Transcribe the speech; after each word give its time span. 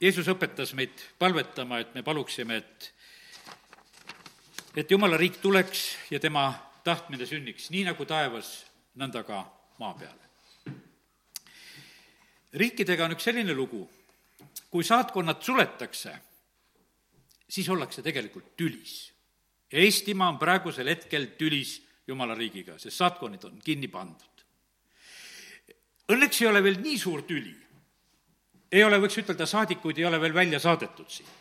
Jeesus 0.00 0.28
õpetas 0.32 0.72
meid 0.72 0.96
palvetama, 1.20 1.82
et 1.82 1.92
me 1.94 2.02
paluksime, 2.02 2.56
et 2.56 2.92
et 4.80 4.90
Jumala 4.90 5.18
riik 5.18 5.40
tuleks 5.42 5.80
ja 6.10 6.20
tema 6.22 6.46
tahtmine 6.84 7.26
sünniks, 7.26 7.68
nii 7.74 7.84
nagu 7.88 8.06
taevas, 8.08 8.52
nõnda 8.96 9.24
ka 9.26 9.42
maa 9.82 9.94
peal. 9.98 10.16
riikidega 12.54 13.04
on 13.04 13.14
üks 13.14 13.28
selline 13.28 13.54
lugu, 13.54 13.84
kui 14.70 14.84
saatkonnad 14.84 15.42
suletakse, 15.42 16.14
siis 17.48 17.68
ollakse 17.68 18.02
tegelikult 18.02 18.56
tülis. 18.56 19.12
ja 19.72 19.78
Eestimaa 19.78 20.28
on 20.28 20.38
praegusel 20.38 20.88
hetkel 20.88 21.26
tülis 21.38 21.80
Jumala 22.06 22.34
riigiga, 22.34 22.78
sest 22.78 22.96
saatkonnid 22.96 23.44
on 23.44 23.60
kinni 23.62 23.88
pandud. 23.88 24.44
Õnneks 26.10 26.40
ei 26.42 26.48
ole 26.48 26.62
veel 26.62 26.80
nii 26.82 26.98
suur 26.98 27.22
tüli. 27.22 27.54
Ei 28.72 28.84
ole, 28.84 28.98
võiks 29.02 29.18
ütelda, 29.22 29.46
saadikuid 29.46 29.98
ei 29.98 30.08
ole 30.08 30.20
veel 30.20 30.34
välja 30.34 30.60
saadetud 30.62 31.08
siit. 31.10 31.36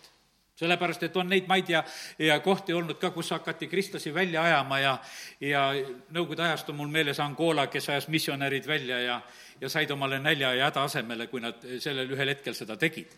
Sellepärast, 0.59 1.05
et 1.07 1.15
on 1.15 1.29
neid 1.31 1.45
maid 1.47 1.69
ja, 1.71 1.85
ja 2.19 2.35
kohti 2.43 2.73
olnud 2.75 2.97
ka, 2.99 3.13
kus 3.15 3.29
hakati 3.31 3.69
kristlasi 3.71 4.11
välja 4.13 4.41
ajama 4.43 4.79
ja, 4.79 4.97
ja 5.39 5.61
Nõukogude 6.11 6.43
ajast 6.43 6.73
on 6.73 6.75
mul 6.81 6.91
meeles 6.91 7.21
Angola, 7.23 7.69
kes 7.71 7.87
ajas 7.93 8.09
missionärid 8.11 8.67
välja 8.67 8.97
ja, 8.99 9.21
ja 9.61 9.69
said 9.71 9.91
omale 9.95 10.19
nälja 10.19 10.51
ja 10.57 10.67
häda 10.67 10.83
asemele, 10.83 11.29
kui 11.31 11.39
nad 11.39 11.63
sellel 11.79 12.11
ühel 12.11 12.33
hetkel 12.33 12.57
seda 12.57 12.75
tegid 12.75 13.15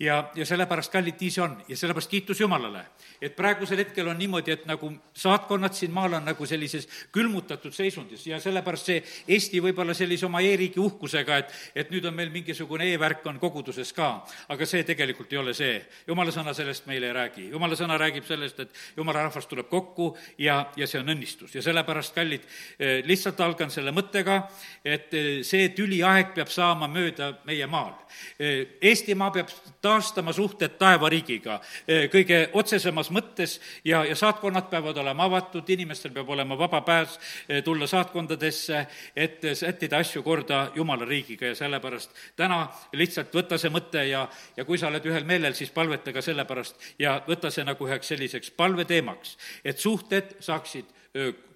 ja, 0.00 0.30
ja 0.34 0.46
sellepärast, 0.46 0.92
kallid, 0.92 1.18
nii 1.20 1.30
see 1.32 1.42
on. 1.42 1.56
Ja 1.68 1.76
sellepärast 1.76 2.10
kiitus 2.10 2.40
Jumalale, 2.40 2.84
et 3.22 3.34
praegusel 3.36 3.80
hetkel 3.82 4.06
on 4.08 4.18
niimoodi, 4.18 4.52
et 4.54 4.66
nagu 4.68 4.90
saatkonnad 5.16 5.74
siin 5.74 5.92
maal 5.94 6.14
on 6.18 6.24
nagu 6.28 6.46
sellises 6.46 6.86
külmutatud 7.12 7.74
seisundis. 7.74 8.26
Ja 8.26 8.38
sellepärast 8.40 8.90
see 8.92 9.02
Eesti 9.28 9.62
võib-olla 9.62 9.94
sellise 9.98 10.26
oma 10.28 10.42
e-riigi 10.44 10.80
uhkusega, 10.80 11.38
et, 11.42 11.54
et 11.74 11.90
nüüd 11.90 12.06
on 12.06 12.14
meil 12.14 12.30
mingisugune 12.34 12.86
e-värk 12.92 13.26
on 13.26 13.40
koguduses 13.42 13.90
ka, 13.96 14.10
aga 14.54 14.68
see 14.68 14.84
tegelikult 14.86 15.32
ei 15.34 15.42
ole 15.42 15.54
see. 15.54 15.80
jumala 16.06 16.32
sõna 16.34 16.54
sellest 16.54 16.86
meile 16.86 17.10
ei 17.10 17.16
räägi, 17.16 17.48
jumala 17.50 17.76
sõna 17.76 17.98
räägib 17.98 18.26
sellest, 18.28 18.60
et 18.60 18.82
jumala 18.96 19.26
rahvas 19.26 19.46
tuleb 19.50 19.68
kokku 19.68 20.12
ja, 20.38 20.60
ja 20.76 20.86
see 20.86 21.00
on 21.02 21.10
õnnistus. 21.14 21.54
Ja 21.54 21.62
sellepärast, 21.62 22.14
kallid, 22.14 22.46
eh, 22.78 23.00
lihtsalt 23.06 23.40
algan 23.40 23.70
selle 23.74 23.92
mõttega, 23.94 24.44
et 24.84 25.14
eh, 25.14 25.28
see 25.42 25.68
tüliaeg 25.74 26.34
peab 26.38 26.54
saama 26.54 26.86
mööda 26.88 27.32
meie 27.48 27.66
maal. 27.66 27.96
Eh, 28.38 28.78
Eestimaa 28.82 29.30
peab 29.34 29.50
taastama 29.88 30.32
suhted 30.36 30.76
taevariigiga 30.80 31.58
eh, 31.88 32.06
kõige 32.12 32.40
otsesemas 32.60 33.10
mõttes 33.14 33.56
ja, 33.84 34.02
ja 34.04 34.16
saatkonnad 34.18 34.68
peavad 34.70 35.00
olema 35.00 35.28
avatud, 35.28 35.68
inimestel 35.72 36.12
peab 36.12 36.28
olema 36.34 36.58
vaba 36.58 36.82
pääs 36.86 37.16
eh, 37.48 37.62
tulla 37.64 37.88
saatkondadesse, 37.88 38.84
et 39.16 39.48
sättida 39.58 40.02
asju 40.02 40.22
korda 40.26 40.66
Jumala 40.76 41.08
riigiga 41.08 41.52
ja 41.52 41.56
sellepärast 41.58 42.16
täna 42.36 42.66
lihtsalt 42.98 43.34
võta 43.34 43.58
see 43.60 43.72
mõte 43.72 44.04
ja, 44.10 44.26
ja 44.56 44.66
kui 44.68 44.78
sa 44.78 44.90
oled 44.92 45.06
ühel 45.08 45.26
meelel, 45.28 45.56
siis 45.56 45.72
palveta 45.74 46.12
ka 46.12 46.24
selle 46.24 46.44
pärast 46.48 46.90
ja 47.00 47.18
võta 47.26 47.52
see 47.54 47.64
nagu 47.64 47.88
üheks 47.88 48.12
selliseks 48.12 48.52
palveteemaks, 48.58 49.36
et 49.64 49.80
suhted 49.80 50.36
saaksid 50.44 50.92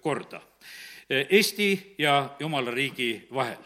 korda 0.01 0.41
eh, 1.09 1.27
Eesti 1.29 1.69
ja 2.01 2.33
Jumala 2.39 2.73
riigi 2.73 3.27
vahel. 3.33 3.61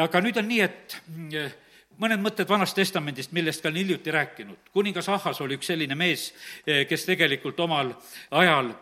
aga 0.00 0.24
nüüd 0.24 0.38
on 0.40 0.48
nii, 0.48 0.62
et 0.64 0.96
mm, 1.12 1.60
mõned 2.02 2.22
mõtted 2.22 2.48
Vanast 2.50 2.76
Testamendist, 2.76 3.32
millest 3.36 3.62
ka 3.62 3.70
olen 3.70 3.82
hiljuti 3.82 4.10
rääkinud. 4.10 4.70
kuningas 4.72 5.08
Ahhas 5.08 5.40
oli 5.40 5.58
üks 5.58 5.70
selline 5.70 5.94
mees, 5.94 6.32
eh, 6.66 6.86
kes 6.88 7.04
tegelikult 7.06 7.60
omal 7.60 7.92
ajal 8.30 8.72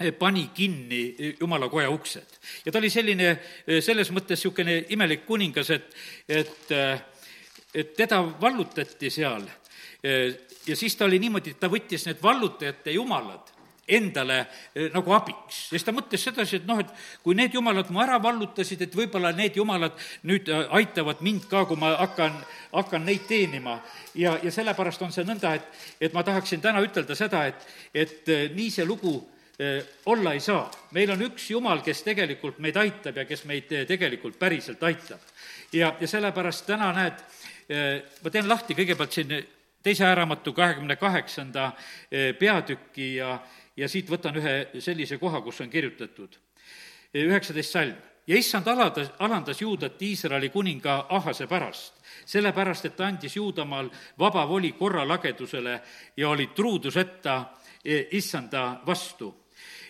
eh, 0.00 0.12
pani 0.12 0.50
kinni 0.54 1.02
eh, 1.18 1.36
jumala 1.40 1.68
koja 1.68 1.90
uksed. 1.90 2.38
ja 2.64 2.72
ta 2.72 2.78
oli 2.78 2.90
selline, 2.90 3.38
selles 3.80 4.10
mõttes 4.10 4.40
niisugune 4.40 4.84
imelik 4.88 5.26
kuningas, 5.26 5.70
et, 5.70 5.94
et, 6.28 6.72
et 7.74 7.94
teda 7.96 8.22
vallutati 8.40 9.10
seal 9.10 9.46
ja 10.66 10.76
siis 10.76 10.96
ta 10.96 11.04
oli 11.04 11.18
niimoodi, 11.18 11.50
et 11.50 11.60
ta 11.60 11.68
võttis 11.68 12.06
need 12.06 12.22
vallutajate 12.22 12.94
jumalad 12.96 13.59
endale 13.96 14.38
eh, 14.74 14.88
nagu 14.94 15.12
abiks. 15.14 15.66
siis 15.70 15.84
ta 15.84 15.92
mõtles 15.94 16.22
sedasi, 16.22 16.60
et 16.60 16.68
noh, 16.68 16.80
et 16.82 16.90
kui 17.24 17.34
need 17.38 17.54
jumalad 17.54 17.90
mu 17.90 18.02
ära 18.02 18.18
vallutasid, 18.22 18.82
et 18.86 18.94
võib-olla 18.96 19.32
need 19.36 19.58
jumalad 19.58 19.96
nüüd 20.28 20.48
äh, 20.50 20.64
aitavad 20.78 21.22
mind 21.26 21.48
ka, 21.50 21.64
kui 21.68 21.78
ma 21.80 21.94
hakkan, 21.98 22.38
hakkan 22.72 23.04
neid 23.06 23.26
teenima. 23.28 23.80
ja, 24.14 24.36
ja 24.42 24.52
sellepärast 24.54 25.02
on 25.02 25.12
see 25.14 25.26
nõnda, 25.26 25.54
et, 25.58 25.82
et 26.00 26.16
ma 26.16 26.24
tahaksin 26.26 26.62
täna 26.62 26.82
ütelda 26.84 27.16
seda, 27.18 27.46
et, 27.50 27.68
et 27.94 28.30
äh, 28.30 28.48
nii 28.54 28.70
see 28.70 28.86
lugu 28.88 29.18
olla 30.08 30.32
ei 30.32 30.40
saa. 30.40 30.70
meil 30.96 31.10
on 31.12 31.20
üks 31.20 31.50
Jumal, 31.50 31.82
kes 31.84 31.98
tegelikult 32.06 32.62
meid 32.64 32.78
aitab 32.80 33.18
ja 33.20 33.26
kes 33.28 33.42
meid 33.44 33.68
tegelikult 33.68 34.38
päriselt 34.40 34.80
aitab. 34.88 35.20
ja, 35.72 35.92
ja 36.00 36.08
sellepärast 36.08 36.64
täna 36.64 36.88
näed, 36.96 37.20
ma 38.24 38.32
teen 38.32 38.48
lahti 38.48 38.72
kõigepealt 38.78 39.12
siin 39.12 39.34
teise 39.82 40.06
ajaraamatu 40.06 40.52
kahekümne 40.56 40.96
kaheksanda 40.96 41.74
peatüki 42.40 43.14
ja, 43.18 43.36
ja 43.80 43.88
siit 43.88 44.10
võtan 44.10 44.36
ühe 44.36 44.54
sellise 44.82 45.18
koha, 45.18 45.40
kus 45.44 45.60
on 45.64 45.70
kirjutatud, 45.72 46.36
üheksateist 47.16 47.76
salm. 47.76 47.96
ja 48.26 48.36
issand 48.36 48.66
aladas, 48.68 49.08
alandas 49.18 49.60
Juudat 49.62 50.02
Iisraeli 50.02 50.48
kuninga 50.48 51.06
Ahase 51.08 51.46
pärast, 51.46 51.94
sellepärast 52.26 52.84
et 52.84 52.96
ta 52.96 53.06
andis 53.08 53.36
Juudamaal 53.36 53.88
vaba 54.18 54.44
voli 54.48 54.72
korralagedusele 54.72 55.80
ja 56.16 56.28
oli 56.28 56.46
truuduseta 56.46 57.44
e, 57.84 58.06
issanda 58.10 58.80
vastu. 58.86 59.34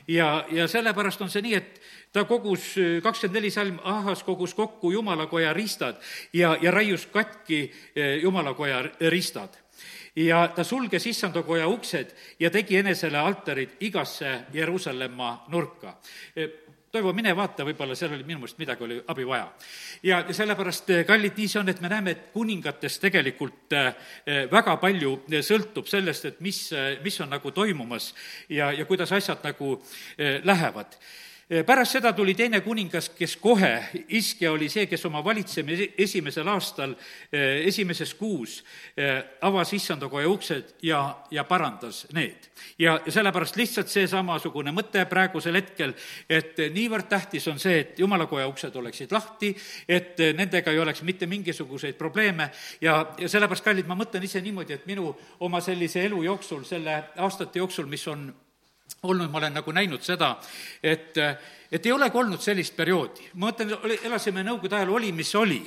ja, 0.09 0.47
ja 0.51 0.69
sellepärast 0.69 1.23
on 1.23 1.31
see 1.31 1.43
nii, 1.43 1.55
et 1.55 1.81
ta 2.13 2.25
kogus 2.25 2.75
kakskümmend 3.03 3.37
neli 3.37 3.51
salm, 3.51 3.81
Ahas 3.85 4.23
kogus 4.23 4.55
kokku 4.55 4.93
jumalakoja 4.93 5.53
ristad 5.53 5.99
ja, 6.33 6.57
ja 6.63 6.71
raius 6.71 7.07
katki 7.07 7.73
e, 7.95 8.15
jumalakoja 8.23 8.83
ristad 9.11 9.60
ja 10.17 10.49
ta 10.55 10.65
sulges 10.65 11.07
issandakoja 11.07 11.69
uksed 11.69 12.15
ja 12.41 12.51
tegi 12.51 12.81
enesele 12.81 13.19
altarid 13.19 13.79
igasse 13.81 14.41
Jeruusalemma 14.53 15.37
nurka 15.49 15.99
e, 16.37 16.49
Toivo, 16.91 17.13
mine 17.15 17.31
vaata, 17.39 17.63
võib-olla 17.63 17.95
seal 17.95 18.17
oli 18.17 18.25
minu 18.27 18.41
meelest 18.41 18.59
midagi 18.59 18.83
oli 18.83 18.97
abi 19.13 19.23
vaja. 19.23 19.45
ja 20.03 20.25
sellepärast, 20.35 20.91
e, 20.91 21.05
kallid, 21.07 21.37
nii 21.39 21.47
see 21.53 21.61
on, 21.61 21.71
et 21.71 21.79
me 21.81 21.91
näeme, 21.93 22.17
et 22.17 22.25
kuningatest 22.35 22.99
tegelikult 23.05 23.77
e, 23.79 23.85
väga 24.51 24.75
palju 24.83 25.13
sõltub 25.47 25.87
sellest, 25.87 26.27
et 26.27 26.41
mis, 26.43 26.59
mis 27.05 27.21
on 27.23 27.31
nagu 27.31 27.55
toimumas 27.55 28.11
ja, 28.49 28.73
ja 28.75 28.89
kuidas 28.91 29.15
asjad 29.15 29.47
nagu 29.47 29.77
lähevad 30.19 30.99
pärast 31.67 31.97
seda 31.97 32.13
tuli 32.15 32.35
teine 32.39 32.61
kuningas, 32.63 33.09
kes 33.19 33.35
kohe, 33.43 33.73
Iskja 34.15 34.53
oli 34.53 34.69
see, 34.71 34.87
kes 34.87 35.03
oma 35.09 35.23
valitsemise 35.25 35.89
esimesel 35.99 36.49
aastal, 36.49 36.95
eh, 37.33 37.67
esimeses 37.67 38.13
kuus 38.15 38.61
eh, 38.97 39.19
avas 39.43 39.73
issandakoja 39.75 40.29
uksed 40.31 40.75
ja, 40.87 41.01
ja 41.31 41.45
parandas 41.45 42.07
need. 42.15 42.47
ja, 42.79 43.01
sellepärast 43.09 43.57
lihtsalt 43.57 43.91
seesamasugune 43.91 44.71
mõte 44.73 45.03
praegusel 45.11 45.59
hetkel, 45.59 45.95
et 46.31 46.61
niivõrd 46.71 47.09
tähtis 47.11 47.49
on 47.51 47.59
see, 47.59 47.81
et 47.81 47.99
jumalakoja 47.99 48.47
uksed 48.49 48.77
oleksid 48.77 49.13
lahti, 49.13 49.51
et 49.89 50.23
nendega 50.37 50.71
ei 50.71 50.79
oleks 50.79 51.03
mitte 51.03 51.27
mingisuguseid 51.27 51.99
probleeme 51.99 52.51
ja, 52.81 53.01
ja 53.19 53.29
sellepärast, 53.29 53.65
kallid, 53.65 53.91
ma 53.91 53.99
mõtlen 53.99 54.23
ise 54.23 54.41
niimoodi, 54.41 54.79
et 54.79 54.87
minu 54.87 55.11
oma 55.41 55.61
sellise 55.61 56.05
elu 56.07 56.23
jooksul, 56.29 56.63
selle 56.69 57.03
aastate 57.17 57.59
jooksul, 57.59 57.91
mis 57.91 58.07
on 58.09 58.29
olnud, 59.03 59.31
ma 59.31 59.39
olen 59.39 59.57
nagu 59.61 59.73
näinud 59.73 60.03
seda, 60.05 60.35
et 60.83 61.17
et 61.73 61.87
ei 61.87 61.93
olegi 61.93 62.19
olnud 62.19 62.43
sellist 62.43 62.75
perioodi. 62.77 63.29
ma 63.35 63.51
mõtlen, 63.51 63.71
elasime 64.03 64.43
Nõukogude 64.43 64.75
ajal, 64.75 64.91
oli 64.91 65.13
mis 65.15 65.31
oli. 65.39 65.61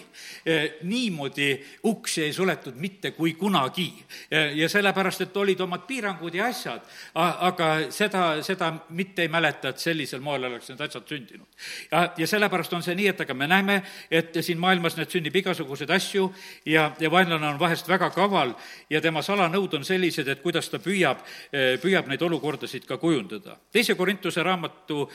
E, 0.45 0.55
niimoodi 0.83 1.47
uksi 1.87 2.23
ei 2.25 2.33
suletud 2.33 2.75
mitte 2.75 3.13
kui 3.15 3.33
kunagi. 3.39 3.87
E, 4.29 4.41
ja 4.59 4.67
sellepärast, 4.69 5.21
et 5.23 5.37
olid 5.37 5.61
omad 5.63 5.85
piirangud 5.87 6.35
ja 6.35 6.49
asjad, 6.51 6.83
aga 7.15 7.69
seda, 7.89 8.25
seda 8.43 8.71
mitte 8.89 9.23
ei 9.23 9.31
mäleta, 9.31 9.71
et 9.71 9.79
sellisel 9.79 10.19
moel 10.23 10.49
oleks 10.49 10.69
need 10.69 10.81
asjad 10.83 11.07
sündinud. 11.07 11.47
ja, 11.91 12.03
ja 12.17 12.27
sellepärast 12.27 12.73
on 12.73 12.83
see 12.83 12.95
nii, 12.99 13.07
et 13.13 13.23
aga 13.23 13.33
me 13.33 13.47
näeme, 13.47 13.79
et 14.11 14.35
siin 14.41 14.59
maailmas 14.59 14.97
nüüd 14.99 15.11
sünnib 15.11 15.35
igasuguseid 15.39 15.91
asju 15.95 16.27
ja, 16.65 16.89
ja 16.99 17.11
vaenlane 17.11 17.47
on 17.47 17.59
vahest 17.59 17.87
väga 17.87 18.09
kaval 18.11 18.53
ja 18.89 19.01
tema 19.01 19.23
salanõud 19.23 19.79
on 19.79 19.87
sellised, 19.87 20.27
et 20.27 20.43
kuidas 20.43 20.67
ta 20.69 20.81
püüab, 20.83 21.23
e, 21.51 21.77
püüab 21.79 22.11
neid 22.11 22.21
olukordasid 22.21 22.87
ka 22.89 22.97
kujundada. 22.97 23.55
teise 23.71 23.95
Korintuse 23.95 24.43
raamatu 24.43 25.07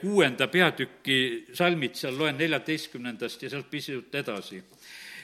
kuuenda 0.00 0.29
kuuenda 0.30 0.46
peatüki 0.46 1.46
salmid, 1.58 1.96
seal 1.98 2.14
loen 2.14 2.36
neljateistkümnendast 2.38 3.42
ja 3.42 3.50
sealt 3.50 3.66
pisut 3.70 4.14
edasi. 4.14 4.60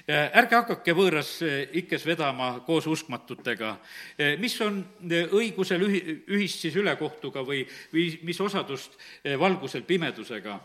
Ärge 0.07 0.55
hakake 0.55 0.95
võõras 0.95 1.31
eh, 1.43 1.69
ikkes 1.79 2.07
vedama 2.07 2.61
koos 2.67 2.87
uskmatutega, 2.91 3.77
eh, 4.19 4.35
mis 4.39 4.55
on 4.63 4.81
õigusel 5.07 5.83
ühi-, 5.83 6.17
ühist 6.35 6.63
siis 6.63 6.75
ülekohtuga 6.79 7.43
või, 7.47 7.65
või 7.93 8.09
mis 8.27 8.41
osadust 8.41 8.99
valgusel 9.39 9.83
pimedusega? 9.87 10.59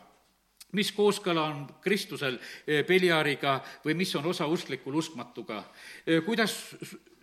Mis 0.73 0.91
kooskõla 0.95 1.43
on 1.51 1.63
Kristusel 1.83 2.37
Beliariga 2.87 3.57
või 3.83 3.97
mis 3.99 4.13
on 4.15 4.29
osa 4.31 4.47
usklikul 4.47 4.95
uskmatuga? 5.01 5.65
kuidas 6.23 6.53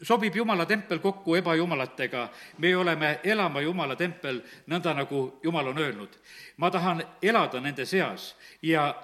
sobib 0.02 0.36
Jumala 0.36 0.66
tempel 0.66 0.98
kokku 0.98 1.34
ebajumalatega, 1.34 2.28
me 2.58 2.76
oleme 2.76 3.18
elama 3.24 3.60
Jumala 3.60 3.96
tempel, 3.96 4.40
nõnda 4.66 4.94
nagu 4.94 5.40
Jumal 5.42 5.68
on 5.68 5.78
öelnud. 5.78 6.18
ma 6.56 6.70
tahan 6.70 7.02
elada 7.22 7.60
nende 7.60 7.86
seas 7.86 8.34
ja, 8.62 8.94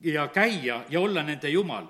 ja 0.00 0.28
käia 0.28 0.84
ja 0.88 1.00
olla 1.00 1.22
nende 1.22 1.48
Jumal 1.48 1.86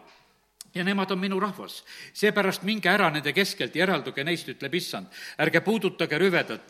ja 0.75 0.85
nemad 0.85 1.11
on 1.11 1.19
minu 1.19 1.41
rahvas. 1.41 1.85
seepärast 2.13 2.63
minge 2.63 2.89
ära 2.89 3.11
nende 3.11 3.33
keskelt 3.33 3.77
ja 3.77 3.83
eralduge 3.85 4.25
neist, 4.25 4.49
ütleb 4.49 4.75
issand. 4.75 5.07
ärge 5.39 5.61
puudutage 5.61 6.19
rüvedat, 6.19 6.63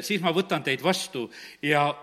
siis 0.00 0.20
ma 0.20 0.32
võtan 0.32 0.62
teid 0.62 0.82
vastu 0.82 1.30
ja 1.62 1.94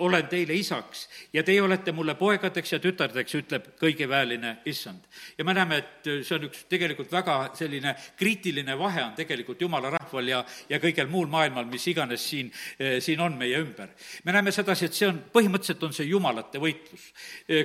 olen 0.00 0.26
teile 0.28 0.54
isaks 0.56 1.08
ja 1.32 1.42
teie 1.44 1.62
olete 1.62 1.92
mulle 1.92 2.14
poegadeks 2.18 2.72
ja 2.72 2.80
tütardeks, 2.82 3.34
ütleb 3.38 3.66
kõigeväeline 3.80 4.56
issand. 4.70 5.04
ja 5.38 5.44
me 5.44 5.54
näeme, 5.54 5.76
et 5.76 6.10
see 6.24 6.36
on 6.36 6.46
üks 6.48 6.64
tegelikult 6.70 7.12
väga 7.12 7.36
selline 7.58 7.94
kriitiline 8.18 8.76
vahe 8.78 9.04
on 9.04 9.14
tegelikult 9.18 9.60
jumala 9.60 9.90
rahval 9.94 10.28
ja, 10.28 10.44
ja 10.68 10.80
kõigel 10.82 11.10
muul 11.10 11.28
maailmal, 11.30 11.68
mis 11.70 11.86
iganes 11.92 12.24
siin, 12.30 12.50
siin 12.98 13.20
on 13.20 13.36
meie 13.38 13.60
ümber. 13.60 13.92
me 14.24 14.32
näeme 14.32 14.52
sedasi, 14.52 14.88
et 14.88 14.96
see 14.96 15.08
on, 15.08 15.20
põhimõtteliselt 15.32 15.84
on 15.86 15.94
see 15.96 16.08
jumalate 16.08 16.62
võitlus. 16.62 17.10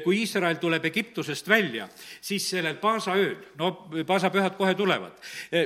kui 0.03 0.19
Iisrael 0.21 0.59
tuleb 0.61 0.85
Egiptusest 0.91 1.49
välja, 1.49 1.87
siis 2.21 2.49
sellel 2.49 2.79
paasaööl, 2.81 3.37
no 3.59 3.71
paasapühad 4.07 4.57
kohe 4.57 4.75
tulevad, 4.75 5.19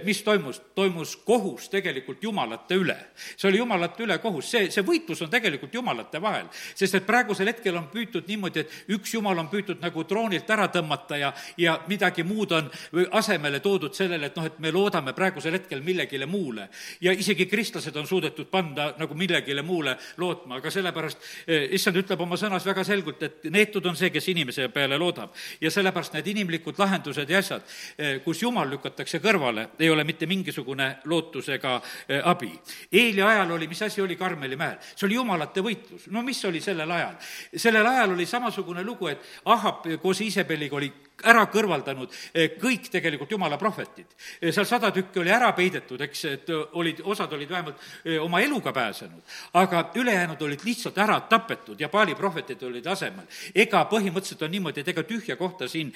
mis 0.06 0.24
toimus? 0.24 0.62
toimus 0.76 1.16
kohus 1.26 1.70
tegelikult 1.70 2.24
jumalate 2.24 2.78
üle. 2.80 2.98
see 3.36 3.50
oli 3.50 3.58
jumalate 3.58 4.04
üle 4.04 4.18
kohus, 4.22 4.52
see, 4.52 4.70
see 4.72 4.86
võitlus 4.86 5.22
on 5.26 5.32
tegelikult 5.32 5.74
jumalate 5.74 6.22
vahel 6.22 6.48
sest 6.76 7.00
et 7.00 7.06
praegusel 7.06 7.48
hetkel 7.52 7.78
on 7.78 7.88
püütud 7.94 8.28
niimoodi, 8.28 8.60
et 8.66 8.96
üks 8.96 9.14
jumal 9.14 9.38
on 9.40 9.50
püütud 9.52 9.82
nagu 9.82 10.04
troonilt 10.08 10.50
ära 10.50 10.68
tõmmata 10.74 11.18
ja, 11.20 11.34
ja 11.58 11.80
midagi 11.88 12.24
muud 12.24 12.52
on 12.56 12.70
asemele 13.12 13.60
toodud 13.60 13.96
sellele, 13.96 14.30
et 14.30 14.38
noh, 14.38 14.46
et 14.46 14.60
me 14.60 14.72
loodame 14.72 15.14
praegusel 15.18 15.58
hetkel 15.58 15.82
millegile 15.86 16.26
muule. 16.26 16.70
ja 17.02 17.12
isegi 17.12 17.46
kristlased 17.46 17.96
on 17.96 18.08
suudetud 18.08 18.48
panna 18.52 18.94
nagu 18.98 19.16
millegile 19.16 19.62
muule 19.62 19.96
lootma, 20.18 20.60
aga 20.60 20.72
sellepärast 20.72 21.18
eh, 21.48 21.68
issand 21.76 21.98
ütleb 22.02 22.22
oma 22.22 22.38
sõnas 22.40 22.66
väga 22.66 22.84
selgelt, 22.88 23.24
et 23.24 23.50
neetud 23.52 23.86
on 23.86 23.98
see, 24.00 24.10
kes 24.14 24.30
inimese 24.34 24.70
peale 24.74 24.98
loodab. 24.98 25.34
ja 25.62 25.72
sellepärast 25.72 26.14
need 26.18 26.28
inimlikud 26.34 26.80
lahendused 26.80 27.30
ja 27.30 27.40
asjad, 27.40 27.66
eh, 27.98 28.20
kus 28.24 28.44
jumal 28.44 28.70
lükatakse 28.70 29.22
kõrvale, 29.24 29.70
ei 29.80 29.90
ole 29.90 30.04
mitte 30.04 30.28
mingisugune 30.30 30.90
lootus 31.06 31.50
ega 31.50 31.80
eh, 32.08 32.22
abi. 32.24 32.52
Eeli 32.92 33.22
ajal 33.22 33.52
oli, 33.58 33.68
mis 33.68 33.82
asi 33.82 34.02
oli 34.02 34.16
Karmeli 34.16 34.56
mäel? 34.60 34.78
see 34.96 35.08
oli 35.08 35.16
jumalate 35.16 35.62
võitlus. 35.64 36.08
no 36.14 36.24
mis 36.26 36.39
oli 36.46 36.62
sellel 36.62 36.92
ajal? 36.92 37.16
sellel 37.56 37.88
ajal 37.88 38.14
oli 38.14 38.26
samasugune 38.26 38.84
lugu, 38.84 39.08
et 39.08 39.22
Ahab 39.46 39.86
koos 40.02 40.22
Iisabeliga 40.22 40.76
oli 40.76 40.94
ära 41.28 41.46
kõrvaldanud 41.52 42.14
eh, 42.34 42.56
kõik 42.60 42.90
tegelikult 42.92 43.32
jumala 43.32 43.58
prohvetid. 43.60 44.14
Eh, 44.40 44.52
seal 44.56 44.68
sada 44.70 44.92
tükki 44.96 45.22
oli 45.22 45.34
ära 45.34 45.52
peidetud, 45.58 46.02
eks, 46.06 46.24
et 46.30 46.52
olid, 46.80 47.02
osad 47.04 47.34
olid 47.36 47.50
vähemalt 47.50 47.82
eh, 48.04 48.18
oma 48.22 48.42
eluga 48.44 48.74
pääsenud, 48.76 49.36
aga 49.60 49.84
ülejäänud 50.00 50.42
olid 50.48 50.64
lihtsalt 50.66 50.98
ära 50.98 51.20
tapetud 51.30 51.80
ja 51.80 51.90
paali 51.90 52.16
prohvetid 52.16 52.64
olid 52.68 52.88
asemel. 52.88 53.28
ega 53.56 53.84
põhimõtteliselt 53.92 54.46
on 54.48 54.52
niimoodi, 54.56 54.84
et 54.84 54.94
ega 54.94 55.04
tühja 55.04 55.36
kohta 55.40 55.68
siin 55.68 55.92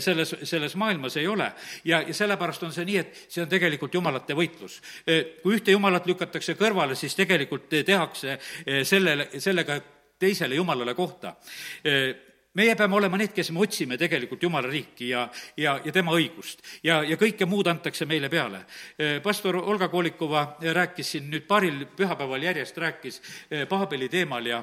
selles, 0.00 0.34
selles 0.42 0.74
maailmas 0.76 1.16
ei 1.16 1.26
ole. 1.28 1.52
ja, 1.84 2.00
ja 2.06 2.14
sellepärast 2.14 2.62
on 2.62 2.72
see 2.72 2.84
nii, 2.84 2.98
et 2.98 3.24
see 3.28 3.42
on 3.42 3.48
tegelikult 3.48 3.94
jumalate 3.94 4.34
võitlus. 4.34 4.80
kui 5.42 5.56
ühte 5.56 5.74
jumalat 5.74 6.06
lükatakse 6.06 6.54
kõrvale, 6.58 6.94
siis 6.94 7.14
tegelikult 7.14 7.68
tehakse 7.86 8.38
sellele, 8.84 9.28
sellega 9.38 9.80
teisele 10.18 10.54
jumalale 10.54 10.94
kohta 10.94 11.34
meie 12.54 12.74
peame 12.78 12.96
olema 12.96 13.18
need, 13.18 13.32
kes 13.34 13.50
me 13.54 13.62
otsime 13.64 13.98
tegelikult 14.00 14.42
Jumala 14.42 14.70
riiki 14.70 15.08
ja, 15.10 15.26
ja, 15.56 15.78
ja 15.84 15.92
tema 15.92 16.14
õigust. 16.14 16.62
ja, 16.84 17.02
ja 17.02 17.18
kõike 17.20 17.46
muud 17.50 17.66
antakse 17.70 18.06
meile 18.06 18.30
peale. 18.30 18.64
pastor 19.22 19.56
Olga 19.56 19.88
Kolikova 19.88 20.46
rääkis 20.62 21.14
siin 21.14 21.28
nüüd 21.30 21.48
paaril 21.50 21.84
pühapäeval 21.96 22.42
järjest, 22.42 22.78
rääkis 22.78 23.20
Paabeli 23.68 24.08
teemal 24.08 24.46
ja 24.46 24.62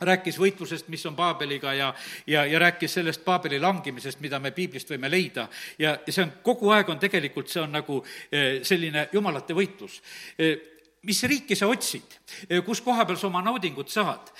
rääkis 0.00 0.38
võitlusest, 0.40 0.88
mis 0.88 1.04
on 1.06 1.16
Paabeliga 1.16 1.74
ja, 1.74 1.92
ja, 2.26 2.44
ja 2.46 2.58
rääkis 2.58 2.94
sellest 2.94 3.24
Paabeli 3.24 3.60
langemisest, 3.60 4.20
mida 4.20 4.40
me 4.40 4.50
piiblist 4.50 4.90
võime 4.90 5.10
leida. 5.10 5.48
ja, 5.78 5.98
ja 6.06 6.12
see 6.12 6.24
on, 6.24 6.32
kogu 6.42 6.72
aeg 6.72 6.88
on 6.88 6.98
tegelikult, 6.98 7.48
see 7.48 7.62
on 7.62 7.72
nagu 7.72 8.02
selline 8.62 9.08
jumalate 9.12 9.56
võitlus 9.56 10.00
mis 11.00 11.22
riiki 11.24 11.56
sa 11.56 11.64
otsid, 11.72 12.18
kus 12.64 12.82
koha 12.84 13.06
peal 13.08 13.16
sa 13.16 13.30
oma 13.30 13.40
naudingut 13.40 13.88
saad 13.88 14.32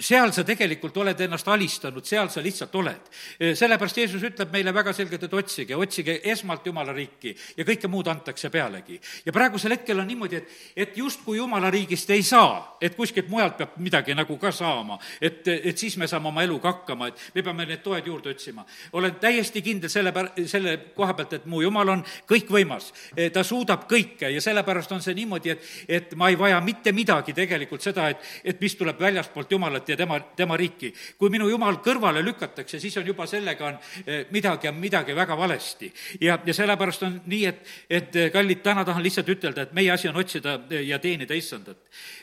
seal 0.00 0.32
sa 0.32 0.44
tegelikult 0.44 0.96
oled 1.00 1.20
ennast 1.26 1.48
alistanud, 1.48 2.04
seal 2.04 2.28
sa 2.32 2.42
lihtsalt 2.42 2.74
oled. 2.74 3.10
sellepärast 3.56 3.96
Jeesus 3.96 4.22
ütleb 4.22 4.52
meile 4.52 4.74
väga 4.74 4.92
selgelt, 4.96 5.22
et 5.22 5.34
otsige, 5.34 5.76
otsige 5.76 6.20
esmalt 6.24 6.66
Jumala 6.66 6.92
riiki 6.92 7.34
ja 7.56 7.64
kõike 7.64 7.88
muud 7.88 8.08
antakse 8.08 8.50
pealegi. 8.50 9.00
ja 9.24 9.32
praegusel 9.32 9.76
hetkel 9.76 10.00
on 10.00 10.06
niimoodi, 10.06 10.36
et, 10.36 10.50
et 10.76 10.96
justkui 10.96 11.38
Jumala 11.38 11.70
riigist 11.70 12.10
ei 12.10 12.22
saa, 12.22 12.76
et 12.80 12.96
kuskilt 12.96 13.28
mujalt 13.28 13.56
peab 13.56 13.76
midagi 13.78 14.14
nagu 14.14 14.36
ka 14.38 14.52
saama, 14.52 14.98
et, 15.20 15.46
et 15.48 15.78
siis 15.78 15.96
me 15.96 16.06
saame 16.06 16.28
oma 16.28 16.42
eluga 16.42 16.72
hakkama, 16.72 17.08
et 17.08 17.26
me 17.34 17.42
peame 17.42 17.66
need 17.66 17.82
toed 17.82 18.06
juurde 18.06 18.30
otsima. 18.30 18.66
olen 18.92 19.14
täiesti 19.20 19.62
kindel 19.62 19.90
selle 19.90 20.12
pär-, 20.12 20.32
selle 20.46 20.76
koha 20.96 21.14
pealt, 21.14 21.32
et 21.32 21.46
mu 21.46 21.62
Jumal 21.62 21.88
on 21.88 22.04
kõikvõimas. 22.28 22.92
ta 23.32 23.44
suudab 23.44 23.86
kõike 23.90 24.30
ja 24.32 24.40
sellepärast 24.40 24.92
on 24.92 25.02
see 25.02 25.14
niimoodi, 25.14 25.50
et, 25.50 25.70
et 25.88 26.14
ma 26.14 26.28
ei 26.28 26.38
vaja 26.38 26.60
mitte 26.60 26.92
midagi 26.92 27.32
tegelikult 27.32 27.82
seda, 27.82 28.10
et, 28.10 28.22
et 28.44 28.60
mis 28.60 28.76
tuleb 28.76 29.00
väljastpoolt 29.00 29.52
Jumalat 29.52 29.85
jumalat 29.86 29.88
ja 29.88 29.96
tema, 29.96 30.20
tema 30.36 30.56
riiki. 30.56 30.92
kui 31.18 31.30
minu 31.30 31.48
jumal 31.48 31.78
kõrvale 31.82 32.22
lükatakse, 32.24 32.80
siis 32.80 32.96
on 32.96 33.06
juba 33.06 33.26
sellega 33.26 33.66
on 33.66 33.78
eh, 34.06 34.26
midagi, 34.30 34.68
on 34.68 34.74
midagi 34.74 35.14
väga 35.14 35.36
valesti. 35.36 35.92
ja, 36.20 36.38
ja 36.44 36.54
sellepärast 36.54 37.02
on 37.02 37.20
nii, 37.26 37.46
et, 37.46 37.66
et 37.90 38.16
eh, 38.16 38.30
kallid, 38.30 38.62
täna 38.62 38.84
tahan 38.84 39.02
lihtsalt 39.02 39.28
ütelda, 39.28 39.62
et 39.62 39.72
meie 39.72 39.90
asi 39.90 40.08
on 40.08 40.16
otsida 40.16 40.60
eh, 40.70 40.86
ja 40.88 40.98
teenida 40.98 41.34
issandat. 41.34 41.78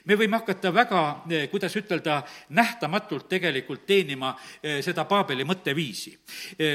me 0.06 0.16
võime 0.16 0.38
hakata 0.38 0.74
väga, 0.74 1.24
kuidas 1.52 1.76
ütelda, 1.76 2.24
nähtamatult 2.50 3.30
tegelikult 3.30 3.86
teenima 3.86 4.34
seda 4.82 5.06
Paabeli 5.06 5.44
mõtteviisi. 5.44 6.18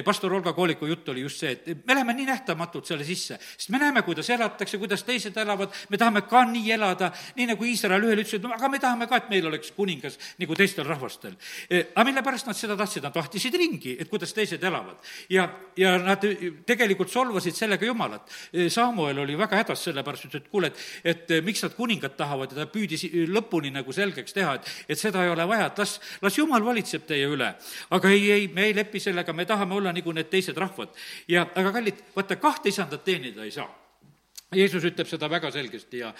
pastor 0.05 0.32
Olga 0.32 0.52
Kooliku 0.52 0.87
jutt 0.87 1.08
oli 1.08 1.20
just 1.20 1.40
see, 1.40 1.52
et 1.52 1.87
me 1.87 1.94
läheme 1.94 2.14
nii 2.14 2.26
nähtamatult 2.26 2.87
selle 2.87 3.05
sisse, 3.05 3.38
sest 3.56 3.70
me 3.70 3.79
näeme, 3.79 4.02
kuidas 4.02 4.31
elatakse, 4.31 4.79
kuidas 4.79 5.02
teised 5.05 5.37
elavad, 5.37 5.73
me 5.90 5.99
tahame 5.99 6.23
ka 6.23 6.44
nii 6.44 6.73
elada, 6.73 7.12
nii 7.37 7.46
nagu 7.52 7.64
Iisrael 7.64 8.05
ühel 8.08 8.23
ütles, 8.23 8.38
et 8.38 8.43
no 8.43 8.52
aga 8.55 8.69
me 8.69 8.81
tahame 8.81 9.08
ka, 9.08 9.20
et 9.20 9.31
meil 9.31 9.46
oleks 9.46 9.73
kuningas 9.76 10.19
nagu 10.38 10.55
teistel 10.58 10.77
teistel 10.78 10.86
rahvastel. 10.88 11.34
E, 11.70 11.80
aga 11.94 12.04
mille 12.06 12.22
pärast 12.22 12.46
nad 12.48 12.56
seda 12.56 12.76
tahtsid, 12.78 13.02
nad 13.06 13.14
vahtisid 13.14 13.54
ringi, 13.58 13.96
et 14.00 14.08
kuidas 14.10 14.32
teised 14.34 14.62
elavad. 14.62 14.98
ja, 15.30 15.48
ja 15.76 15.96
nad 15.98 16.22
tegelikult 16.66 17.10
solvasid 17.10 17.56
sellega 17.56 17.86
Jumalat. 17.86 18.30
E, 18.52 18.69
Samuel 18.70 19.19
oli 19.19 19.36
väga 19.38 19.62
hädas 19.62 19.82
sellepärast, 19.88 20.34
et 20.34 20.48
kuule, 20.48 20.70
et, 21.04 21.30
et 21.30 21.44
miks 21.44 21.62
nad 21.62 21.75
kuningat 21.75 22.16
tahavad 22.16 22.52
ja 22.52 22.62
ta 22.62 22.69
püüdis 22.70 23.08
lõpuni 23.28 23.72
nagu 23.75 23.92
selgeks 23.92 24.34
teha, 24.36 24.54
et, 24.58 24.70
et 24.88 24.98
seda 24.98 25.25
ei 25.25 25.32
ole 25.32 25.46
vaja, 25.48 25.70
et 25.72 25.82
las, 25.82 25.98
las 26.22 26.38
Jumal 26.38 26.64
valitseb 26.64 27.06
teie 27.08 27.26
üle. 27.26 27.54
aga 27.90 28.10
ei, 28.10 28.30
ei, 28.30 28.48
me 28.48 28.69
ei 28.69 28.76
lepi 28.76 29.00
sellega, 29.00 29.32
me 29.32 29.46
tahame 29.46 29.75
olla 29.75 29.92
nagu 29.92 30.12
need 30.12 30.30
teised 30.30 30.56
rahvad. 30.56 30.94
ja, 31.28 31.48
aga 31.54 31.72
kallid, 31.72 32.02
vaata, 32.14 32.36
kahte 32.36 32.69
isandat 32.69 33.04
teenida 33.04 33.44
ei 33.44 33.54
saa 33.54 33.69
Jeesus 34.54 34.84
ütleb 34.88 35.04
seda 35.04 35.28
väga 35.28 35.50
selgesti 35.52 35.99
ja 36.00 36.12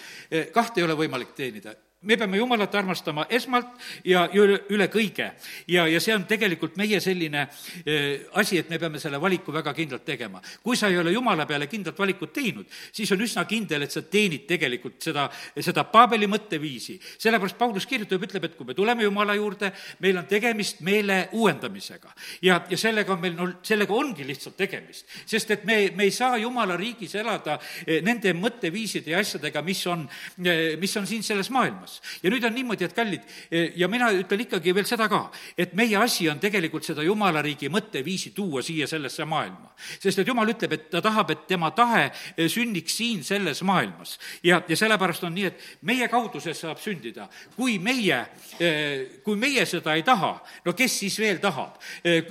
kahte 0.53 0.81
ei 0.81 0.85
ole 0.85 0.93
võimalik 0.93 1.31
teenida 1.33 1.73
me 2.01 2.15
peame 2.15 2.37
Jumalat 2.37 2.75
armastama 2.75 3.25
esmalt 3.29 3.73
ja 4.07 4.21
üle, 4.31 4.61
üle 4.71 4.85
kõige. 4.87 5.33
ja, 5.67 5.83
ja 5.87 5.99
see 5.99 6.13
on 6.15 6.23
tegelikult 6.29 6.77
meie 6.79 7.01
selline 7.03 7.41
äh, 7.43 8.21
asi, 8.39 8.55
et 8.61 8.69
me 8.69 8.79
peame 8.79 9.01
selle 9.03 9.19
valiku 9.19 9.51
väga 9.51 9.73
kindlalt 9.75 10.05
tegema. 10.07 10.39
kui 10.63 10.77
sa 10.79 10.87
ei 10.87 10.97
ole 10.97 11.11
Jumala 11.11 11.45
peale 11.45 11.67
kindlat 11.67 11.99
valikut 11.99 12.31
teinud, 12.33 12.65
siis 12.91 13.11
on 13.11 13.19
üsna 13.25 13.43
kindel, 13.45 13.83
et 13.83 13.91
sa 13.91 14.01
teenid 14.01 14.45
tegelikult 14.47 15.01
seda, 15.03 15.27
seda 15.59 15.83
Paabeli 15.91 16.29
mõtteviisi. 16.31 16.95
sellepärast 17.17 17.57
Paulus 17.57 17.85
kirjutab, 17.85 18.23
ütleb, 18.23 18.47
et 18.47 18.55
kui 18.55 18.65
me 18.65 18.73
tuleme 18.73 19.03
Jumala 19.03 19.35
juurde, 19.35 19.73
meil 19.99 20.23
on 20.23 20.25
tegemist 20.25 20.79
meele 20.79 21.27
uuendamisega. 21.33 22.15
ja, 22.41 22.61
ja 22.69 22.77
sellega 22.77 23.13
on 23.13 23.19
meil, 23.19 23.35
no 23.35 23.49
sellega 23.61 23.93
ongi 23.93 24.23
lihtsalt 24.23 24.55
tegemist. 24.55 25.05
sest 25.25 25.51
et 25.51 25.67
me, 25.67 25.91
me 25.95 26.07
ei 26.07 26.15
saa 26.15 26.37
Jumala 26.37 26.79
riigis 26.79 27.15
elada 27.19 27.59
eh, 27.85 27.99
nende 28.01 28.31
mõtteviiside 28.39 29.11
ja 29.11 29.19
asjadega, 29.19 29.61
mis 29.67 29.85
on, 29.87 30.07
eh, 30.45 30.77
mis 30.79 30.95
on 30.95 31.07
siin 31.07 31.27
selles 31.27 31.51
maailmas 31.51 31.88
olemas. 31.89 32.01
ja 32.23 32.29
nüüd 32.29 32.43
on 32.43 32.53
niimoodi, 32.53 32.85
et 32.85 32.93
kallid, 32.93 33.21
eh, 33.51 33.71
ja 33.75 33.87
mina 33.87 34.11
ütlen 34.11 34.43
ikkagi 34.45 34.73
veel 34.75 34.85
seda 34.85 35.07
ka, 35.09 35.31
et 35.57 35.73
meie 35.73 35.97
asi 35.97 36.29
on 36.29 36.39
tegelikult 36.39 36.83
seda 36.83 37.03
jumala 37.03 37.41
riigi 37.41 37.69
mõtteviisi 37.69 38.33
tuua 38.33 38.61
siia 38.61 38.87
sellesse 38.87 39.25
maailma. 39.25 39.73
sest 39.99 40.19
et 40.19 40.27
jumal 40.27 40.49
ütleb, 40.49 40.73
et 40.73 40.89
ta 40.89 41.01
tahab, 41.01 41.31
et 41.31 41.47
tema 41.47 41.71
tahe 41.71 42.11
eh, 42.37 42.47
sünniks 42.49 42.97
siin 42.97 43.23
selles 43.23 43.61
maailmas. 43.63 44.19
ja, 44.43 44.61
ja 44.67 44.75
sellepärast 44.75 45.23
on 45.23 45.33
nii, 45.33 45.45
et 45.45 45.59
meie 45.81 46.07
kaudu 46.07 46.39
see 46.39 46.53
saab 46.53 46.79
sündida. 46.79 47.29
kui 47.55 47.79
meie, 47.79 48.25
eh, 48.59 49.21
kui 49.23 49.35
meie 49.35 49.65
seda 49.65 49.95
ei 49.95 50.03
taha, 50.03 50.39
no 50.65 50.73
kes 50.73 50.99
siis 50.99 51.19
veel 51.19 51.39
tahab? 51.39 51.79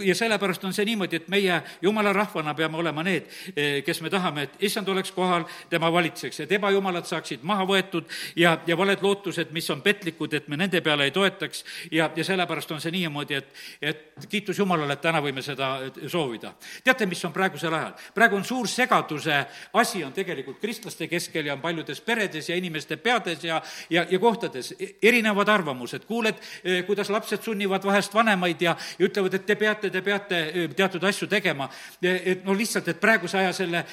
ja 0.05 0.15
sellepärast 0.15 0.65
on 0.65 0.73
see 0.73 0.85
niimoodi, 0.85 1.17
et 1.17 1.29
meie 1.29 1.63
jumala 1.83 2.13
rahvana 2.13 2.55
peame 2.55 2.77
olema 2.77 3.03
need, 3.03 3.27
kes 3.85 4.01
me 4.03 4.11
tahame, 4.11 4.43
et 4.43 4.63
issand 4.63 4.89
oleks 4.89 5.13
kohal, 5.13 5.45
tema 5.71 5.91
valitseks, 5.93 6.41
et 6.41 6.53
ebajumalad 6.53 7.07
saaksid 7.07 7.43
maha 7.43 7.65
võetud 7.69 8.05
ja, 8.37 8.59
ja 8.67 8.77
valed 8.79 9.03
lootused 9.03 9.48
otsused, 9.49 9.53
mis 9.53 9.71
on 9.71 9.83
petlikud, 9.83 10.33
et 10.35 10.49
me 10.49 10.57
nende 10.57 10.81
peale 10.81 11.05
ei 11.05 11.11
toetaks 11.11 11.65
ja, 11.93 12.11
ja 12.17 12.25
sellepärast 12.25 12.71
on 12.73 12.81
see 12.81 12.93
niimoodi, 12.93 13.35
et, 13.35 13.55
et 13.83 14.27
kiitus 14.29 14.59
Jumalale, 14.59 14.93
et 14.95 15.01
täna 15.01 15.21
võime 15.21 15.43
seda 15.43 15.91
soovida. 16.09 16.55
teate, 16.85 17.07
mis 17.07 17.25
on 17.25 17.33
praegusel 17.33 17.75
ajal? 17.75 17.95
praegu 18.15 18.37
on 18.37 18.45
suur 18.45 18.69
segaduse 18.69 19.47
asi 19.75 20.05
on 20.05 20.13
tegelikult 20.13 20.61
kristlaste 20.61 21.09
keskel 21.09 21.47
ja 21.47 21.55
on 21.55 21.61
paljudes 21.61 22.01
peredes 22.01 22.49
ja 22.49 22.57
inimeste 22.57 22.97
peades 22.97 23.45
ja, 23.45 23.63
ja, 23.91 24.07
ja 24.11 24.19
kohtades 24.19 24.75
erinevad 25.03 25.49
arvamused, 25.49 26.05
kuuled, 26.07 26.37
eh, 26.65 26.85
kuidas 26.87 27.11
lapsed 27.11 27.43
sunnivad 27.43 27.85
vahest 27.85 28.15
vanemaid 28.15 28.61
ja, 28.61 28.77
ja 28.99 29.07
ütlevad, 29.07 29.35
et 29.35 29.47
te 29.47 29.57
peate, 29.57 29.91
te 29.91 30.03
peate 30.03 30.43
eh, 30.49 30.69
teatud 30.75 31.05
asju 31.05 31.29
tegema. 31.29 31.69
et 32.03 32.45
no 32.45 32.55
lihtsalt, 32.55 32.89
et 32.89 33.01
praeguse 33.01 33.39
aja 33.39 33.53
selle, 33.53 33.85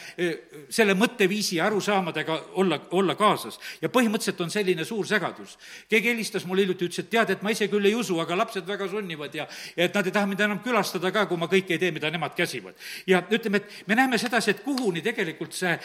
selle 0.70 0.94
mõtteviisi 0.94 1.60
arusaamadega 1.62 2.40
olla, 2.62 2.80
olla 2.92 3.16
kaasas. 3.16 3.60
ja 3.82 3.90
põhimõtteliselt 3.90 4.42
on 4.42 4.52
selline 4.52 4.86
suur 4.86 5.08
segadus. 5.08 5.45
Keegi 5.90 6.12
helistas 6.12 6.46
mulle 6.46 6.66
hiljuti, 6.66 6.90
ütles, 6.90 7.04
et 7.04 7.10
tead, 7.12 7.34
et 7.36 7.44
ma 7.46 7.54
ise 7.54 7.68
küll 7.72 7.86
ei 7.86 7.96
usu, 7.96 8.18
aga 8.22 8.38
lapsed 8.40 8.68
väga 8.68 8.88
sunnivad 8.92 9.36
ja, 9.36 9.48
ja 9.76 9.88
et 9.90 9.96
nad 9.96 10.08
ei 10.08 10.16
taha 10.16 10.30
mind 10.32 10.46
enam 10.48 10.62
külastada 10.66 11.12
ka, 11.14 11.26
kui 11.30 11.40
ma 11.42 11.50
kõike 11.52 11.76
ei 11.76 11.82
tee, 11.82 11.92
mida 11.96 12.12
nemad 12.14 12.36
käsivad. 12.38 12.76
ja 13.08 13.24
ütleme, 13.30 13.62
et 13.62 13.88
me 13.88 13.96
näeme 13.96 14.18
sedasi, 14.22 14.56
et 14.56 14.64
kuhuni 14.66 15.04
tegelikult 15.06 15.54
see, 15.54 15.76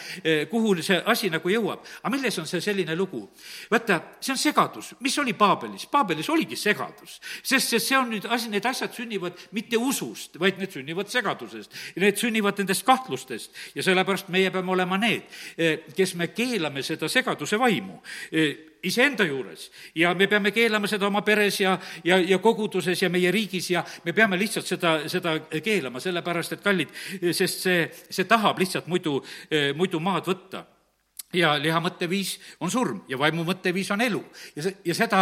kuhu 0.51 0.75
see 0.81 1.01
asi 1.05 1.29
nagu 1.29 1.49
jõuab. 1.49 1.85
aga 2.03 2.13
milles 2.15 2.39
on 2.39 2.47
see 2.49 2.61
selline 2.61 2.95
lugu? 2.95 3.27
vaata, 3.71 4.01
see 4.19 4.33
on 4.35 4.41
segadus, 4.41 4.93
mis 4.99 5.17
oli 5.19 5.33
Paabelis? 5.33 5.85
Paabelis 5.91 6.29
oligi 6.29 6.55
segadus, 6.55 7.19
sest, 7.43 7.69
sest 7.69 7.87
see 7.87 7.97
on 7.97 8.09
nüüd 8.11 8.27
asi, 8.29 8.49
need 8.51 8.65
asjad 8.65 8.93
sünnivad 8.95 9.37
mitte 9.55 9.79
usust, 9.79 10.37
vaid 10.41 10.59
need 10.61 10.73
sünnivad 10.73 11.11
segadusest. 11.11 11.75
Need 12.01 12.19
sünnivad 12.19 12.59
nendest 12.61 12.85
kahtlustest 12.87 13.75
ja 13.75 13.85
sellepärast 13.85 14.31
meie 14.33 14.51
peame 14.53 14.73
olema 14.75 14.99
need, 15.01 15.27
kes 15.95 16.15
me 16.19 16.31
keelame 16.35 16.83
seda 16.85 17.09
segaduse 17.11 17.59
vaimu 17.61 18.01
iseenda 18.83 19.25
juures. 19.27 19.69
Ja 19.95 20.13
me 20.15 20.27
peame 20.27 20.51
keelama 20.51 20.89
seda 20.89 21.07
oma 21.07 21.21
peres 21.25 21.59
ja, 21.61 21.77
ja, 22.03 22.17
ja 22.17 22.39
koguduses 22.39 23.01
ja 23.01 23.09
meie 23.09 23.31
riigis 23.31 23.69
ja 23.71 23.83
me 24.05 24.13
peame 24.13 24.39
lihtsalt 24.39 24.67
seda, 24.67 24.97
seda 25.11 25.37
keelama, 25.63 25.99
sellepärast 25.99 26.57
et 26.57 26.63
kallid, 26.65 26.93
sest 27.31 27.65
see, 27.67 27.87
see 28.09 28.27
tahab 28.29 28.59
lihtsalt 28.61 28.87
muidu, 28.91 29.19
muidu 29.77 29.99
maad 30.03 30.29
võtta 30.29 30.65
ja 31.33 31.53
liha 31.61 31.79
mõtteviis 31.83 32.35
on 32.59 32.71
surm 32.71 33.01
ja 33.09 33.19
vaimu 33.19 33.45
mõtteviis 33.47 33.91
on 33.93 34.01
elu. 34.01 34.21
ja 34.55 34.65
see, 34.65 34.75
ja 34.85 34.95
seda, 34.95 35.21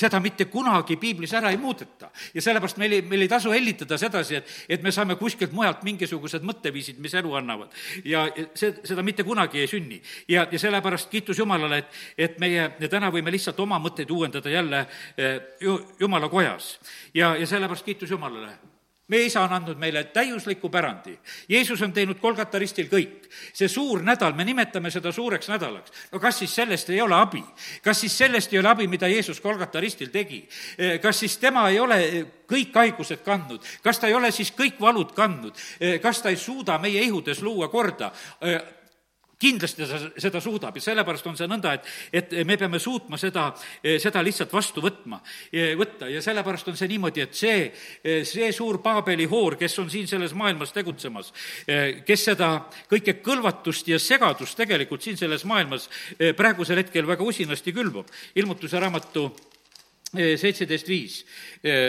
seda 0.00 0.20
mitte 0.20 0.46
kunagi 0.50 0.96
piiblis 1.00 1.32
ära 1.34 1.50
ei 1.50 1.60
muudeta. 1.60 2.10
ja 2.34 2.42
sellepärast 2.42 2.78
meil 2.82 2.98
ei, 2.98 3.02
meil 3.02 3.26
ei 3.26 3.30
tasu 3.30 3.52
hellitada 3.54 3.98
sedasi, 3.98 4.40
et, 4.40 4.52
et 4.68 4.82
me 4.82 4.92
saame 4.92 5.16
kuskilt 5.20 5.52
mujalt 5.52 5.82
mingisugused 5.86 6.42
mõtteviisid, 6.42 6.98
mis 6.98 7.14
elu 7.14 7.34
annavad. 7.40 7.72
ja 8.04 8.26
see, 8.54 8.74
seda 8.84 9.02
mitte 9.02 9.24
kunagi 9.24 9.62
ei 9.62 9.70
sünni. 9.70 10.02
ja, 10.28 10.46
ja 10.50 10.58
sellepärast 10.58 11.10
kiitus 11.10 11.38
Jumalale, 11.38 11.84
et, 11.84 11.98
et 12.18 12.38
meie 12.42 12.68
täna 12.90 13.10
võime 13.14 13.32
lihtsalt 13.34 13.60
oma 13.60 13.78
mõtteid 13.82 14.10
uuendada 14.10 14.50
jälle 14.50 14.86
eh, 15.16 15.40
ju, 15.60 15.78
Jumala 16.00 16.28
kojas. 16.28 16.78
ja, 17.14 17.36
ja 17.36 17.46
sellepärast 17.46 17.84
kiitus 17.84 18.10
Jumalale 18.10 18.73
meie 19.08 19.26
isa 19.28 19.42
on 19.44 19.52
andnud 19.52 19.78
meile 19.78 20.04
täiusliku 20.04 20.70
pärandi. 20.72 21.18
Jeesus 21.48 21.82
on 21.82 21.92
teinud 21.92 22.18
Kolgata 22.20 22.58
ristil 22.58 22.88
kõik. 22.88 23.28
see 23.52 23.68
suur 23.68 24.02
nädal, 24.02 24.32
me 24.32 24.44
nimetame 24.44 24.90
seda 24.90 25.12
suureks 25.12 25.48
nädalaks. 25.48 25.92
no 26.12 26.20
kas 26.20 26.38
siis 26.38 26.54
sellest 26.54 26.90
ei 26.90 27.00
ole 27.00 27.14
abi? 27.14 27.44
kas 27.82 28.00
siis 28.00 28.18
sellest 28.18 28.52
ei 28.52 28.58
ole 28.58 28.68
abi, 28.68 28.86
mida 28.88 29.08
Jeesus 29.08 29.40
Kolgata 29.40 29.80
ristil 29.80 30.08
tegi? 30.08 30.48
Eh, 30.78 31.00
kas 31.00 31.18
siis 31.18 31.36
tema 31.38 31.68
ei 31.68 31.80
ole 31.80 32.26
kõik 32.48 32.74
haigused 32.74 33.22
kandnud? 33.24 33.60
kas 33.82 33.98
ta 33.98 34.06
ei 34.06 34.14
ole 34.14 34.30
siis 34.30 34.52
kõik 34.52 34.80
valud 34.80 35.12
kandnud? 35.12 35.52
Eh, 35.80 36.00
kas 36.00 36.22
ta 36.22 36.28
ei 36.28 36.36
suuda 36.36 36.78
meie 36.78 37.02
ihudes 37.02 37.42
luua 37.42 37.68
korda? 37.68 38.12
Kindlasti 39.40 39.82
ta 39.82 39.98
seda 40.20 40.40
suudab 40.40 40.76
ja 40.78 40.82
sellepärast 40.84 41.26
on 41.26 41.36
see 41.38 41.48
nõnda, 41.50 41.72
et, 41.74 41.88
et 42.14 42.34
me 42.46 42.56
peame 42.60 42.78
suutma 42.82 43.18
seda, 43.20 43.48
seda 43.82 44.22
lihtsalt 44.22 44.52
vastu 44.54 44.82
võtma, 44.84 45.18
võtta. 45.78 46.08
Ja 46.12 46.22
sellepärast 46.24 46.70
on 46.70 46.78
see 46.78 46.90
niimoodi, 46.92 47.24
et 47.24 47.34
see, 47.34 47.66
see 48.28 48.50
suur 48.54 48.78
Paabeli 48.84 49.26
hoor, 49.30 49.58
kes 49.60 49.78
on 49.82 49.90
siin 49.90 50.06
selles 50.10 50.36
maailmas 50.38 50.74
tegutsemas, 50.76 51.32
kes 52.06 52.28
seda 52.30 52.52
kõike 52.90 53.18
kõlvatust 53.24 53.90
ja 53.90 53.98
segadust 54.02 54.58
tegelikult 54.60 55.02
siin 55.02 55.18
selles 55.18 55.46
maailmas 55.48 55.88
praegusel 56.38 56.84
hetkel 56.84 57.08
väga 57.08 57.26
usinasti 57.26 57.74
külvab, 57.74 58.12
ilmutuse 58.38 58.80
raamatu 58.80 59.28
seitseteist 60.14 60.88
viis 60.88 61.16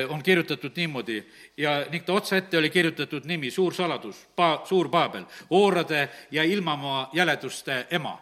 on 0.10 0.24
kirjutatud 0.26 0.74
niimoodi 0.80 1.20
ja 1.58 1.86
ning 1.92 2.04
ta 2.06 2.14
otsaette 2.14 2.58
oli 2.58 2.70
kirjutatud 2.70 3.26
nimi, 3.26 3.52
suur 3.52 3.74
saladus, 3.74 4.18
pa-, 4.36 4.62
suur 4.66 4.90
Paabel, 4.90 5.24
oorade 5.50 6.10
ja 6.32 6.44
ilmamaa 6.44 7.10
jäleduste 7.14 7.86
ema 7.92 8.18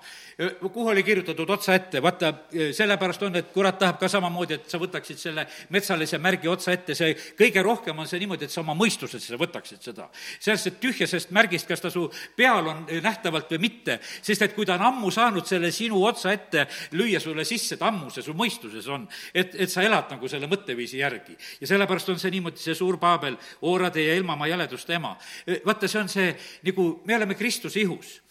kuhu 0.73 0.87
oli 0.87 1.03
kirjutatud 1.03 1.49
otsa 1.49 1.75
ette, 1.75 2.01
vaata, 2.01 2.33
sellepärast 2.71 3.23
on, 3.23 3.35
et 3.37 3.51
kurat 3.53 3.77
tahab 3.79 3.99
ka 4.01 4.07
samamoodi, 4.09 4.57
et 4.57 4.69
sa 4.71 4.79
võtaksid 4.81 5.19
selle 5.19 5.45
metsalise 5.73 6.17
märgi 6.21 6.49
otsa 6.49 6.73
ette, 6.73 6.95
see 6.97 7.13
kõige 7.37 7.61
rohkem 7.65 7.99
on 7.99 8.09
see 8.09 8.21
niimoodi, 8.23 8.47
et 8.47 8.53
sa 8.53 8.61
oma 8.63 8.75
mõistusesse 8.77 9.37
võtaksid 9.39 9.83
seda. 9.85 10.09
sellest 10.39 10.79
tühjasest 10.81 11.31
märgist, 11.35 11.67
kas 11.69 11.81
ta 11.81 11.91
su 11.93 12.07
peal 12.35 12.67
on 12.67 12.85
nähtavalt 13.03 13.51
või 13.53 13.63
mitte, 13.67 13.99
sest 14.01 14.41
et 14.41 14.55
kui 14.55 14.65
ta 14.65 14.77
on 14.79 14.87
ammu 14.89 15.11
saanud 15.11 15.45
selle 15.47 15.71
sinu 15.71 16.01
otsa 16.05 16.33
ette 16.33 16.67
lüüa 16.97 17.21
sulle 17.21 17.45
sisse, 17.45 17.75
et 17.75 17.85
ammu 17.85 18.09
see 18.09 18.25
su 18.25 18.33
mõistuses 18.33 18.87
on, 18.89 19.07
et, 19.33 19.53
et 19.55 19.69
sa 19.69 19.85
elad 19.85 20.09
nagu 20.11 20.29
selle 20.29 20.49
mõtteviisi 20.49 21.01
järgi. 21.01 21.37
ja 21.61 21.67
sellepärast 21.67 22.09
on 22.09 22.19
see 22.19 22.33
niimoodi, 22.33 22.61
see 22.61 22.75
suur 22.75 22.97
Paabel, 22.97 23.22
oorade 23.61 24.03
ja 24.03 24.15
ilmamaa 24.15 24.47
jäleduste 24.47 24.93
ema. 24.93 25.17
vaata, 25.65 25.87
see 25.87 26.01
on 26.01 26.09
see, 26.09 26.35
nagu 26.63 27.01
me 27.05 27.15
oleme 27.15 27.35
Kristuse 27.35 27.79
ihus. 27.79 28.21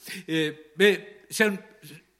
me, 0.78 0.90
see 1.30 1.46
on 1.46 1.58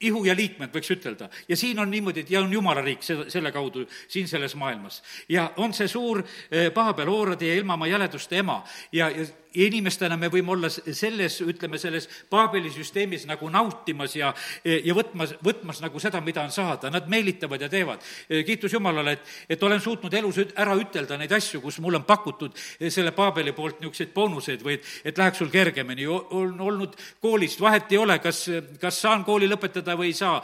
ihu 0.02 0.24
ja 0.26 0.34
liikmed, 0.36 0.72
võiks 0.74 0.90
ütelda. 0.94 1.28
ja 1.48 1.56
siin 1.56 1.78
on 1.78 1.90
niimoodi, 1.90 2.24
et 2.24 2.30
ja 2.30 2.40
on 2.42 2.52
jumala 2.52 2.82
riik 2.82 3.04
selle, 3.06 3.28
selle 3.30 3.52
kaudu 3.52 3.86
siin 4.08 4.28
selles 4.28 4.54
maailmas. 4.58 5.02
ja 5.28 5.50
on 5.56 5.74
see 5.74 5.88
suur 5.88 6.22
eh, 6.22 6.70
Paabel, 6.74 7.08
oorade 7.08 7.46
ja 7.46 7.54
ilmamaa 7.60 7.88
jäleduste 7.88 8.38
ema 8.42 8.62
ja 8.92 9.10
ja 9.10 9.26
inimestena 9.54 10.16
me 10.16 10.30
võime 10.32 10.54
olla 10.54 10.70
selles, 10.70 11.40
ütleme, 11.44 11.78
selles 11.78 12.08
Paabeli 12.30 12.70
süsteemis 12.72 13.26
nagu 13.28 13.48
nautimas 13.52 14.16
ja, 14.16 14.32
ja 14.64 14.94
võtmas, 14.96 15.34
võtmas 15.44 15.82
nagu 15.82 16.00
seda, 16.02 16.20
mida 16.24 16.44
on 16.44 16.52
saada, 16.54 16.90
nad 16.90 17.08
meelitavad 17.10 17.60
ja 17.60 17.68
teevad. 17.72 18.02
kiitus 18.46 18.72
Jumalale, 18.72 19.16
et, 19.18 19.32
et 19.56 19.62
olen 19.62 19.80
suutnud 19.80 20.14
elus 20.14 20.40
ära 20.56 20.76
ütelda 20.78 21.18
neid 21.20 21.32
asju, 21.32 21.60
kus 21.60 21.78
mulle 21.84 22.00
on 22.00 22.06
pakutud 22.08 22.56
selle 22.88 23.12
Paabeli 23.16 23.52
poolt 23.52 23.80
niisuguseid 23.80 24.12
boonuseid 24.14 24.64
või 24.64 24.78
et, 24.78 24.88
et 25.04 25.18
läheks 25.18 25.42
sul 25.42 25.50
kergemini, 25.52 26.06
on 26.06 26.60
olnud 26.60 26.96
koolist, 27.20 27.60
vahet 27.60 27.92
ei 27.92 28.00
ole, 28.00 28.18
kas, 28.22 28.44
kas 28.80 29.00
saan 29.04 29.24
kooli 29.24 29.48
lõpetada 29.50 29.96
või 29.98 30.12
ei 30.12 30.16
saa, 30.16 30.40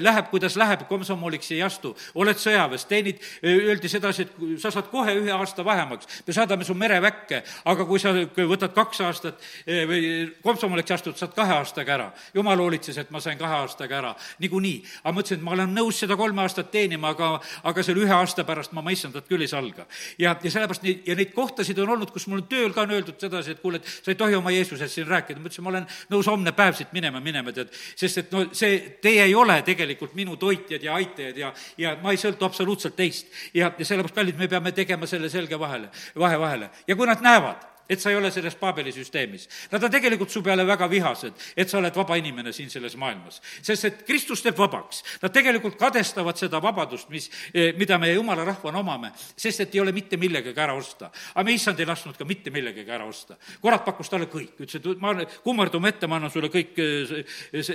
läheb, 0.00 0.30
kuidas 0.32 0.56
läheb, 0.60 0.84
komsomoliks 0.88 1.52
ei 1.54 1.62
astu, 1.64 1.94
oled 2.20 2.38
sõjaväes, 2.40 2.86
teenid, 2.90 3.22
öeldi 3.44 3.88
sedasi, 3.90 4.26
et 4.26 4.60
sa 4.62 4.72
saad 4.74 4.90
kohe 4.92 5.14
ühe 5.20 5.32
aasta 5.34 5.64
vahemaks, 5.66 6.08
me 6.26 6.36
saadame 6.36 6.66
su 6.66 6.76
mereväkke, 6.78 7.42
aga 7.70 7.86
kui 7.88 8.02
sa 8.02 8.14
võtad 8.50 8.74
kaks 8.74 9.00
aastat 9.06 9.40
eh, 9.66 9.84
või 9.88 10.02
komsomoliks 10.44 10.94
astud, 10.96 11.16
saad 11.18 11.34
kahe 11.36 11.56
aastaga 11.60 11.94
ära. 11.94 12.08
jumal 12.34 12.58
hoolitses, 12.58 12.98
et 12.98 13.10
ma 13.10 13.20
sain 13.20 13.38
kahe 13.38 13.60
aastaga 13.62 13.98
ära, 13.98 14.14
niikuinii. 14.42 14.82
aga 15.04 15.14
ma 15.14 15.24
ütlesin, 15.24 15.40
et 15.40 15.44
ma 15.46 15.54
olen 15.56 15.74
nõus 15.74 16.00
seda 16.02 16.16
kolme 16.16 16.42
aastat 16.42 16.70
teenima, 16.70 17.14
aga, 17.14 17.32
aga 17.64 17.82
selle 17.86 18.04
ühe 18.04 18.14
aasta 18.14 18.44
pärast 18.44 18.72
ma, 18.76 18.82
ma 18.82 18.94
issandat 18.94 19.28
küll 19.28 19.44
ei 19.44 19.50
salga. 19.50 19.86
ja, 20.18 20.36
ja 20.42 20.50
sellepärast 20.50 20.84
neid, 20.86 21.02
ja 21.06 21.16
neid 21.18 21.34
kohtasid 21.36 21.78
on 21.78 21.94
olnud, 21.96 22.12
kus 22.14 22.26
mul 22.30 22.42
on 22.42 22.48
tööl 22.50 22.74
ka 22.74 22.84
on 22.86 22.94
öeldud 22.96 23.20
sedasi, 23.20 23.56
et 23.56 23.62
kuule, 23.62 23.80
et 23.80 23.88
sa 23.90 24.12
ei 24.12 24.18
tohi 24.18 24.38
oma 24.38 24.52
Jeesusest 24.54 24.94
siin 24.94 25.08
rääkida. 25.08 25.40
ma 25.40 25.50
ütlesin, 25.50 25.64
ma 25.66 25.74
olen 25.74 25.88
nõus 26.10 26.30
homne 26.30 26.52
päev 26.56 26.76
siit 26.78 26.92
minema, 26.96 27.20
minema, 27.20 27.52
tead. 27.52 27.72
sest 27.96 28.24
et 28.24 28.32
no 28.32 28.44
see, 28.52 28.78
teie 29.02 29.24
ei 29.28 29.34
ole 29.34 29.60
tegelikult 29.66 30.14
minu 30.18 30.36
toitjad 30.40 30.82
ja 30.82 30.94
aitajad 30.98 31.36
ja, 31.36 31.52
ja 31.78 31.96
ma 32.02 32.14
ei 32.14 32.20
sõltu 32.20 32.46
absoluutselt 32.48 32.96
teist. 32.96 33.30
ja, 33.54 33.72
ja 33.76 33.84
sellepärast, 33.84 34.14
kallid, 34.14 34.38
me 34.38 34.48
peame 34.48 34.72
tegema 34.76 35.06
selle 35.10 35.30
selge 35.32 35.58
vahele, 35.58 35.90
vahe 36.18 36.40
vahele. 36.40 36.70
ja 36.86 36.96
kui 36.96 37.08
nad 37.08 37.22
näevad, 37.24 37.66
et 37.90 38.00
sa 38.00 38.10
ei 38.10 38.16
ole 38.16 38.30
selles 38.30 38.54
Paabeli 38.54 38.92
süsteemis. 38.94 39.48
Nad 39.72 39.82
on 39.82 39.90
tegelikult 39.90 40.30
su 40.30 40.42
peale 40.46 40.64
väga 40.66 40.86
vihased, 40.90 41.34
et 41.56 41.70
sa 41.70 41.78
oled 41.80 41.96
vaba 41.96 42.16
inimene 42.20 42.52
siin 42.54 42.70
selles 42.70 42.94
maailmas. 42.96 43.40
sest 43.62 43.84
et 43.84 44.02
Kristus 44.06 44.42
teeb 44.42 44.58
vabaks. 44.58 45.02
Nad 45.22 45.32
tegelikult 45.34 45.76
kadestavad 45.78 46.38
seda 46.38 46.60
vabadust, 46.62 47.08
mis, 47.10 47.30
eh, 47.54 47.72
mida 47.76 47.98
me 47.98 48.12
jumala 48.12 48.44
rahvana 48.44 48.78
omame, 48.78 49.12
sest 49.36 49.60
et 49.60 49.74
ei 49.74 49.80
ole 49.80 49.92
mitte 49.92 50.16
millegagi 50.16 50.60
ära 50.60 50.74
osta. 50.74 51.10
aga 51.34 51.44
me 51.44 51.52
issand 51.52 51.80
ei 51.80 51.86
lasknud 51.86 52.16
ka 52.16 52.24
mitte 52.24 52.50
millegagi 52.50 52.90
ära 52.90 53.04
osta. 53.04 53.36
kurat 53.60 53.84
pakkus 53.84 54.08
talle 54.08 54.26
kõik, 54.26 54.54
ütles, 54.60 54.74
et 54.74 55.00
ma 55.00 55.14
kummardume 55.44 55.88
ette, 55.88 56.06
ma 56.06 56.16
annan 56.16 56.30
sulle 56.30 56.48
kõik 56.48 56.78
eh, 56.78 57.24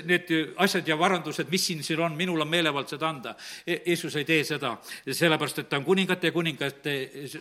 need 0.06 0.54
asjad 0.58 0.88
ja 0.88 0.96
varandused, 0.96 1.50
mis 1.50 1.66
siin, 1.66 1.84
siin 1.84 2.00
on, 2.00 2.16
minul 2.16 2.42
on 2.42 2.48
meelevald 2.48 2.88
seda 2.88 3.10
anda. 3.10 3.36
E-, 3.68 3.82
Jeesus 3.86 4.16
ei 4.16 4.26
tee 4.26 4.44
seda, 4.44 4.78
sellepärast 5.06 5.60
et 5.60 5.70
ta 5.70 5.78
on 5.78 5.86
kuningate 5.86 6.28
ja 6.28 6.32
kuningate, 6.32 6.96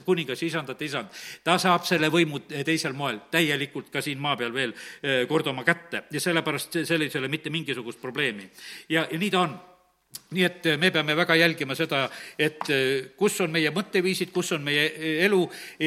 kuningas, 0.05 0.43
isandate 0.43 0.85
isand. 0.85 1.09
ta 1.45 1.59
saab 1.59 1.85
selle 1.87 2.09
võimu 2.11 2.41
teisel 2.65 2.97
moel 2.97 3.21
täielikult 3.31 3.91
ka 3.93 4.03
siin 4.05 4.21
maa 4.21 4.37
peal 4.37 4.55
veel 4.55 4.75
eh, 4.75 5.25
kord 5.29 5.47
oma 5.53 5.65
kätte 5.65 6.05
ja 6.11 6.21
sellepärast 6.21 6.81
sellisele 6.85 7.29
mitte 7.29 7.51
mingisugust 7.51 8.01
probleemi. 8.01 8.51
ja, 8.89 9.07
ja 9.11 9.19
nii 9.19 9.31
ta 9.31 9.41
on 9.41 9.55
nii 10.35 10.45
et 10.47 10.67
me 10.81 10.91
peame 10.91 11.15
väga 11.17 11.37
jälgima 11.39 11.75
seda, 11.79 12.05
et 12.39 12.71
eh, 12.73 13.11
kus 13.19 13.39
on 13.45 13.53
meie 13.55 13.71
mõtteviisid, 13.75 14.33
kus 14.35 14.53
on 14.57 14.65
meie 14.67 14.85
eh, 14.91 15.25
elu 15.27 15.41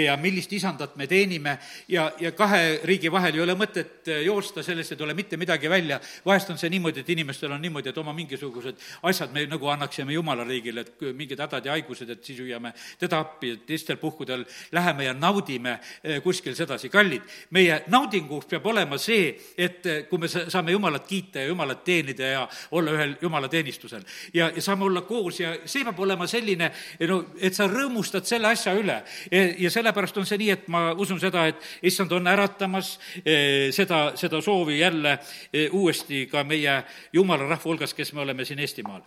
ja 0.03 0.15
millist 0.21 0.53
isandat 0.55 0.95
me 0.99 1.07
teenime 1.09 1.57
ja, 1.91 2.07
ja 2.21 2.31
kahe 2.37 2.79
riigi 2.87 3.11
vahel 3.11 3.37
ei 3.37 3.43
ole 3.43 3.57
mõtet 3.59 4.09
eh, 4.11 4.23
joosta, 4.27 4.63
sellest 4.65 4.95
ei 4.95 4.99
tule 4.99 5.15
mitte 5.17 5.37
midagi 5.37 5.69
välja. 5.69 5.99
vahest 6.25 6.51
on 6.53 6.59
see 6.59 6.71
niimoodi, 6.73 7.03
et 7.03 7.11
inimestel 7.15 7.51
on 7.51 7.61
niimoodi, 7.61 7.91
et 7.91 8.01
oma 8.01 8.13
mingisugused 8.17 8.79
asjad 9.11 9.33
me 9.35 9.45
nagu 9.49 9.71
annaksime 9.73 10.15
Jumala 10.15 10.45
riigile, 10.47 10.85
et 10.85 11.07
mingid 11.13 11.39
hädad 11.43 11.65
ja 11.65 11.75
haigused, 11.75 12.09
et 12.09 12.23
siis 12.23 12.39
hüüame 12.39 12.73
teda 12.99 13.19
appi, 13.23 13.53
et 13.57 13.65
teistel 13.67 13.99
puhkudel 14.01 14.45
läheme 14.71 15.09
ja 15.09 15.13
naudime 15.13 15.77
kuskil 16.23 16.55
sedasi. 16.55 16.89
kallid, 16.89 17.21
meie 17.51 17.81
naudinguks 17.87 18.47
peab 18.49 18.65
olema 18.65 18.97
see, 18.97 19.35
et 19.57 19.85
kui 20.09 20.19
me 20.19 20.29
saame 20.31 20.71
Jumalat 20.71 21.07
kiita 21.07 21.43
ja 21.43 21.51
Jumalat 21.51 21.83
teenida 21.83 22.31
ja 22.31 22.47
olla 22.71 22.95
ühel 22.95 23.15
Jumala 23.21 23.49
teenistusel 23.51 24.05
ja, 24.37 24.49
ja 24.55 24.61
saame 24.61 24.85
olla 24.85 25.01
koos 25.07 25.39
ja 25.39 25.53
see 25.65 25.85
peab 25.87 25.99
olema 26.05 26.27
selline, 26.29 26.69
no 27.09 27.19
et 27.41 27.55
sa 27.57 27.67
rõõmustad 27.71 28.27
selle 28.27 28.51
asja 28.51 28.73
üle. 28.77 28.97
ja 29.31 29.71
sellepärast 29.73 30.17
on 30.21 30.27
see 30.29 30.39
nii, 30.41 30.49
et 30.53 30.67
ma 30.73 30.83
usun 30.97 31.19
seda, 31.21 31.47
et 31.51 31.63
issand 31.89 32.11
on 32.15 32.27
äratamas 32.31 32.93
eh, 33.23 33.69
seda, 33.75 34.11
seda 34.19 34.41
soovi 34.41 34.79
jälle 34.79 35.17
eh, 35.51 35.73
uuesti 35.73 36.25
ka 36.31 36.43
meie 36.47 36.81
jumala 37.13 37.47
rahva 37.47 37.69
hulgas, 37.69 37.93
kes 37.97 38.13
me 38.13 38.23
oleme 38.25 38.45
siin 38.45 38.59
Eestimaal. 38.59 39.01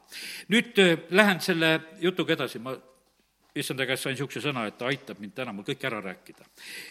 nüüd 0.49 0.79
eh, 0.79 0.97
lähen 1.11 1.41
selle 1.41 1.73
jutuga 2.01 2.37
edasi, 2.39 2.59
ma 2.59 2.77
issanda 3.55 3.87
käest 3.87 4.07
sain 4.07 4.15
niisuguse 4.15 4.43
sõna, 4.45 4.67
et 4.69 4.79
ta 4.79 4.91
aitab 4.91 5.19
mind 5.23 5.35
täna 5.35 5.55
mul 5.55 5.67
kõik 5.67 5.87
ära 5.87 6.03
rääkida. 6.05 6.45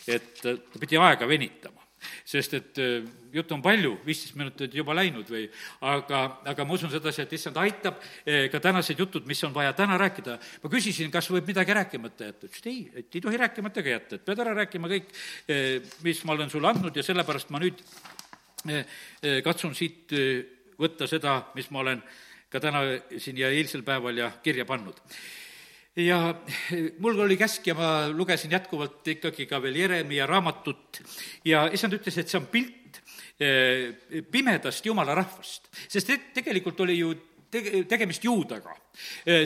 et 0.08 0.34
ta 0.41 0.55
pidi 0.79 0.98
aega 0.98 1.27
venitama 1.27 1.88
sest 2.27 2.53
et 2.58 2.79
äh, 2.82 3.08
juttu 3.34 3.56
on 3.56 3.63
palju, 3.63 3.96
viisteist 4.06 4.38
minutit 4.39 4.75
juba 4.75 4.96
läinud 4.98 5.29
või 5.29 5.46
aga, 5.86 6.22
aga 6.51 6.65
ma 6.68 6.75
usun 6.75 6.91
sedasi, 6.94 7.24
et 7.24 7.36
issand 7.38 7.58
aitab 7.62 8.00
äh, 8.00 8.48
ka 8.51 8.62
tänased 8.63 9.00
jutud, 9.00 9.27
mis 9.29 9.41
on 9.48 9.56
vaja 9.56 9.74
täna 9.77 9.98
rääkida. 10.01 10.38
ma 10.63 10.72
küsisin, 10.72 11.12
kas 11.12 11.29
võib 11.32 11.50
midagi 11.50 11.75
rääkimata 11.77 12.29
jätta, 12.32 12.48
ütles, 12.48 12.63
et 12.63 12.72
ei, 12.72 12.79
et 13.03 13.20
ei 13.20 13.25
tohi 13.25 13.41
rääkimata 13.41 13.84
ka 13.84 13.94
jätta, 13.96 14.20
et 14.20 14.25
pead 14.25 14.46
ära 14.46 14.56
rääkima 14.62 14.91
kõik, 14.91 15.12
äh, 15.50 15.91
mis 16.06 16.24
ma 16.25 16.38
olen 16.38 16.50
sulle 16.50 16.72
andnud 16.72 16.96
ja 16.96 17.06
sellepärast 17.06 17.53
ma 17.56 17.62
nüüd 17.63 17.84
katsun 19.44 19.72
siit 19.72 20.12
võtta 20.75 21.08
seda, 21.08 21.38
mis 21.56 21.70
ma 21.72 21.79
olen 21.79 22.01
ka 22.51 22.60
täna 22.60 22.82
siin 23.15 23.38
ja 23.39 23.48
eilsel 23.56 23.86
päeval 23.88 24.20
ja 24.20 24.34
kirja 24.44 24.65
pannud 24.68 25.00
ja 26.00 26.20
mul 27.03 27.20
oli 27.25 27.38
käsk 27.38 27.68
ja 27.68 27.75
ma 27.77 27.91
lugesin 28.12 28.51
jätkuvalt 28.51 29.08
ikkagi 29.15 29.48
ka 29.50 29.62
veel 29.62 29.79
Jeremia 29.82 30.27
raamatut. 30.29 31.01
Ja 31.46 31.68
issand 31.74 31.98
ütles, 31.98 32.18
et 32.20 32.32
see 32.32 32.39
on 32.39 32.48
pilt 32.51 33.01
eh, 33.39 34.24
pimedast 34.32 34.86
jumala 34.86 35.15
rahvast, 35.20 35.70
sest 35.88 36.12
tegelikult 36.36 36.79
oli 36.86 37.00
ju 37.00 37.13
tege-, 37.51 37.84
tegemist 37.89 38.24
juudaga. 38.24 38.75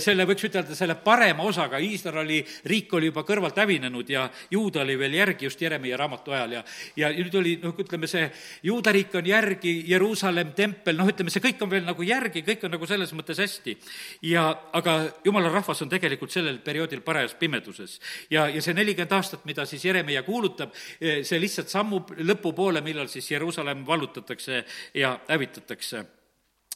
selle, 0.01 0.23
võiks 0.25 0.47
ütelda, 0.47 0.73
selle 0.73 0.95
parema 1.03 1.43
osaga, 1.45 1.77
Iisraeli 1.83 2.39
riik 2.65 2.93
oli 2.97 3.11
juba 3.11 3.21
kõrvalt 3.27 3.57
hävinenud 3.59 4.07
ja 4.09 4.23
juuda 4.49 4.81
oli 4.81 4.95
veel 4.97 5.13
järgi 5.19 5.45
just 5.45 5.61
Jeremiah 5.61 5.99
raamatu 5.99 6.33
ajal 6.33 6.55
ja 6.55 6.63
ja 6.97 7.11
nüüd 7.13 7.35
oli 7.37 7.51
noh, 7.61 7.75
ütleme 7.77 8.07
see 8.09 8.23
juuda 8.65 8.93
riik 8.95 9.13
on 9.19 9.27
järgi, 9.29 9.75
Jeruusalemm, 9.91 10.55
tempel, 10.57 10.97
noh, 10.97 11.11
ütleme, 11.11 11.29
see 11.33 11.43
kõik 11.43 11.61
on 11.61 11.69
veel 11.69 11.85
nagu 11.85 12.07
järgi, 12.07 12.41
kõik 12.47 12.65
on 12.65 12.73
nagu 12.73 12.89
selles 12.89 13.13
mõttes 13.13 13.43
hästi. 13.43 13.77
ja 14.31 14.47
aga 14.73 14.95
jumala 15.25 15.51
rahvas 15.53 15.83
on 15.85 15.91
tegelikult 15.91 16.33
sellel 16.33 16.57
perioodil 16.65 17.03
parajas 17.05 17.37
pimeduses. 17.37 17.99
ja, 18.31 18.47
ja 18.47 18.61
see 18.61 18.73
nelikümmend 18.73 19.13
aastat, 19.19 19.45
mida 19.45 19.67
siis 19.69 19.85
Jeremiah 19.85 20.25
kuulutab, 20.25 20.73
see 20.99 21.39
lihtsalt 21.39 21.69
sammub 21.69 22.15
lõpupoole, 22.17 22.81
millal 22.81 23.11
siis 23.11 23.29
Jeruusalemm 23.31 23.85
vallutatakse 23.85 24.63
ja 24.97 25.19
hävitatakse 25.27 26.05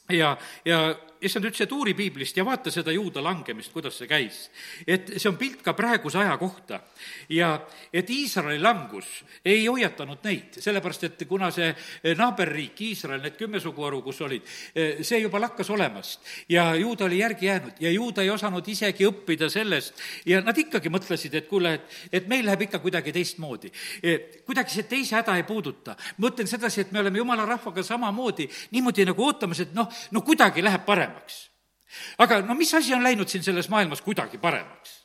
ja, 0.08 0.36
ja 0.64 0.96
issand 1.20 1.48
ütles, 1.48 1.64
et 1.64 1.72
uuri 1.74 1.94
piiblist 1.98 2.36
ja 2.38 2.44
vaata 2.46 2.70
seda 2.72 2.92
juuda 2.94 3.22
langemist, 3.24 3.72
kuidas 3.72 3.98
see 3.98 4.08
käis. 4.10 4.48
et 4.86 5.14
see 5.16 5.28
on 5.30 5.36
pilt 5.36 5.62
ka 5.62 5.74
praeguse 5.74 6.18
aja 6.18 6.36
kohta. 6.38 6.80
ja 7.28 7.60
et 7.92 8.10
Iisraeli 8.10 8.60
langus 8.62 9.24
ei 9.44 9.66
hoiatanud 9.66 10.22
neid, 10.24 10.60
sellepärast 10.62 11.04
et 11.04 11.24
kuna 11.28 11.50
see 11.50 11.72
naaberriik, 12.16 12.80
Iisrael, 12.80 13.22
need 13.22 13.36
kümme 13.38 13.60
suguharu, 13.60 14.02
kus 14.02 14.20
olid, 14.22 14.46
see 15.02 15.20
juba 15.22 15.40
lakkas 15.40 15.70
olemast 15.70 16.20
ja 16.48 16.74
juuda 16.78 17.04
oli 17.04 17.18
järgi 17.18 17.46
jäänud 17.46 17.80
ja 17.80 17.90
juuda 17.90 18.22
ei 18.22 18.30
osanud 18.30 18.68
isegi 18.68 19.06
õppida 19.08 19.50
sellest 19.50 19.98
ja 20.26 20.40
nad 20.44 20.58
ikkagi 20.58 20.90
mõtlesid, 20.92 21.34
et 21.34 21.48
kuule, 21.48 21.74
et, 21.78 21.98
et 22.12 22.28
meil 22.28 22.46
läheb 22.46 22.68
ikka 22.68 22.78
kuidagi 22.78 23.12
teistmoodi. 23.12 23.72
kuidagi 24.46 24.74
see 24.74 24.86
teise 24.88 25.16
häda 25.18 25.36
ei 25.36 25.42
puuduta. 25.42 25.96
ma 26.18 26.28
mõtlen 26.28 26.46
sedasi, 26.46 26.80
et 26.80 26.92
me 26.92 27.00
oleme 27.00 27.18
jumala 27.18 27.46
rahvaga 27.46 27.82
samamoodi 27.82 28.48
niimoodi 28.70 29.06
nagu 29.08 29.24
ootamas, 29.24 29.60
et 29.64 29.74
noh, 29.74 29.88
no 30.10 30.22
kuidagi 30.22 30.62
läheb 30.62 30.84
paremaks 30.86 31.07
paremaks. 31.08 31.50
aga 32.18 32.42
no 32.42 32.54
mis 32.54 32.74
asi 32.74 32.94
on 32.94 33.02
läinud 33.02 33.28
siin 33.28 33.42
selles 33.42 33.68
maailmas 33.68 34.02
kuidagi 34.02 34.38
paremaks? 34.38 35.04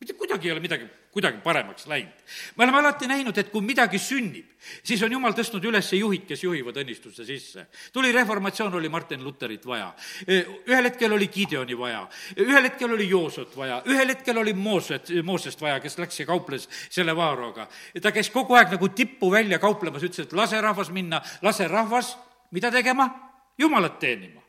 mitte 0.00 0.12
kuidagi 0.12 0.48
ei 0.48 0.52
ole 0.52 0.60
midagi 0.60 0.88
kuidagi 1.14 1.38
paremaks 1.38 1.86
läinud. 1.86 2.12
me 2.56 2.64
oleme 2.64 2.78
alati 2.78 3.06
näinud, 3.06 3.38
et 3.38 3.48
kui 3.48 3.62
midagi 3.62 3.98
sünnib, 3.98 4.50
siis 4.82 5.02
on 5.02 5.12
jumal 5.12 5.32
tõstnud 5.32 5.64
üles 5.64 5.92
juhid, 5.94 6.26
kes 6.28 6.42
juhivad 6.44 6.76
õnnistuste 6.82 7.24
sisse. 7.24 7.66
tuli 7.92 8.12
reformatsioon, 8.12 8.74
oli 8.74 8.88
Martin 8.88 9.24
Lutherit 9.24 9.66
vaja. 9.66 9.94
ühel 10.28 10.90
hetkel 10.90 11.12
oli 11.12 11.28
Gideoni 11.28 11.78
vaja, 11.78 12.04
ühel 12.36 12.68
hetkel 12.68 12.92
oli 12.92 13.08
Joosot 13.08 13.56
vaja, 13.56 13.80
ühel 13.86 14.12
hetkel 14.12 14.38
oli 14.38 14.52
Mooset, 14.52 15.14
Moosest 15.22 15.60
vaja, 15.60 15.80
kes 15.80 15.98
läks 15.98 16.20
ja 16.20 16.26
kauples 16.26 16.68
selle 16.90 17.16
Vaaroga. 17.16 17.68
ta 18.02 18.12
käis 18.12 18.30
kogu 18.30 18.58
aeg 18.58 18.76
nagu 18.76 18.88
tippu 18.88 19.30
välja 19.30 19.58
kauplemas, 19.58 20.02
ütles, 20.02 20.26
et 20.26 20.32
lase 20.32 20.60
rahvas 20.60 20.90
minna, 20.90 21.22
lase 21.42 21.68
rahvas, 21.68 22.16
mida 22.50 22.70
tegema? 22.70 23.10
jumalat 23.58 24.00
teenima 24.02 24.43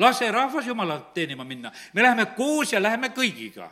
lase 0.00 0.30
rahvas 0.32 0.66
Jumalat 0.66 1.12
teenima 1.14 1.44
minna, 1.44 1.72
me 1.92 2.02
läheme 2.02 2.26
koos 2.36 2.72
ja 2.72 2.80
läheme 2.82 3.12
kõigiga 3.14 3.68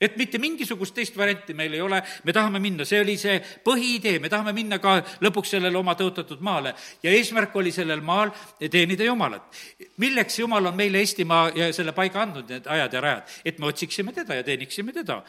et 0.00 0.16
mitte 0.18 0.38
mingisugust 0.42 0.94
teist 0.94 1.16
varianti 1.16 1.54
meil 1.54 1.74
ei 1.74 1.80
ole, 1.82 2.00
me 2.24 2.32
tahame 2.34 2.60
minna, 2.62 2.84
see 2.88 3.00
oli 3.00 3.14
see 3.20 3.36
põhiidee, 3.64 4.18
me 4.22 4.30
tahame 4.32 4.54
minna 4.56 4.80
ka 4.82 4.96
lõpuks 5.22 5.54
sellele 5.54 5.78
oma 5.78 5.94
tõotatud 5.98 6.42
maale. 6.44 6.74
ja 7.02 7.12
eesmärk 7.14 7.54
oli 7.56 7.72
sellel 7.72 8.02
maal 8.02 8.32
teenida 8.58 9.04
Jumalat. 9.04 9.46
milleks 10.02 10.38
Jumal 10.38 10.66
on 10.66 10.76
meile 10.76 10.98
Eestimaa 10.98 11.50
ja 11.54 11.70
selle 11.72 11.92
paiga 11.92 12.22
andnud, 12.22 12.48
need 12.50 12.66
ajad 12.66 12.92
ja 12.92 13.00
rajad? 13.00 13.34
et 13.44 13.58
me 13.58 13.66
otsiksime 13.70 14.12
teda 14.12 14.34
ja 14.34 14.42
teeniksime 14.42 14.92
teda. 14.92 15.22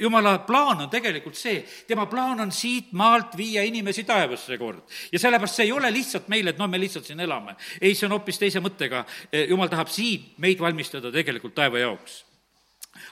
Jumala 0.00 0.38
plaan 0.44 0.84
on 0.84 0.90
tegelikult 0.90 1.36
see, 1.36 1.64
tema 1.86 2.06
plaan 2.06 2.40
on 2.40 2.52
siit 2.52 2.92
maalt 2.92 3.36
viia 3.36 3.62
inimesi 3.64 4.04
taevasse 4.04 4.58
kord. 4.58 4.84
ja 5.12 5.18
sellepärast 5.18 5.60
see 5.60 5.70
ei 5.70 5.72
ole 5.72 5.90
lihtsalt 5.92 6.28
meil, 6.28 6.48
et 6.48 6.58
noh, 6.58 6.68
me 6.68 6.80
lihtsalt 6.80 7.08
siin 7.08 7.20
elame. 7.20 7.56
ei, 7.80 7.94
see 7.94 8.06
on 8.06 8.18
hoopis 8.18 8.38
teise 8.38 8.60
mõttega. 8.60 9.04
Jumal 9.48 9.68
tahab 9.68 9.88
siin 9.88 10.34
meid 10.38 10.60
valmistada 10.60 11.12
tegelikult 11.12 11.54
taeva 11.54 11.78
jaoks 11.78 12.29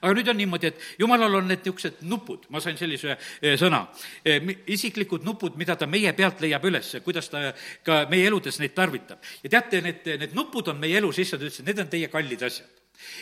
aga 0.01 0.15
nüüd 0.15 0.33
on 0.33 0.39
niimoodi, 0.41 0.73
et 0.73 0.87
jumalal 1.03 1.39
on 1.41 1.49
need 1.49 1.65
niisugused 1.65 2.03
nupud, 2.09 2.49
ma 2.55 2.63
sain 2.65 2.79
sellise 2.79 3.15
eh, 3.15 3.57
sõna, 3.61 3.85
eh, 4.25 4.41
isiklikud 4.75 5.27
nupud, 5.27 5.57
mida 5.61 5.77
ta 5.77 5.87
meie 5.91 6.13
pealt 6.17 6.43
leiab 6.45 6.65
üles, 6.71 6.95
kuidas 7.05 7.31
ta 7.33 7.53
ka 7.85 8.05
meie 8.11 8.27
eludes 8.31 8.61
neid 8.63 8.75
tarvitab. 8.77 9.23
ja 9.43 9.55
teate, 9.59 9.83
need, 9.85 10.07
need 10.25 10.37
nupud 10.37 10.69
on 10.69 10.81
meie 10.81 10.99
elus, 10.99 11.19
issand 11.19 11.43
ütles, 11.43 11.61
et 11.61 11.67
need 11.73 11.85
on 11.85 11.91
teie 11.93 12.11
kallid 12.13 12.43
asjad 12.49 12.78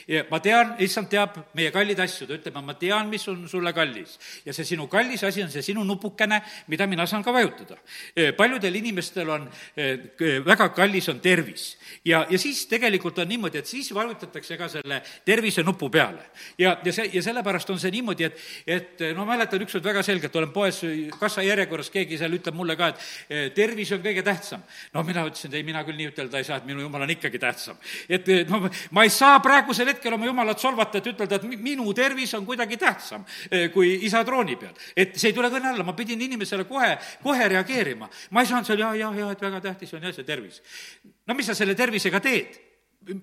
ja 0.08 0.24
ma 0.30 0.40
tean, 0.40 0.74
issand 0.82 1.08
teab 1.10 1.36
meie 1.56 1.70
kalleid 1.74 2.00
asju, 2.02 2.26
ta 2.28 2.36
ütleb, 2.38 2.58
ma 2.64 2.74
tean, 2.78 3.08
mis 3.10 3.26
on 3.28 3.46
sulle 3.48 3.72
kallis. 3.76 4.18
ja 4.44 4.52
see 4.52 4.64
sinu 4.64 4.86
kallis 4.88 5.24
asi 5.24 5.42
on 5.42 5.50
see 5.50 5.62
sinu 5.62 5.84
nupukene, 5.84 6.40
mida 6.68 6.86
mina 6.86 7.06
saan 7.06 7.24
ka 7.24 7.32
vajutada. 7.32 7.76
paljudel 8.36 8.74
inimestel 8.74 9.30
on, 9.30 9.48
väga 10.46 10.68
kallis 10.74 11.08
on 11.08 11.20
tervis. 11.20 11.76
ja, 12.04 12.26
ja 12.30 12.38
siis 12.38 12.66
tegelikult 12.66 13.18
on 13.18 13.28
niimoodi, 13.28 13.58
et 13.58 13.66
siis 13.66 13.92
vajutatakse 13.94 14.56
ka 14.56 14.68
selle 14.68 15.02
tervise 15.24 15.62
nupu 15.62 15.90
peale. 15.90 16.30
ja, 16.58 16.76
ja 16.84 16.92
see, 16.92 17.10
ja 17.12 17.22
sellepärast 17.22 17.70
on 17.70 17.80
see 17.80 17.90
niimoodi, 17.94 18.24
et, 18.24 18.40
et 18.66 19.06
no 19.16 19.26
mäletan 19.28 19.62
ükskord 19.62 19.84
väga 19.84 20.02
selgelt, 20.06 20.36
olen 20.36 20.52
poes 20.52 20.82
kassajärjekorras, 21.20 21.90
keegi 21.90 22.18
seal 22.20 22.36
ütleb 22.38 22.56
mulle 22.56 22.76
ka, 22.78 22.92
et 22.92 23.54
tervis 23.56 23.92
on 23.92 24.02
kõige 24.04 24.24
tähtsam. 24.26 24.62
no 24.94 25.02
mina 25.06 25.26
ütlesin, 25.26 25.50
et 25.50 25.60
ei, 25.60 25.66
mina 25.66 25.84
küll 25.86 25.98
nii 25.98 26.10
ütelda 26.12 26.40
ei 26.40 26.48
saa, 26.48 26.60
et 26.60 26.68
minu 26.68 26.84
jumal 26.84 27.06
on 27.06 27.14
ikkagi 27.16 27.40
tähtsam. 27.42 27.78
et 28.08 28.28
no 28.50 28.66
ma 28.90 29.06
ei 29.06 29.10
saa 29.10 29.40
praegu 29.44 29.65
praegusel 29.66 29.90
hetkel 29.90 30.14
oma 30.14 30.26
jumalat 30.26 30.60
solvata, 30.62 31.00
et 31.00 31.08
ütelda, 31.10 31.40
et 31.40 31.58
minu 31.58 31.92
tervis 31.94 32.34
on 32.38 32.46
kuidagi 32.46 32.78
tähtsam 32.78 33.24
eh, 33.50 33.68
kui 33.72 33.96
isa 34.06 34.22
trooni 34.24 34.56
peal. 34.56 34.74
et 34.96 35.16
see 35.18 35.32
ei 35.32 35.34
tule 35.34 35.50
kõne 35.50 35.72
alla, 35.72 35.84
ma 35.84 35.94
pidin 35.96 36.20
inimesele 36.22 36.64
kohe, 36.64 36.96
kohe 37.22 37.48
reageerima. 37.48 38.08
ma 38.30 38.42
ei 38.42 38.46
saanud 38.46 38.66
seal 38.66 38.78
ja, 38.78 38.94
ja, 38.94 39.12
ja, 39.14 39.32
et 39.32 39.42
väga 39.42 39.60
tähtis 39.60 39.94
on 39.94 40.02
jah, 40.02 40.14
see 40.14 40.24
tervis. 40.24 40.62
no 41.26 41.34
mis 41.34 41.46
sa 41.46 41.54
selle 41.54 41.74
tervisega 41.74 42.20
teed? 42.20 42.65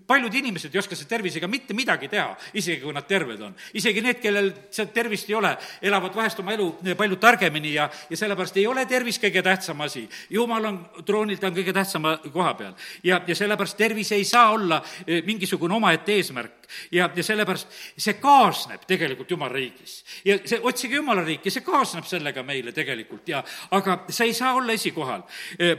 Paljud 0.08 0.34
inimesed 0.34 0.74
ei 0.74 0.80
oska 0.80 0.96
selle 0.96 1.10
tervisega 1.10 1.48
mitte 1.52 1.76
midagi 1.76 2.08
teha, 2.12 2.32
isegi 2.56 2.82
kui 2.84 2.94
nad 2.96 3.08
terved 3.08 3.42
on. 3.44 3.56
isegi 3.74 4.02
need, 4.02 4.20
kellel 4.24 4.52
seda 4.72 4.92
tervist 4.96 5.30
ei 5.30 5.36
ole, 5.36 5.54
elavad 5.82 6.16
vahest 6.16 6.40
oma 6.40 6.54
elu 6.56 6.70
palju 6.98 7.20
targemini 7.22 7.74
ja, 7.76 7.90
ja 8.10 8.20
sellepärast 8.20 8.58
ei 8.62 8.68
ole 8.68 8.86
tervis 8.90 9.20
kõige 9.20 9.44
tähtsam 9.44 9.82
asi. 9.84 10.08
jumal 10.30 10.66
on 10.70 10.80
troonil, 11.06 11.40
ta 11.40 11.50
on 11.52 11.58
kõige 11.58 11.74
tähtsama 11.76 12.18
koha 12.32 12.54
peal. 12.60 12.74
ja, 13.04 13.22
ja 13.28 13.36
sellepärast 13.36 13.78
tervis 13.78 14.12
ei 14.12 14.24
saa 14.24 14.52
olla 14.52 14.82
eh, 15.08 15.24
mingisugune 15.26 15.76
omaette 15.76 16.16
eesmärk, 16.16 16.63
ja, 16.92 17.10
ja 17.16 17.24
sellepärast 17.24 17.68
see 17.98 18.18
kaasneb 18.22 18.86
tegelikult 18.88 19.32
Jumala 19.32 19.54
riigis. 19.54 20.04
ja 20.26 20.38
see, 20.46 20.60
otsige 20.62 20.96
Jumala 20.96 21.24
riiki, 21.26 21.52
see 21.52 21.66
kaasneb 21.66 22.08
sellega 22.10 22.44
meile 22.44 22.72
tegelikult 22.72 23.28
ja 23.30 23.44
aga 23.72 24.00
sa 24.10 24.24
ei 24.24 24.34
saa 24.34 24.54
olla 24.54 24.74
esikohal. 24.74 25.24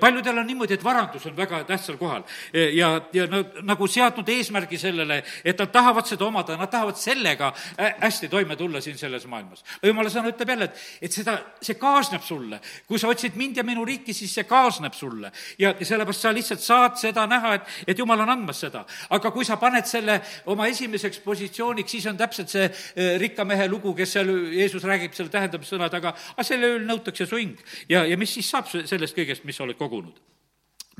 paljudel 0.01 0.39
on 0.39 0.47
niimoodi, 0.47 0.75
et 0.75 0.85
varandus 0.85 1.27
on 1.27 1.37
väga 1.37 1.65
tähtsal 1.65 1.97
kohal 1.97 2.23
ja, 2.53 3.01
ja 3.13 3.27
no 3.27 3.45
nagu 3.63 3.87
seadnud 3.87 4.29
eesmärgi 4.29 4.79
sellele, 4.79 5.23
et 5.45 5.59
nad 5.59 5.73
tahavad 5.73 6.07
seda 6.09 6.27
omada, 6.27 6.57
nad 6.57 6.71
tahavad 6.71 6.99
sellega 6.99 7.53
hästi 8.01 8.29
toime 8.29 8.57
tulla 8.57 8.81
siin 8.81 8.99
selles 8.99 9.27
maailmas. 9.27 9.65
jumala 9.83 10.11
sõna 10.11 10.31
ütleb 10.33 10.55
jälle, 10.55 10.65
et, 10.71 10.83
et 11.03 11.13
seda, 11.13 11.37
see 11.63 11.79
kaasneb 11.81 12.23
sulle. 12.23 12.61
kui 12.87 12.99
sa 12.99 13.09
otsid 13.09 13.37
mind 13.37 13.57
ja 13.57 13.65
minu 13.65 13.85
riiki, 13.85 14.15
siis 14.15 14.35
see 14.35 14.45
kaasneb 14.49 14.95
sulle. 14.95 15.33
ja, 15.59 15.75
sellepärast 15.81 16.27
sa 16.27 16.33
lihtsalt 16.35 16.61
saad 16.61 16.99
seda 17.01 17.27
näha, 17.31 17.55
et, 17.59 17.75
et 17.87 17.99
jumal 17.99 18.21
on 18.21 18.35
andmas 18.37 18.61
seda. 18.67 18.85
aga 19.11 19.31
kui 19.35 19.45
sa 19.45 19.57
paned 19.61 19.87
selle 19.89 20.21
oma 20.47 20.67
esimeseks 20.85 21.23
positsiooniks, 21.25 21.97
siis 21.97 22.07
on 22.11 22.21
täpselt 22.21 22.53
see 22.53 22.69
eh, 22.69 23.17
rikka 23.21 23.47
mehe 23.49 23.69
lugu, 23.71 23.95
kes 23.97 24.17
seal, 24.19 24.31
Jeesus 24.55 24.85
räägib 24.87 25.17
selle 25.17 25.33
tähendamissõnad, 25.33 25.97
aga, 26.01 26.15
aga 26.37 26.47
selle 26.47 26.77
ööl 26.77 26.87
nõutakse 26.89 27.29
su 27.29 27.41
hing. 27.41 27.59
ja, 27.89 28.05
ja 28.09 28.21
mis 28.21 28.37
siis 28.37 28.51
saab 28.51 28.71
sellest 28.71 29.17
kõigest, 29.17 29.49
mis 29.49 29.59
sa 29.59 29.67
oled 29.67 29.81
kogunud? 29.81 30.21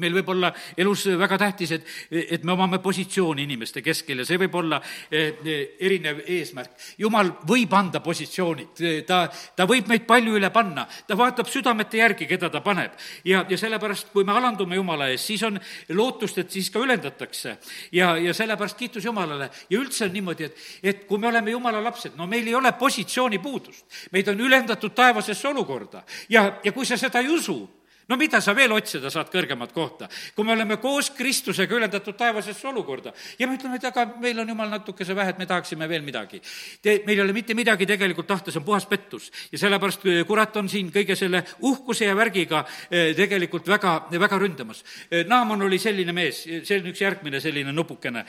Meil 0.03 0.15
võib 0.17 0.31
olla 0.35 0.51
elus 0.77 1.07
väga 1.19 1.39
tähtis, 1.39 1.75
et, 1.77 1.87
et 2.11 2.45
me 2.45 2.55
omame 2.55 2.81
positsiooni 2.83 3.45
inimeste 3.47 3.83
keskel 3.85 4.23
ja 4.23 4.27
see 4.27 4.39
võib 4.41 4.57
olla 4.59 4.81
eh, 5.11 5.35
eh, 5.45 5.61
erinev 5.87 6.25
eesmärk. 6.27 6.75
jumal 6.99 7.31
võib 7.47 7.75
anda 7.75 8.01
positsioonid, 8.05 8.83
ta, 9.07 9.25
ta 9.29 9.67
võib 9.71 9.89
meid 9.91 10.07
palju 10.09 10.37
üle 10.39 10.51
panna, 10.55 10.87
ta 11.07 11.17
vaatab 11.19 11.51
südamete 11.51 12.01
järgi, 12.01 12.29
keda 12.31 12.51
ta 12.51 12.63
paneb. 12.65 12.97
ja, 13.25 13.45
ja 13.49 13.59
sellepärast, 13.59 14.11
kui 14.13 14.25
me 14.25 14.33
alandume 14.33 14.77
Jumala 14.77 15.09
ees, 15.13 15.27
siis 15.27 15.43
on 15.47 15.61
lootust, 15.95 16.39
et 16.39 16.51
siis 16.51 16.71
ka 16.71 16.83
ülendatakse. 16.83 17.57
ja, 17.93 18.17
ja 18.17 18.35
sellepärast 18.35 18.79
kiitus 18.79 19.05
Jumalale 19.05 19.51
ja 19.71 19.79
üldse 19.79 20.09
on 20.09 20.13
niimoodi, 20.13 20.51
et, 20.51 20.67
et 20.83 21.07
kui 21.07 21.19
me 21.19 21.29
oleme 21.31 21.55
Jumala 21.55 21.83
lapsed, 21.85 22.19
no 22.19 22.27
meil 22.27 22.47
ei 22.47 22.55
ole 22.55 22.73
positsiooni 22.73 23.39
puudust. 23.39 23.87
meid 24.13 24.29
on 24.29 24.41
ülendatud 24.41 24.95
taevasesse 24.95 25.49
olukorda 25.49 26.03
ja, 26.29 26.61
ja 26.65 26.73
kui 26.73 26.87
sa 26.87 26.97
seda 26.99 27.21
ei 27.21 27.29
usu, 27.31 27.59
no 28.09 28.17
mida 28.17 28.41
sa 28.41 28.55
veel 28.57 28.73
otsida 28.75 29.11
saad 29.13 29.31
kõrgemat 29.33 29.73
kohta, 29.75 30.09
kui 30.35 30.47
me 30.47 30.55
oleme 30.55 30.77
koos 30.83 31.11
Kristusega 31.17 31.77
ülendatud 31.77 32.17
taevasesse 32.19 32.69
olukorda. 32.69 33.15
Ja 33.39 33.49
me 33.49 33.57
ütleme, 33.59 33.79
et 33.81 33.87
aga 33.89 34.07
meil 34.21 34.41
on 34.43 34.49
jumal 34.53 34.71
natukese 34.73 35.17
vähe, 35.17 35.35
et 35.35 35.41
me 35.41 35.47
tahaksime 35.49 35.89
veel 35.89 36.05
midagi. 36.07 36.41
Te, 36.83 37.01
meil 37.07 37.19
ei 37.19 37.25
ole 37.25 37.37
mitte 37.37 37.57
midagi 37.57 37.87
tegelikult 37.89 38.29
tahta, 38.29 38.53
see 38.53 38.61
on 38.61 38.67
puhas 38.67 38.87
pettus. 38.91 39.31
Ja 39.53 39.61
sellepärast 39.65 40.07
eh, 40.11 40.23
kurat 40.29 40.57
on 40.61 40.69
siin 40.69 40.91
kõige 40.95 41.17
selle 41.19 41.45
uhkuse 41.65 42.09
ja 42.09 42.17
värgiga 42.19 42.65
eh, 42.91 43.13
tegelikult 43.17 43.69
väga, 43.69 43.95
väga 44.13 44.41
ründamas. 44.43 44.85
Eh, 45.11 45.25
Naaman 45.29 45.65
oli 45.69 45.79
selline 45.83 46.13
mees, 46.17 46.45
see 46.45 46.81
on 46.81 46.91
üks 46.93 47.05
järgmine 47.05 47.41
selline 47.41 47.73
nupukene, 47.75 48.25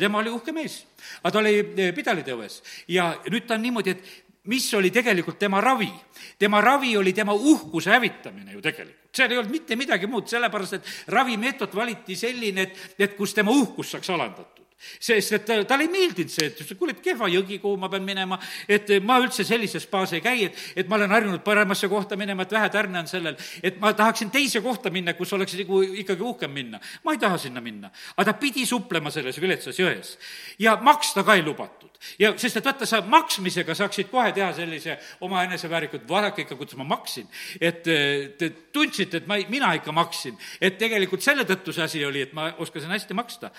tema 0.00 0.20
oli 0.20 0.32
uhke 0.32 0.52
mees, 0.54 0.80
aga 1.22 1.32
ta 1.32 1.40
oli 1.42 1.92
pidalitõues. 1.96 2.60
Ja 2.90 3.12
nüüd 3.30 3.46
ta 3.48 3.56
on 3.56 3.64
niimoodi, 3.64 3.94
et 3.94 4.29
mis 4.44 4.74
oli 4.74 4.90
tegelikult 4.90 5.38
tema 5.38 5.60
ravi. 5.60 5.90
tema 6.38 6.60
ravi 6.60 6.96
oli 6.96 7.12
tema 7.12 7.32
uhkuse 7.32 7.90
hävitamine 7.90 8.52
ju 8.52 8.60
tegelikult 8.60 9.00
seal 9.16 9.30
ei 9.30 9.38
olnud 9.38 9.52
mitte 9.52 9.76
midagi 9.76 10.06
muud, 10.06 10.28
sellepärast 10.30 10.78
et 10.78 10.88
ravimeetod 11.08 11.74
valiti 11.74 12.16
selline, 12.16 12.62
et, 12.62 12.96
et 12.98 13.16
kus 13.16 13.34
tema 13.34 13.50
uhkus 13.50 13.90
saaks 13.90 14.10
alandatud 14.10 14.60
sest 14.80 15.34
et 15.36 15.50
talle 15.68 15.84
ei 15.84 15.90
meeldinud 15.92 16.32
see, 16.32 16.46
et 16.48 16.72
kuule, 16.78 16.94
et 16.96 17.02
kehva 17.04 17.28
jõgi, 17.28 17.58
kuhu 17.60 17.76
ma 17.80 17.90
pean 17.92 18.04
minema, 18.04 18.38
et 18.68 18.88
ma 19.04 19.18
üldse 19.20 19.44
sellises 19.44 19.84
spaas 19.84 20.14
ei 20.16 20.22
käi, 20.24 20.46
et, 20.48 20.62
et 20.80 20.88
ma 20.88 20.96
olen 20.96 21.12
harjunud 21.12 21.44
paremasse 21.44 21.88
kohta 21.92 22.16
minema, 22.16 22.46
et 22.46 22.54
vähe 22.56 22.70
tärne 22.72 23.02
on 23.02 23.10
sellel, 23.10 23.36
et 23.62 23.76
ma 23.82 23.92
tahaksin 23.96 24.32
teise 24.32 24.64
kohta 24.64 24.92
minna, 24.94 25.12
kus 25.18 25.34
oleks 25.36 25.58
nagu 25.60 25.82
ikkagi 25.84 26.24
uhkem 26.24 26.56
minna. 26.56 26.80
ma 27.04 27.12
ei 27.12 27.20
taha 27.20 27.38
sinna 27.38 27.60
minna. 27.60 27.92
aga 28.16 28.32
ta 28.32 28.38
pidi 28.40 28.64
suplema 28.66 29.12
selles 29.12 29.40
viletsas 29.40 29.78
jões. 29.78 30.16
ja 30.58 30.78
maksta 30.80 31.24
ka 31.28 31.36
ei 31.36 31.44
lubatud 31.44 31.89
ja 32.18 32.32
sest, 32.38 32.60
et 32.60 32.64
vaata, 32.64 32.86
sa 32.86 33.02
maksmisega 33.06 33.74
saaksid 33.74 34.10
kohe 34.12 34.32
teha 34.36 34.52
sellise 34.56 34.96
oma 35.26 35.44
eneseväärikud, 35.48 36.06
vaadake 36.08 36.46
ikka, 36.46 36.56
kuidas 36.56 36.78
ma 36.80 36.84
maksin. 36.84 37.28
et 37.60 37.82
te 37.82 38.50
tundsite, 38.72 39.22
et 39.22 39.26
ma 39.26 39.36
ei, 39.36 39.46
mina 39.48 39.72
ikka 39.78 39.92
maksin. 39.92 40.38
et 40.60 40.78
tegelikult 40.78 41.22
selle 41.22 41.44
tõttu 41.44 41.72
see 41.72 41.84
asi 41.84 42.04
oli, 42.04 42.26
et 42.28 42.32
ma 42.32 42.52
oskasin 42.58 42.90
hästi 42.90 43.14
maksta. 43.14 43.50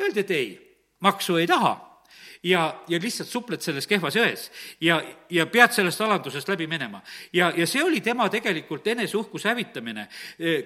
Öeldi, 0.00 0.20
et 0.20 0.30
ei, 0.30 0.50
maksu 1.00 1.36
ei 1.36 1.46
taha 1.46 1.89
ja, 2.42 2.82
ja 2.88 2.98
lihtsalt 3.02 3.28
supled 3.28 3.60
selles 3.60 3.86
kehvas 3.86 4.16
jões 4.16 4.46
ja, 4.80 5.00
ja 5.30 5.44
pead 5.50 5.74
sellest 5.76 6.00
alandusest 6.00 6.48
läbi 6.48 6.66
minema. 6.66 7.02
ja, 7.32 7.50
ja 7.56 7.66
see 7.68 7.82
oli 7.84 8.00
tema 8.00 8.28
tegelikult 8.32 8.86
eneseuhkuse 8.86 9.48
hävitamine. 9.48 10.06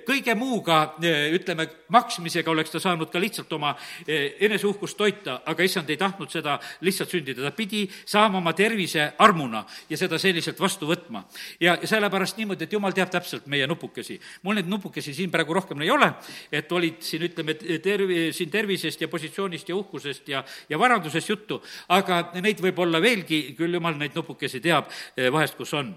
kõige 0.06 0.34
muuga, 0.38 0.94
ütleme, 1.34 1.66
maksmisega 1.88 2.50
oleks 2.50 2.70
ta 2.70 2.80
saanud 2.80 3.10
ka 3.10 3.20
lihtsalt 3.20 3.52
oma 3.52 3.74
eneseuhkust 4.06 4.96
toita, 4.96 5.40
aga 5.46 5.66
issand 5.66 5.90
ei 5.90 5.98
tahtnud 5.98 6.30
seda 6.30 6.58
lihtsalt 6.80 7.10
sündida, 7.10 7.42
ta 7.42 7.50
pidi 7.50 7.88
saama 8.06 8.38
oma 8.38 8.52
tervise 8.52 9.10
armuna 9.18 9.64
ja 9.90 9.98
seda 9.98 10.18
selliselt 10.18 10.60
vastu 10.60 10.86
võtma. 10.86 11.24
ja, 11.60 11.76
ja 11.80 11.90
sellepärast 11.90 12.38
niimoodi, 12.38 12.64
et 12.64 12.72
jumal 12.72 12.94
teab 12.94 13.10
täpselt 13.10 13.46
meie 13.50 13.66
nupukesi. 13.66 14.20
mul 14.42 14.54
neid 14.60 14.70
nupukesi 14.70 15.14
siin 15.14 15.30
praegu 15.30 15.54
rohkem 15.54 15.82
ei 15.82 15.90
ole, 15.90 16.12
et 16.52 16.72
olid 16.72 17.02
siin, 17.02 17.26
ütleme, 17.26 17.54
tervi-, 17.82 18.30
siin 18.32 18.50
tervisest 18.50 19.00
ja 19.00 19.08
positsioonist 19.08 19.68
ja 19.68 19.76
uhkusest 19.76 20.28
ja, 20.28 20.44
ja 20.68 20.78
varandusest 20.78 21.28
juttu, 21.28 21.63
aga 21.88 22.22
neid 22.40 22.62
võib 22.64 22.78
olla 22.86 23.00
veelgi, 23.02 23.54
küll 23.58 23.78
jumal 23.78 23.96
neid 23.98 24.16
nupukesi 24.16 24.60
teab 24.64 24.90
eh, 25.16 25.30
vahest, 25.32 25.56
kus 25.58 25.74
on 25.74 25.94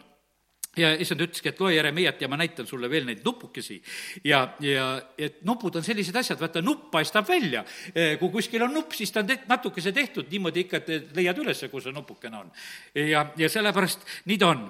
ja 0.77 0.91
issand 1.01 1.23
ütleski, 1.25 1.51
et 1.51 1.61
loe 1.61 1.73
Jeremiat 1.75 2.21
ja 2.21 2.29
ma 2.29 2.37
näitan 2.39 2.67
sulle 2.69 2.89
veel 2.89 3.07
neid 3.07 3.23
nupukesi. 3.25 3.79
ja, 4.23 4.43
ja 4.63 4.87
et 5.17 5.41
nupud 5.45 5.75
on 5.75 5.85
sellised 5.85 6.15
asjad, 6.15 6.39
vaata, 6.41 6.61
nupp 6.61 6.91
paistab 6.93 7.27
välja. 7.27 7.63
Eh, 7.93 8.17
kui 8.19 8.29
kuskil 8.33 8.63
on 8.63 8.73
nupp, 8.73 8.93
siis 8.97 9.11
ta 9.11 9.23
on 9.23 9.31
te-, 9.31 9.41
natukese 9.49 9.91
tehtud 9.95 10.29
niimoodi 10.31 10.65
ikka, 10.65 10.83
et 10.83 11.17
leiad 11.17 11.41
üles, 11.41 11.65
kus 11.71 11.87
see 11.87 11.95
nupukene 11.95 12.43
on. 12.43 12.53
ja, 12.95 13.27
ja 13.37 13.49
sellepärast 13.49 14.05
nii 14.29 14.37
ta 14.41 14.53
on. 14.53 14.67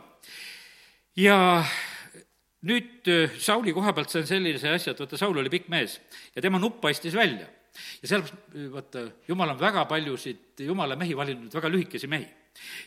ja 1.18 1.38
nüüd 2.68 3.12
eh, 3.12 3.38
Sauli 3.40 3.76
koha 3.76 3.94
pealt 3.94 4.14
see 4.14 4.24
on 4.24 4.30
sellise 4.30 4.72
asja, 4.72 4.94
et 4.94 5.04
vaata, 5.04 5.20
Saul 5.20 5.44
oli 5.44 5.52
pikk 5.54 5.70
mees 5.74 6.00
ja 6.36 6.42
tema 6.42 6.60
nupp 6.62 6.82
paistis 6.82 7.16
välja 7.16 7.48
ja 8.02 8.10
sellepärast, 8.12 8.58
vaata, 8.74 9.06
jumal 9.28 9.54
on 9.54 9.62
väga 9.62 9.86
paljusid 9.90 10.66
jumala 10.66 10.98
mehi 11.00 11.18
valinud, 11.18 11.54
väga 11.54 11.72
lühikesi 11.74 12.10
mehi. 12.12 12.28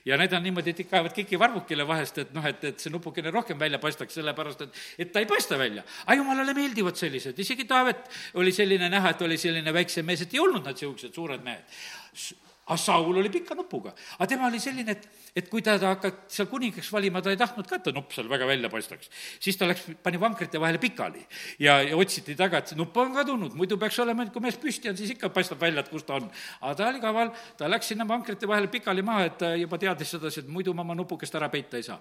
ja 0.05 0.17
need 0.19 0.33
on 0.35 0.43
niimoodi, 0.43 0.73
et 0.75 0.81
ikka 0.83 0.97
ajavad 0.99 1.13
kiki 1.15 1.39
varvukile 1.39 1.87
vahest, 1.87 2.19
et 2.19 2.33
noh, 2.35 2.47
et, 2.47 2.65
et 2.73 2.83
see 2.83 2.91
nupukene 2.91 3.31
rohkem 3.31 3.59
välja 3.59 3.79
paistaks, 3.79 4.17
sellepärast 4.19 4.65
et, 4.67 4.83
et 4.99 5.13
ta 5.13 5.23
ei 5.23 5.31
paista 5.31 5.59
välja. 5.59 5.85
aga 6.07 6.19
jumalale 6.19 6.55
meeldivad 6.59 6.99
sellised, 6.99 7.39
isegi 7.39 7.69
Taavet 7.71 8.11
oli 8.43 8.53
selline 8.53 8.91
näha, 8.91 9.15
et 9.15 9.23
oli 9.23 9.39
selline 9.39 9.75
väiksem 9.75 10.07
mees, 10.07 10.27
et 10.27 10.35
ei 10.35 10.43
olnud 10.43 10.65
nad 10.67 10.75
niisugused 10.75 11.15
suured 11.15 11.45
mehed 11.47 12.49
aga 12.71 12.79
Saul 12.79 13.19
oli 13.19 13.31
pika 13.33 13.55
nupuga. 13.59 13.93
aga 14.19 14.29
tema 14.31 14.47
oli 14.47 14.61
selline, 14.63 14.95
et, 14.95 15.09
et 15.37 15.49
kui 15.51 15.63
ta 15.63 15.77
hakkas 15.83 16.31
seal 16.31 16.47
kuningaks 16.51 16.91
valima, 16.95 17.23
ta 17.23 17.33
ei 17.35 17.39
tahtnud 17.41 17.67
ka, 17.67 17.81
et 17.81 17.89
ta 17.89 17.95
nupp 17.95 18.15
seal 18.15 18.29
väga 18.31 18.47
välja 18.47 18.71
paistaks. 18.71 19.11
siis 19.43 19.59
ta 19.59 19.67
läks, 19.67 19.89
pani 20.03 20.21
vankrite 20.23 20.61
vahele 20.63 20.79
pikali 20.79 21.25
ja, 21.59 21.81
ja 21.83 21.97
otsiti 21.99 22.37
taga, 22.39 22.63
et 22.63 22.75
nupp 22.79 22.97
on 23.03 23.15
kadunud, 23.15 23.57
muidu 23.59 23.79
peaks 23.81 23.99
olema, 24.05 24.27
et 24.27 24.33
kui 24.33 24.45
mees 24.45 24.59
püsti 24.61 24.93
on, 24.93 24.99
siis 24.99 25.15
ikka 25.17 25.33
paistab 25.35 25.61
välja, 25.61 25.83
et 25.83 25.91
kus 25.91 26.07
ta 26.07 26.19
on. 26.21 26.31
aga 26.61 26.75
ta 26.79 26.89
oli 26.93 27.03
kaval, 27.03 27.33
ta 27.59 27.71
läks 27.71 27.91
sinna 27.93 28.07
vankrite 28.09 28.49
vahele 28.51 28.71
pikali 28.71 29.03
maha, 29.07 29.27
et 29.31 29.39
ta 29.43 29.53
juba 29.59 29.79
teadis 29.83 30.15
sedasi, 30.15 30.45
et 30.45 30.53
muidu 30.53 30.75
ma 30.75 30.87
oma 30.87 30.95
nupukest 30.99 31.35
ära 31.35 31.51
peita 31.51 31.81
ei 31.81 31.87
saa. 31.87 31.99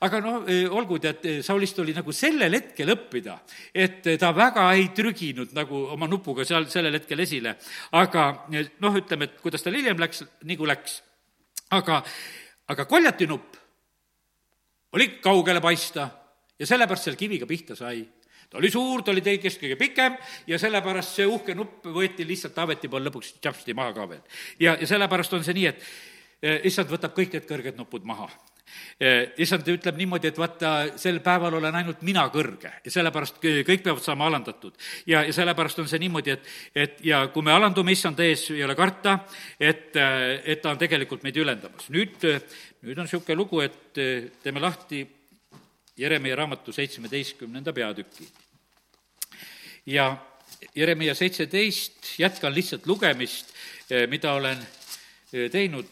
aga 0.00 0.20
noh, 0.24 0.44
olgu, 0.76 1.00
tead, 1.00 1.26
Saulist 1.46 1.78
oli 1.80 1.94
nagu 1.96 2.12
sellel 2.12 2.58
hetkel 2.58 2.92
õppida, 2.92 3.38
et 3.74 4.04
ta 4.20 4.32
väga 4.36 4.68
ei 4.76 4.90
trüginud 4.96 5.54
nagu 5.56 5.86
oma 5.96 6.08
nupuga 6.10 6.44
seal 6.44 6.68
sellel 6.70 6.98
hetkel 6.98 7.24
esile. 7.24 7.56
aga 7.96 8.26
noh, 8.80 9.00
ütleme, 9.00 9.30
et 9.30 9.40
kuidas 9.40 9.64
tal 9.64 9.76
hiljem 9.78 9.98
läks, 10.00 10.09
läks 10.10 10.24
nagu 10.42 10.66
läks. 10.66 11.02
aga, 11.70 12.02
aga 12.68 12.84
koljati 12.84 13.26
nupp 13.26 13.56
oli 14.92 15.08
kaugele 15.22 15.60
paista 15.60 16.08
ja 16.58 16.66
sellepärast 16.66 17.04
selle 17.04 17.16
kiviga 17.16 17.46
pihta 17.46 17.76
sai 17.78 18.02
ta 18.50 18.58
oli 18.58 18.70
suur, 18.70 19.02
ta 19.02 19.12
oli 19.14 19.22
teikest 19.22 19.60
kõige 19.62 19.78
pikem 19.78 20.16
ja 20.50 20.58
sellepärast 20.58 21.14
see 21.14 21.26
uhke 21.26 21.54
nupp 21.54 21.86
võeti 21.86 22.26
lihtsalt 22.26 22.54
Taaveti 22.54 22.90
pool 22.90 23.06
lõpuks 23.06 23.36
tšapsti 23.38 23.74
maha 23.78 23.94
ka 23.94 24.08
veel. 24.10 24.22
ja, 24.58 24.74
ja 24.80 24.86
sellepärast 24.86 25.38
on 25.38 25.44
see 25.46 25.54
nii, 25.54 25.66
et 25.70 25.82
eh, 26.42 26.60
issand 26.66 26.90
võtab 26.90 27.14
kõik 27.14 27.36
need 27.36 27.46
kõrged 27.46 27.78
nupud 27.78 28.04
maha 28.04 28.26
issand 29.40 29.68
ütleb 29.72 29.96
niimoodi, 29.96 30.28
et 30.28 30.38
vaata, 30.38 30.70
sel 31.00 31.22
päeval 31.24 31.54
olen 31.56 31.78
ainult 31.78 32.02
mina 32.04 32.26
kõrge 32.32 32.72
ja 32.84 32.92
sellepärast 32.92 33.38
kõik 33.40 33.84
peavad 33.84 34.04
saama 34.04 34.26
alandatud. 34.28 34.74
ja, 35.06 35.22
ja 35.24 35.32
sellepärast 35.32 35.78
on 35.80 35.88
see 35.88 36.02
niimoodi, 36.02 36.34
et, 36.36 36.50
et 36.74 37.00
ja 37.04 37.22
kui 37.32 37.42
me 37.42 37.52
alandume 37.52 37.92
issanda 37.96 38.26
ees, 38.26 38.50
ei 38.52 38.64
ole 38.64 38.76
karta, 38.76 39.18
et, 39.60 39.96
et 39.96 40.60
ta 40.60 40.74
on 40.74 40.78
tegelikult 40.78 41.24
meid 41.24 41.36
ülendamas. 41.40 41.88
nüüd, 41.88 42.20
nüüd 42.82 42.98
on 42.98 43.08
niisugune 43.08 43.38
lugu, 43.40 43.64
et 43.64 43.96
teeme 44.42 44.60
lahti 44.60 45.06
Jeremiah 46.00 46.36
raamatu 46.36 46.72
seitsmeteistkümnenda 46.72 47.72
peatüki. 47.72 48.28
ja 49.86 50.16
Jeremiah 50.74 51.16
seitseteist, 51.16 52.18
jätkan 52.18 52.54
lihtsalt 52.54 52.86
lugemist, 52.86 53.52
eh, 53.90 54.06
mida 54.08 54.32
olen 54.32 54.58
eh, 55.32 55.50
teinud 55.50 55.86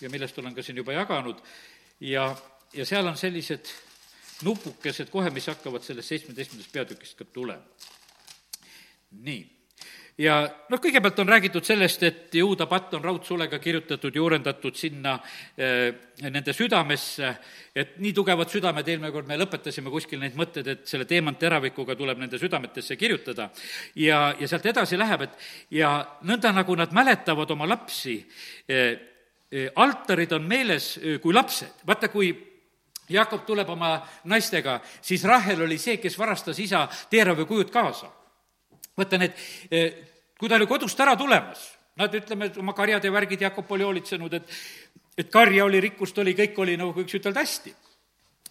ja 0.00 0.10
millest 0.10 0.38
olen 0.38 0.54
ka 0.54 0.62
siin 0.62 0.76
juba 0.76 0.92
jaganud 0.92 1.40
ja, 2.00 2.36
ja 2.74 2.86
seal 2.86 3.06
on 3.06 3.16
sellised 3.16 3.70
nupukesed 4.44 5.10
kohe, 5.12 5.30
mis 5.30 5.48
hakkavad 5.50 5.84
sellest 5.84 6.14
seitsmeteistkümnendast 6.14 6.72
peatükist 6.72 7.18
ka 7.18 7.24
tulema. 7.24 7.62
nii, 9.10 9.40
ja 10.20 10.36
noh, 10.70 10.80
kõigepealt 10.80 11.18
on 11.20 11.28
räägitud 11.28 11.66
sellest, 11.66 12.02
et 12.06 12.34
Juuda 12.34 12.66
patt 12.70 12.94
on 12.94 13.04
raudsulega 13.04 13.58
kirjutatud, 13.58 14.14
juurendatud 14.16 14.76
sinna 14.76 15.16
eh, 15.58 15.90
nende 16.22 16.54
südamesse, 16.56 17.34
et 17.74 17.98
nii 17.98 18.12
tugevad 18.16 18.52
südamed, 18.52 18.88
eelmine 18.88 19.12
kord 19.12 19.28
me 19.28 19.38
lõpetasime 19.40 19.92
kuskil 19.92 20.22
neid 20.22 20.38
mõtteid, 20.38 20.72
et 20.72 20.88
selle 20.88 21.08
teemanteravikuga 21.10 21.96
tuleb 21.98 22.22
nende 22.22 22.40
südametesse 22.40 22.96
kirjutada. 22.96 23.50
ja, 23.96 24.34
ja 24.40 24.48
sealt 24.48 24.66
edasi 24.66 24.98
läheb, 24.98 25.28
et 25.28 25.76
ja 25.82 25.94
nõnda, 26.22 26.54
nagu 26.54 26.76
nad 26.76 26.96
mäletavad 26.96 27.50
oma 27.50 27.68
lapsi 27.68 28.20
eh,, 28.68 29.10
altarid 29.74 30.32
on 30.32 30.46
meeles 30.46 30.92
eh, 30.98 31.18
kui 31.22 31.34
lapsed, 31.34 31.82
vaata, 31.86 32.08
kui 32.08 32.30
Jakob 33.10 33.42
tuleb 33.46 33.68
oma 33.74 33.96
naistega, 34.30 34.78
siis 35.02 35.24
Rahel 35.26 35.64
oli 35.66 35.78
see, 35.82 35.96
kes 35.98 36.18
varastas 36.18 36.58
isa 36.62 36.84
teeravekujud 37.10 37.72
kaasa. 37.74 38.10
Vaata 38.98 39.18
need 39.18 39.34
eh, 39.70 39.90
kui 40.38 40.48
ta 40.48 40.56
oli 40.56 40.70
kodust 40.70 41.00
ära 41.02 41.16
tulemas, 41.18 41.66
nad 41.98 42.14
ütleme, 42.14 42.46
et 42.46 42.58
oma 42.62 42.72
karjad 42.78 43.04
ja 43.04 43.12
värgid 43.12 43.42
Jakob 43.48 43.70
oli 43.72 43.86
hoolitsenud, 43.88 44.38
et 44.38 44.56
et 45.18 45.28
karja 45.28 45.66
oli, 45.66 45.80
rikkust 45.82 46.16
oli, 46.22 46.32
kõik 46.38 46.58
oli 46.62 46.76
nagu 46.80 46.94
võiks 46.96 47.18
ütelda 47.18 47.42
hästi 47.42 47.74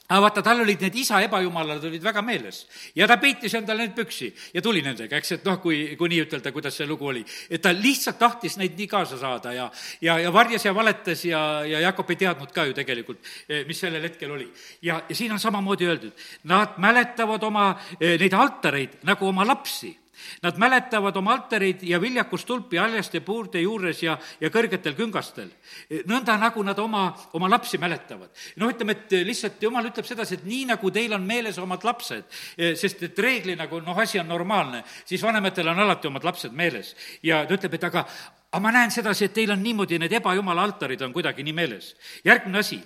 aga 0.09 0.21
vaata, 0.23 0.41
tal 0.41 0.63
olid 0.63 0.81
need 0.81 0.95
isa 0.97 1.19
ebajumalad 1.21 1.83
olid 1.85 2.01
väga 2.01 2.23
meeles 2.25 2.63
ja 2.97 3.07
ta 3.07 3.19
peitis 3.21 3.53
endale 3.59 3.85
neid 3.85 3.93
püksi 3.97 4.31
ja 4.55 4.63
tuli 4.65 4.81
nendega, 4.85 5.19
eks, 5.19 5.35
et 5.37 5.45
noh, 5.45 5.59
kui, 5.61 5.93
kui 5.99 6.09
nii 6.09 6.23
ütelda, 6.25 6.53
kuidas 6.55 6.79
see 6.79 6.87
lugu 6.89 7.11
oli. 7.11 7.21
et 7.49 7.61
ta 7.61 7.73
lihtsalt 7.75 8.17
tahtis 8.17 8.57
neid 8.57 8.73
nii 8.79 8.89
kaasa 8.89 9.19
saada 9.21 9.53
ja, 9.53 9.69
ja, 10.01 10.17
ja 10.17 10.33
varjas 10.33 10.65
ja 10.65 10.73
valetas 10.75 11.25
ja, 11.29 11.43
ja 11.65 11.83
Jakob 11.85 12.09
ei 12.09 12.21
teadnud 12.25 12.51
ka 12.55 12.65
ju 12.65 12.73
tegelikult, 12.73 13.21
eh, 13.47 13.63
mis 13.69 13.79
sellel 13.85 14.09
hetkel 14.09 14.33
oli. 14.33 14.49
ja, 14.81 15.01
ja 15.09 15.15
siin 15.15 15.31
on 15.31 15.39
samamoodi 15.39 15.85
öeldud, 15.85 16.27
nad 16.49 16.81
mäletavad 16.81 17.45
oma 17.45 17.71
eh, 17.99 18.17
neid 18.17 18.33
altareid 18.33 19.01
nagu 19.05 19.29
oma 19.29 19.45
lapsi 19.45 19.93
Nad 20.43 20.57
mäletavad 20.57 21.15
oma 21.17 21.33
altareid 21.33 21.83
ja 21.83 21.99
viljakustulpi 22.01 22.77
haljaste 22.77 23.21
puurde 23.25 23.61
juures 23.61 24.03
ja, 24.03 24.17
ja 24.41 24.49
kõrgetel 24.49 24.95
küngastel. 24.97 25.49
nõnda, 26.07 26.37
nagu 26.39 26.63
nad 26.63 26.79
oma, 26.79 27.03
oma 27.33 27.49
lapsi 27.49 27.77
mäletavad. 27.77 28.29
noh, 28.55 28.69
ütleme, 28.69 28.91
et 28.91 29.17
lihtsalt 29.25 29.61
jumal 29.63 29.85
ütleb 29.85 30.05
sedasi, 30.05 30.39
et 30.39 30.45
nii, 30.45 30.65
nagu 30.73 30.91
teil 30.91 31.13
on 31.13 31.25
meeles 31.25 31.57
omad 31.57 31.83
lapsed, 31.83 32.25
sest 32.75 33.03
et 33.03 33.19
reeglina, 33.19 33.67
kui 33.67 33.81
noh, 33.81 33.97
asi 33.97 34.19
on 34.19 34.27
normaalne, 34.27 34.83
siis 35.05 35.23
vanematel 35.23 35.67
on 35.67 35.79
alati 35.79 36.07
omad 36.07 36.23
lapsed 36.23 36.53
meeles. 36.53 36.95
ja 37.23 37.45
ta 37.45 37.55
ütleb, 37.55 37.73
et 37.73 37.83
aga, 37.83 38.05
aga 38.51 38.63
ma 38.63 38.71
näen 38.71 38.91
sedasi, 38.91 39.25
et 39.25 39.33
teil 39.33 39.51
on 39.51 39.63
niimoodi, 39.63 39.99
need 39.99 40.13
ebajumala 40.19 40.63
altarid 40.63 41.01
on 41.01 41.13
kuidagi 41.13 41.43
nii 41.43 41.53
meeles. 41.53 41.95
järgmine 42.25 42.59
asi 42.59 42.81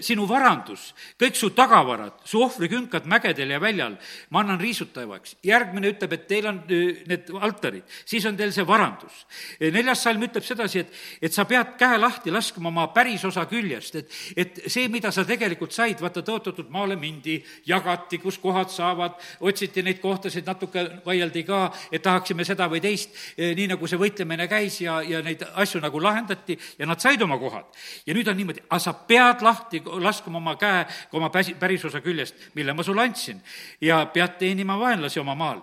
sinu 0.00 0.26
varandus, 0.28 0.90
kõik 1.20 1.36
su 1.36 1.50
tagavarad, 1.56 2.20
su 2.24 2.40
ohvrikünkad 2.44 3.06
mägedel 3.08 3.50
ja 3.54 3.60
väljal, 3.60 3.96
ma 4.30 4.40
annan 4.40 4.60
riisutajaks. 4.60 5.36
järgmine 5.42 5.90
ütleb, 5.92 6.12
et 6.12 6.26
teil 6.28 6.46
on 6.46 6.60
eh, 6.68 7.02
need 7.06 7.30
altarid, 7.40 7.84
siis 8.04 8.24
on 8.26 8.36
teil 8.36 8.52
see 8.52 8.66
varandus. 8.66 9.26
Eh, 9.60 9.72
neljas 9.72 10.02
salm 10.02 10.22
ütleb 10.22 10.44
sedasi, 10.44 10.84
et, 10.84 10.92
et 11.22 11.32
sa 11.32 11.44
pead 11.44 11.76
käe 11.78 11.98
lahti 11.98 12.30
laskma 12.30 12.68
oma 12.68 12.86
pärisosa 12.94 13.46
küljest, 13.50 13.96
et, 14.00 14.16
et 14.36 14.62
see, 14.66 14.88
mida 14.92 15.12
sa 15.12 15.24
tegelikult 15.28 15.72
said, 15.72 16.00
vaata, 16.00 16.24
tõotatud 16.26 16.70
maale 16.72 16.96
mindi, 16.96 17.38
jagati, 17.66 18.18
kus 18.22 18.38
kohad 18.42 18.72
saavad, 18.72 19.18
otsiti 19.40 19.82
neid 19.82 20.00
kohtasid, 20.00 20.46
natuke 20.46 20.86
vaieldi 21.06 21.44
ka, 21.46 21.66
et 21.92 22.02
tahaksime 22.02 22.44
seda 22.48 22.68
või 22.70 22.80
teist, 22.84 23.14
nii 23.36 23.68
nagu 23.74 23.88
see 23.88 24.00
võitlemine 24.00 24.48
käis 24.50 24.80
ja, 24.80 25.00
ja 25.04 25.22
neid 25.24 25.44
asju 25.54 25.80
nagu 25.84 26.00
lahendati 26.02 26.56
ja 26.78 26.88
nad 26.88 27.02
said 27.02 27.22
oma 27.22 27.38
kohad. 27.38 27.68
ja 28.06 28.14
nüüd 28.14 28.28
on 28.28 28.36
niimoodi, 28.36 28.62
aga 28.68 28.80
sa 28.82 28.92
pead 29.08 29.42
lahti 29.44 29.65
lahti 29.66 29.82
laskma 29.84 30.38
oma 30.38 30.56
käe 30.56 30.86
oma 31.12 31.30
päsi, 31.30 31.54
pärisosa 31.54 32.00
küljest, 32.00 32.34
mille 32.54 32.72
ma 32.72 32.82
sulle 32.82 33.02
andsin. 33.02 33.42
ja 33.80 34.06
pead 34.06 34.38
teenima 34.38 34.78
vaenlasi 34.78 35.20
oma 35.20 35.34
maal, 35.34 35.60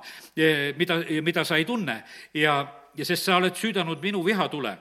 mida, 0.77 0.99
mida 1.21 1.43
sa 1.43 1.55
ei 1.55 1.65
tunne 1.65 2.03
ja, 2.33 2.65
ja 2.95 3.05
sest 3.05 3.23
sa 3.23 3.37
oled 3.37 3.55
süüdanud 3.55 4.01
minu 4.01 4.25
vihatule 4.25 4.77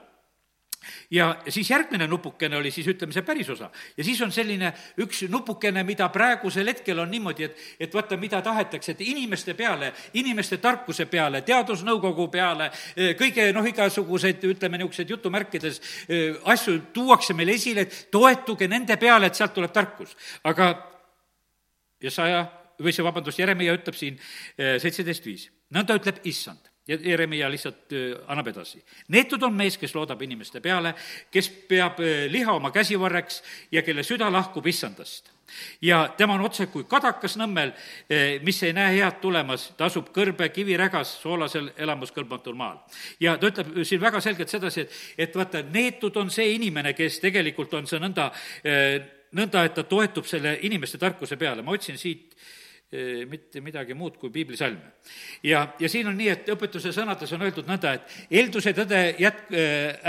ja 1.11 1.29
siis 1.49 1.69
järgmine 1.69 2.07
nupukene 2.07 2.57
oli 2.57 2.71
siis 2.71 2.87
ütleme 2.87 3.13
see 3.13 3.25
päris 3.25 3.49
osa. 3.49 3.69
ja 3.97 4.03
siis 4.03 4.21
on 4.21 4.31
selline 4.31 4.73
üks 5.01 5.23
nupukene, 5.29 5.83
mida 5.83 6.09
praegusel 6.09 6.67
hetkel 6.67 6.99
on 6.99 7.11
niimoodi, 7.11 7.43
et, 7.43 7.61
et 7.79 7.93
vaata, 7.93 8.17
mida 8.17 8.41
tahetakse, 8.41 8.91
et 8.91 9.01
inimeste 9.01 9.53
peale, 9.53 9.93
inimeste 10.13 10.57
tarkuse 10.57 11.05
peale, 11.05 11.41
teadusnõukogu 11.41 12.27
peale, 12.33 12.71
eh, 12.95 13.13
kõige 13.19 13.49
noh, 13.53 13.65
igasuguseid, 13.67 14.43
ütleme 14.43 14.77
niisuguseid 14.81 15.15
jutumärkides 15.15 15.79
eh, 16.07 16.41
asju 16.55 16.79
tuuakse 16.93 17.33
meile 17.37 17.55
esile, 17.59 17.87
et 17.87 18.07
toetuge 18.11 18.67
nende 18.67 18.97
peale, 18.97 19.29
et 19.29 19.39
sealt 19.39 19.53
tuleb 19.53 19.71
tarkus. 19.73 20.15
aga 20.43 20.73
Jesaja 22.03 22.43
või 22.83 22.91
see, 22.91 23.05
vabandust, 23.05 23.39
Jeremia 23.39 23.73
ütleb 23.77 23.95
siin 23.95 24.19
eh, 24.19 24.77
seitseteist 24.81 25.25
viis, 25.25 25.49
nõnda 25.73 25.95
ütleb 25.99 26.23
issand 26.27 26.72
ja 26.87 26.97
Jeremia 27.01 27.51
lihtsalt 27.51 27.93
annab 28.27 28.47
edasi. 28.47 28.83
neetud 29.07 29.43
on 29.43 29.53
mees, 29.53 29.77
kes 29.77 29.95
loodab 29.95 30.21
inimeste 30.21 30.61
peale, 30.61 30.93
kes 31.31 31.49
peab 31.69 32.01
liha 32.29 32.53
oma 32.53 32.71
käsivarreks 32.71 33.43
ja 33.71 33.81
kelle 33.81 34.03
süda 34.03 34.31
lahkub 34.31 34.67
issandast. 34.67 35.31
ja 35.81 36.13
tema 36.17 36.33
on 36.33 36.41
otse 36.41 36.65
kui 36.65 36.83
kadakas 36.83 37.37
nõmmel, 37.37 37.71
mis 38.43 38.63
ei 38.63 38.73
näe 38.73 38.97
head 38.97 39.21
tulemas, 39.21 39.69
ta 39.77 39.85
asub 39.85 40.09
kõrbe 40.15 40.49
kivirägas 40.49 41.21
soolasel 41.21 41.71
elamuskõlbmatul 41.77 42.55
maal. 42.55 42.77
ja 43.19 43.37
ta 43.37 43.47
ütleb 43.47 43.83
siin 43.83 44.01
väga 44.01 44.21
selgelt 44.21 44.49
sedasi, 44.49 44.81
et, 44.81 44.97
et 45.17 45.35
vaata, 45.35 45.63
neetud 45.63 46.17
on 46.17 46.31
see 46.31 46.55
inimene, 46.55 46.93
kes 46.93 47.19
tegelikult 47.23 47.73
on 47.73 47.87
see 47.87 47.99
nõnda, 47.99 48.31
nõnda, 49.31 49.63
et 49.63 49.73
ta 49.73 49.83
toetub 49.83 50.27
selle 50.27 50.57
inimeste 50.61 50.97
tarkuse 50.97 51.37
peale, 51.37 51.61
ma 51.61 51.71
otsin 51.71 51.97
siit 51.97 52.35
mitte 53.29 53.61
midagi 53.61 53.95
muud 53.97 54.17
kui 54.21 54.29
piiblisalme. 54.29 54.93
ja, 55.43 55.65
ja 55.79 55.89
siin 55.89 56.07
on 56.07 56.17
nii, 56.17 56.29
et 56.29 56.51
õpetuse 56.53 56.93
sõnades 56.93 57.31
on 57.33 57.41
öeldud 57.41 57.69
nõnda, 57.69 57.95
et 57.97 58.35
eelduse 58.39 58.73
tõde 58.77 59.05
jät-, 59.19 59.49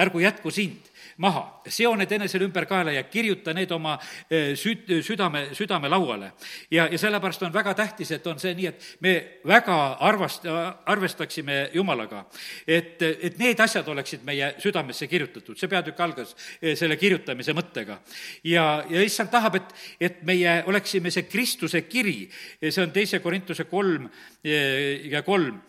ärgu 0.04 0.20
jätku 0.24 0.52
sind 0.52 0.93
maha, 1.16 1.62
seo 1.70 1.94
need 1.96 2.12
enesele 2.12 2.46
ümber 2.48 2.66
kaela 2.68 2.92
ja 2.94 3.04
kirjuta 3.06 3.54
need 3.54 3.70
oma 3.74 3.94
eh, 4.30 4.54
süd-, 4.58 4.90
südame, 5.04 5.46
südamelauale. 5.54 6.32
ja, 6.70 6.88
ja 6.90 6.98
sellepärast 6.98 7.42
on 7.42 7.52
väga 7.54 7.74
tähtis, 7.74 8.10
et 8.12 8.26
on 8.26 8.38
see 8.42 8.54
nii, 8.54 8.66
et 8.66 8.88
me 9.00 9.14
väga 9.46 9.78
arvast-, 10.00 10.48
arvestaksime 10.86 11.70
Jumalaga. 11.74 12.24
et, 12.66 13.02
et 13.02 13.38
need 13.38 13.60
asjad 13.60 13.88
oleksid 13.88 14.24
meie 14.26 14.54
südamesse 14.62 15.06
kirjutatud, 15.06 15.58
see 15.58 15.70
peatükk 15.70 16.00
algas 16.00 16.34
eh, 16.60 16.74
selle 16.76 16.96
kirjutamise 16.96 17.54
mõttega. 17.54 18.00
ja, 18.44 18.84
ja 18.90 19.02
issand 19.02 19.30
tahab, 19.30 19.60
et, 19.60 19.74
et 20.00 20.22
meie 20.26 20.62
oleksime 20.66 21.14
see 21.14 21.28
Kristuse 21.30 21.84
kiri, 21.86 22.24
see 22.60 22.82
on 22.82 22.92
teise 22.94 23.22
Korintuse 23.22 23.68
kolm 23.70 24.08
eh, 24.42 25.06
ja 25.10 25.22
kolm, 25.22 25.62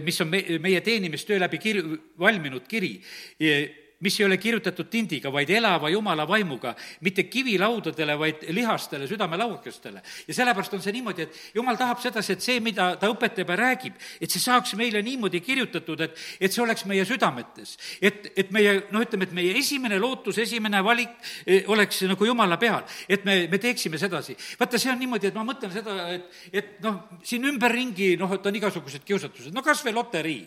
mis 0.00 0.16
on 0.22 0.30
me, 0.32 0.38
meie 0.64 0.80
teenimistöö 0.80 1.36
läbi 1.42 1.58
kir-, 1.60 1.82
valminud 2.18 2.64
kiri 2.68 2.94
mis 4.00 4.20
ei 4.20 4.26
ole 4.26 4.36
kirjutatud 4.38 4.88
tindiga, 4.90 5.30
vaid 5.32 5.50
elava 5.50 5.88
Jumala 5.90 6.26
vaimuga, 6.28 6.74
mitte 7.00 7.24
kivilaudadele, 7.30 8.18
vaid 8.18 8.42
lihastele 8.48 9.06
südamelauakestele. 9.06 10.02
ja 10.28 10.34
sellepärast 10.34 10.74
on 10.74 10.82
see 10.82 10.92
niimoodi, 10.92 11.22
et 11.22 11.38
Jumal 11.54 11.76
tahab 11.76 12.00
sedasi, 12.02 12.32
et 12.32 12.42
see, 12.42 12.60
mida 12.60 12.94
ta 13.00 13.08
õpetab 13.12 13.50
ja 13.54 13.56
räägib, 13.56 13.94
et 14.20 14.30
see 14.30 14.42
saaks 14.42 14.74
meile 14.76 15.02
niimoodi 15.02 15.40
kirjutatud, 15.40 16.00
et, 16.00 16.18
et 16.40 16.52
see 16.52 16.62
oleks 16.62 16.84
meie 16.90 17.04
südametes. 17.04 17.76
et, 18.00 18.32
et 18.36 18.50
meie, 18.50 18.74
noh, 18.90 19.04
ütleme, 19.04 19.28
et 19.28 19.32
meie 19.32 19.54
esimene 19.58 19.98
lootus, 19.98 20.38
esimene 20.38 20.82
valik 20.84 21.14
eh, 21.46 21.64
oleks 21.66 22.02
nagu 22.08 22.26
Jumala 22.26 22.58
peal, 22.58 22.82
et 23.08 23.24
me, 23.24 23.46
me 23.50 23.58
teeksime 23.58 23.98
sedasi. 23.98 24.36
vaata, 24.58 24.78
see 24.78 24.92
on 24.92 24.98
niimoodi, 24.98 25.30
et 25.30 25.38
ma 25.38 25.46
mõtlen 25.46 25.72
seda, 25.72 25.96
et, 26.12 26.28
et 26.52 26.74
noh, 26.84 27.00
siin 27.22 27.46
ümberringi, 27.48 28.14
noh, 28.20 28.34
et 28.34 28.46
on 28.46 28.60
igasugused 28.60 29.06
kiusatused, 29.06 29.54
no 29.54 29.62
kas 29.62 29.84
või 29.86 29.94
loterii. 29.94 30.42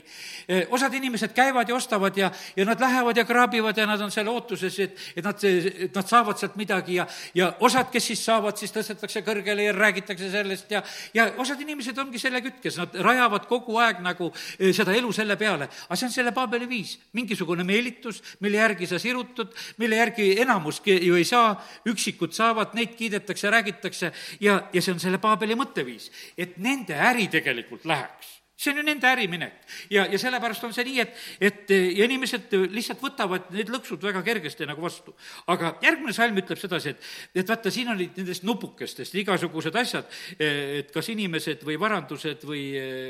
Eh, 0.47 0.67
osad 0.73 0.93
inimesed 0.93 1.33
käivad 1.33 1.69
ja 1.69 1.75
ostavad 1.75 2.17
ja, 2.17 2.31
ja 2.55 2.67
nad 2.67 2.81
lähevad 2.81 3.17
ja 3.17 3.25
kraabivad 3.37 3.77
ja 3.77 3.85
nad 3.85 4.01
on 4.01 4.11
selle 4.13 4.31
ootuses, 4.33 4.79
et, 4.81 4.97
et 5.15 5.25
nad, 5.25 5.43
et 5.45 5.95
nad 5.95 6.09
saavad 6.09 6.39
sealt 6.39 6.57
midagi 6.57 6.97
ja, 6.97 7.05
ja 7.37 7.51
osad, 7.65 7.91
kes 7.93 8.09
siis 8.11 8.23
saavad, 8.25 8.57
siis 8.57 8.73
tõstetakse 8.73 9.21
kõrgele 9.25 9.67
ja 9.67 9.75
räägitakse 9.75 10.31
sellest 10.33 10.71
ja, 10.73 10.81
ja 11.13 11.27
osad 11.41 11.61
inimesed 11.61 11.97
ongi 12.01 12.21
selle 12.21 12.41
kütkes, 12.45 12.79
nad 12.81 12.95
rajavad 13.05 13.45
kogu 13.49 13.77
aeg 13.83 14.01
nagu 14.05 14.31
eh, 14.57 14.73
seda 14.75 14.95
elu 14.97 15.11
selle 15.15 15.37
peale. 15.37 15.69
aga 15.87 15.99
see 15.99 16.09
on 16.09 16.15
selle 16.15 16.33
Paabeli 16.37 16.69
viis, 16.69 16.95
mingisugune 17.17 17.65
meelitus, 17.67 18.21
mille 18.45 18.61
järgi 18.61 18.89
sa 18.89 18.99
sirutud, 19.01 19.53
mille 19.81 20.01
järgi 20.01 20.31
enamus 20.41 20.81
ju 20.85 21.17
ei 21.17 21.27
saa, 21.27 21.53
üksikud 21.89 22.33
saavad, 22.35 22.73
neid 22.77 22.95
kiidetakse, 22.97 23.51
räägitakse 23.53 24.11
ja, 24.41 24.61
ja 24.73 24.81
see 24.81 24.95
on 24.95 25.03
selle 25.03 25.21
Paabeli 25.21 25.57
mõtteviis, 25.59 26.09
et 26.37 26.57
nende 26.61 26.97
äri 26.97 27.29
tegelikult 27.33 27.85
läheks 27.85 28.36
see 28.57 28.71
on 28.71 28.79
ju 28.81 28.83
nende 28.83 29.05
äriminek. 29.07 29.53
ja, 29.89 30.07
ja 30.09 30.17
sellepärast 30.19 30.63
on 30.65 30.73
see 30.73 30.85
nii, 30.87 31.03
et, 31.03 31.13
et 31.39 31.71
ja 31.71 32.07
inimesed 32.07 32.53
lihtsalt 32.73 33.03
võtavad 33.03 33.51
need 33.53 33.69
lõksud 33.69 34.01
väga 34.01 34.23
kergesti 34.25 34.65
nagu 34.65 34.81
vastu. 34.81 35.13
aga 35.53 35.75
järgmine 35.83 36.13
salm 36.13 36.41
ütleb 36.41 36.57
sedasi, 36.57 36.95
et, 36.95 37.07
et 37.37 37.47
vaata, 37.47 37.71
siin 37.71 37.91
olid 37.93 38.17
nendest 38.17 38.45
nupukestest 38.47 39.15
igasugused 39.21 39.75
asjad, 39.77 40.09
et 40.41 40.89
kas 40.93 41.09
inimesed 41.13 41.61
või 41.67 41.77
varandused 41.79 42.45
või, 42.49 42.63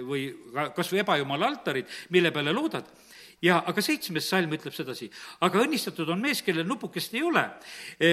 või 0.03 0.23
kas 0.75 0.91
või 0.91 1.03
ebajumala 1.05 1.47
altarid, 1.47 1.87
mille 2.11 2.33
peale 2.35 2.51
loodad 2.51 2.89
ja 3.41 3.61
aga 3.69 3.83
seitsmes 3.85 4.27
salm 4.27 4.51
ütleb 4.57 4.73
sedasi, 4.73 5.07
aga 5.45 5.61
õnnistatud 5.61 6.09
on 6.09 6.19
mees, 6.19 6.41
kellel 6.43 6.67
nupukest 6.67 7.13
ei 7.15 7.21
ole, 7.23 7.43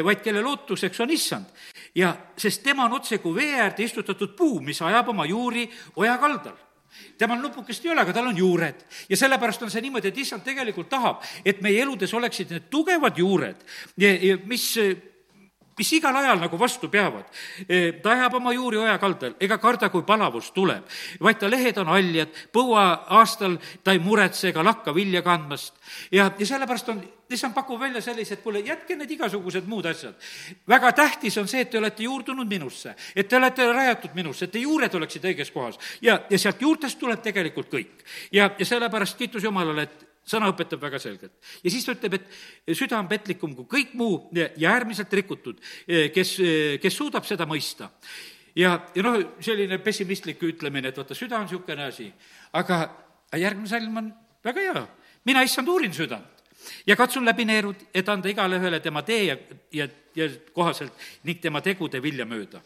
vaid 0.06 0.20
kelle 0.22 0.42
lootuseks 0.44 1.00
on 1.00 1.10
issand. 1.10 1.50
ja 1.94 2.12
sest 2.36 2.62
tema 2.62 2.84
on 2.86 3.00
otse 3.00 3.18
kui 3.18 3.34
vee 3.34 3.58
äärde 3.58 3.82
istutatud 3.82 4.36
puu, 4.36 4.60
mis 4.60 4.82
ajab 4.82 5.10
oma 5.10 5.26
juuri 5.26 5.66
oja 5.96 6.14
kaldal 6.22 6.60
temal 7.18 7.40
nupukest 7.42 7.84
ei 7.84 7.92
ole, 7.92 8.04
aga 8.04 8.12
tal 8.12 8.28
on 8.30 8.36
juured. 8.38 8.84
ja 9.08 9.16
sellepärast 9.16 9.62
on 9.62 9.70
see 9.70 9.82
niimoodi, 9.84 10.08
et 10.08 10.18
issand 10.18 10.44
tegelikult 10.44 10.88
tahab, 10.88 11.22
et 11.44 11.60
meie 11.62 11.82
eludes 11.82 12.14
oleksid 12.14 12.50
need 12.50 12.70
tugevad 12.70 13.18
juured, 13.18 13.66
mis 14.46 14.70
mis 15.78 15.92
igal 15.92 16.16
ajal 16.16 16.40
nagu 16.40 16.58
vastu 16.58 16.88
peavad. 16.88 17.24
ta 18.02 18.12
ajab 18.12 18.34
oma 18.34 18.52
juuri 18.52 18.78
oja 18.78 18.98
kaldal, 18.98 19.34
ega 19.40 19.58
karda, 19.58 19.88
kui 19.90 20.02
palavus 20.06 20.50
tuleb, 20.54 20.84
vaid 21.20 21.38
ta 21.38 21.50
lehed 21.50 21.78
on 21.78 21.90
haljad, 21.92 22.30
põuaastal 22.52 23.58
ta 23.82 23.92
ei 23.92 23.98
muretse 23.98 24.48
ega 24.48 24.64
lakka 24.64 24.94
vilja 24.94 25.22
kandmast. 25.22 25.74
ja, 26.12 26.30
ja 26.38 26.46
sellepärast 26.46 26.88
on, 26.88 27.02
issand 27.34 27.54
pakub 27.54 27.80
välja 27.80 28.00
sellise, 28.02 28.34
et 28.34 28.42
kuule, 28.42 28.60
jätke 28.60 28.96
need 28.96 29.10
igasugused 29.10 29.66
muud 29.66 29.86
asjad. 29.90 30.14
väga 30.68 30.92
tähtis 30.92 31.38
on 31.38 31.48
see, 31.48 31.60
et 31.60 31.70
te 31.70 31.78
olete 31.78 32.02
juurdunud 32.02 32.48
minusse, 32.48 32.94
et 33.16 33.28
te 33.28 33.36
olete 33.36 33.72
rajatud 33.72 34.14
minusse, 34.14 34.44
et 34.44 34.52
te 34.52 34.62
juured 34.62 34.94
oleksid 34.94 35.24
õiges 35.24 35.50
kohas 35.52 35.78
ja, 36.02 36.20
ja 36.30 36.38
sealt 36.38 36.62
juurtest 36.62 36.98
tuleb 36.98 37.22
tegelikult 37.22 37.70
kõik. 37.72 38.04
ja, 38.32 38.50
ja 38.58 38.66
sellepärast 38.66 39.18
kiitus 39.18 39.44
Jumalale, 39.44 39.82
et 39.82 40.13
sõna 40.28 40.50
õpetab 40.52 40.82
väga 40.82 40.98
selgelt. 41.02 41.32
ja 41.62 41.70
siis 41.70 41.84
ta 41.84 41.94
ütleb, 41.94 42.18
et 42.18 42.76
süda 42.76 42.98
on 42.98 43.08
petlikum 43.08 43.54
kui 43.54 43.66
kõik 43.76 43.94
muu 43.98 44.18
ja 44.34 44.72
äärmiselt 44.72 45.12
rikutud, 45.12 45.60
kes, 45.86 46.36
kes 46.82 46.96
suudab 46.96 47.26
seda 47.28 47.46
mõista. 47.46 47.90
ja, 48.56 48.76
ja 48.94 49.06
noh, 49.06 49.20
selline 49.40 49.78
pessimistlik 49.78 50.42
ütlemine, 50.42 50.88
et 50.88 51.00
vaata, 51.00 51.14
süda 51.14 51.38
on 51.38 51.48
niisugune 51.48 51.88
asi, 51.88 52.10
aga 52.52 52.84
järgmine 53.36 53.68
salm 53.68 53.96
on 53.96 54.12
väga 54.44 54.68
hea. 54.68 54.86
mina, 55.24 55.42
issand, 55.42 55.68
uurin 55.68 55.92
südant 55.92 56.44
ja 56.86 56.96
katsun 56.96 57.24
läbi 57.24 57.44
neerud, 57.44 57.88
et 57.94 58.08
anda 58.08 58.28
igale 58.28 58.56
ühele 58.56 58.80
tema 58.80 59.02
tee 59.02 59.24
ja, 59.24 59.36
ja, 59.72 59.88
ja 60.16 60.28
kohaselt 60.52 60.92
ning 61.24 61.40
tema 61.40 61.60
tegude 61.60 62.02
vilja 62.02 62.24
mööda 62.24 62.62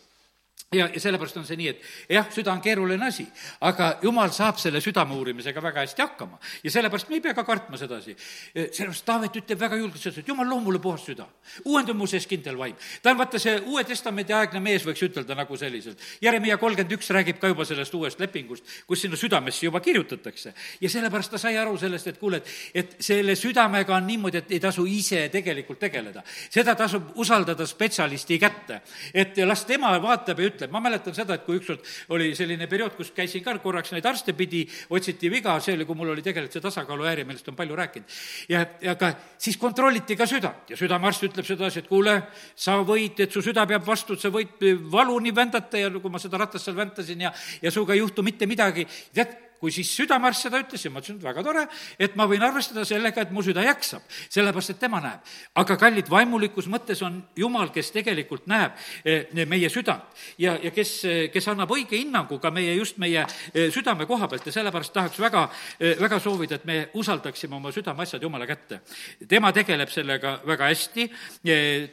ja, 0.73 0.89
ja 0.95 1.01
sellepärast 1.01 1.37
on 1.41 1.47
see 1.49 1.57
nii, 1.57 1.71
et 1.73 2.13
jah, 2.13 2.27
süda 2.33 2.53
on 2.53 2.61
keeruline 2.61 3.07
asi, 3.09 3.25
aga 3.65 3.95
jumal 4.05 4.33
saab 4.37 4.59
selle 4.61 4.83
südame 4.85 5.17
uurimisega 5.17 5.63
väga 5.65 5.81
hästi 5.85 6.03
hakkama. 6.03 6.39
ja 6.65 6.71
sellepärast 6.71 7.09
me 7.09 7.17
ei 7.17 7.23
pea 7.25 7.35
ka 7.35 7.45
kartma 7.45 7.81
sedasi. 7.81 8.17
sellepärast 8.55 9.05
Taavet 9.09 9.37
ütleb 9.41 9.61
väga 9.61 9.79
julgelt 9.81 10.03
seda, 10.03 10.21
et 10.21 10.29
jumal, 10.29 10.49
loo 10.49 10.61
mulle 10.61 10.79
puhas 10.79 11.07
süda. 11.09 11.27
uuenda 11.65 11.95
mu 11.95 12.07
sees 12.07 12.27
kindel 12.27 12.59
vaim. 12.59 12.77
ta 13.03 13.11
on 13.11 13.19
vaata 13.19 13.39
see 13.39 13.57
Uue 13.65 13.85
Testamendi 13.85 14.33
aegne 14.33 14.61
mees, 14.61 14.85
võiks 14.85 15.03
ütelda 15.05 15.35
nagu 15.35 15.57
selliselt. 15.57 15.99
Jeremiah 16.21 16.61
kolmkümmend 16.61 16.93
üks 16.99 17.11
räägib 17.17 17.41
ka 17.41 17.49
juba 17.49 17.65
sellest 17.65 17.95
uuest 17.95 18.21
lepingust, 18.21 18.65
kus 18.87 19.01
sinna 19.03 19.17
südamesse 19.17 19.65
juba 19.65 19.81
kirjutatakse. 19.81 20.55
ja 20.81 20.91
sellepärast 20.91 21.31
ta 21.31 21.39
sai 21.39 21.57
aru 21.57 21.79
sellest, 21.79 22.07
et 22.07 22.19
kuule, 22.19 22.43
et, 22.43 22.53
et 22.75 22.97
selle 23.01 23.37
südamega 23.37 23.97
on 23.97 24.07
niimoodi, 24.07 24.45
et 24.45 24.53
ei 24.53 24.61
tasu 24.61 24.85
ise 24.85 25.29
tegelikult 25.33 25.79
tegeleda. 25.79 26.23
seda 26.51 26.75
tasub 26.75 27.17
usaldada 27.17 27.67
spetsialisti 27.67 28.39
kätte. 28.39 28.83
et 29.15 29.37
las 29.47 29.65
tema 29.65 29.97
vaatab 30.03 30.39
ja 30.39 30.48
ütleb, 30.51 30.73
ma 30.75 30.83
mäletan 30.85 31.15
seda, 31.17 31.39
et 31.39 31.45
kui 31.47 31.59
ükskord 31.59 31.85
oli 32.15 32.31
selline 32.39 32.69
periood, 32.71 32.95
kus 32.99 33.13
käisin 33.17 33.45
ka 33.45 33.57
korraks 33.63 33.93
neid 33.95 34.07
arste 34.07 34.35
pidi, 34.37 34.65
otsiti 34.95 35.31
viga, 35.33 35.57
see 35.65 35.77
oli, 35.79 35.87
kui 35.89 35.99
mul 35.99 36.13
oli 36.15 36.25
tegelikult 36.25 36.59
see 36.59 36.65
tasakaaluhäire, 36.65 37.25
millest 37.29 37.49
on 37.49 37.59
palju 37.59 37.79
rääkinud. 37.79 38.19
ja, 38.49 38.65
ja 38.83 38.95
ka 39.01 39.13
siis 39.39 39.57
kontrolliti 39.57 40.17
ka 40.17 40.27
südant 40.27 40.71
ja 40.71 40.77
südamearst 40.77 41.29
ütleb 41.31 41.47
sedasi, 41.47 41.83
et 41.85 41.91
kuule, 41.91 42.21
sa 42.57 42.79
võid, 42.87 43.21
et 43.25 43.33
su 43.33 43.43
süda 43.45 43.67
peab 43.67 43.87
vastu, 43.87 44.15
et 44.17 44.25
sa 44.25 44.33
võid 44.35 44.65
valuni 44.91 45.35
vändata 45.35 45.79
ja 45.79 45.91
kui 45.91 46.13
ma 46.13 46.23
seda 46.23 46.41
ratast 46.45 46.69
seal 46.69 46.77
väntasin 46.77 47.29
ja, 47.29 47.35
ja 47.63 47.71
sinuga 47.71 47.97
ei 47.97 48.03
juhtu 48.03 48.25
mitte 48.27 48.47
midagi, 48.51 48.87
tead, 49.15 49.48
kui 49.61 49.73
siis 49.75 49.91
südamearst 49.97 50.47
seda 50.47 50.61
ütles 50.63 50.85
ja 50.85 50.91
ma 50.93 51.03
ütlesin, 51.03 51.19
et 51.19 51.27
väga 51.27 51.43
tore, 51.45 51.65
et 51.99 52.15
ma 52.19 52.27
võin 52.31 52.43
arvestada 52.47 52.85
sellega, 52.87 53.25
et 53.25 53.33
mu 53.35 53.43
süda 53.43 53.65
jaksab, 53.67 54.05
sellepärast 54.31 54.75
et 54.75 54.81
tema 54.81 55.01
näeb. 55.03 55.33
aga 55.59 55.77
kallid, 55.77 56.09
vaimulikus 56.11 56.69
mõttes 56.71 57.03
on 57.03 57.19
Jumal, 57.37 57.73
kes 57.75 57.91
tegelikult 57.95 58.47
näeb 58.51 58.79
eh, 59.05 59.27
meie 59.47 59.71
südant 59.71 60.07
ja, 60.39 60.57
ja 60.63 60.71
kes, 60.75 60.93
kes 61.33 61.49
annab 61.51 61.73
õige 61.75 61.99
hinnangu 61.99 62.39
ka 62.39 62.51
meie, 62.55 62.75
just 62.79 62.99
meie 63.03 63.25
eh, 63.25 63.69
südame 63.75 64.07
koha 64.07 64.29
pealt 64.29 64.47
ja 64.47 64.55
sellepärast 64.55 64.95
tahaks 64.95 65.19
väga, 65.23 65.49
eh, 65.81 65.97
väga 66.01 66.21
soovida, 66.23 66.59
et 66.59 66.69
me 66.69 66.79
usaldaksime 66.95 67.59
oma 67.59 67.73
südameasjad 67.75 68.23
Jumala 68.23 68.47
kätte. 68.47 68.81
tema 69.29 69.53
tegeleb 69.53 69.91
sellega 69.91 70.39
väga 70.47 70.71
hästi, 70.71 71.09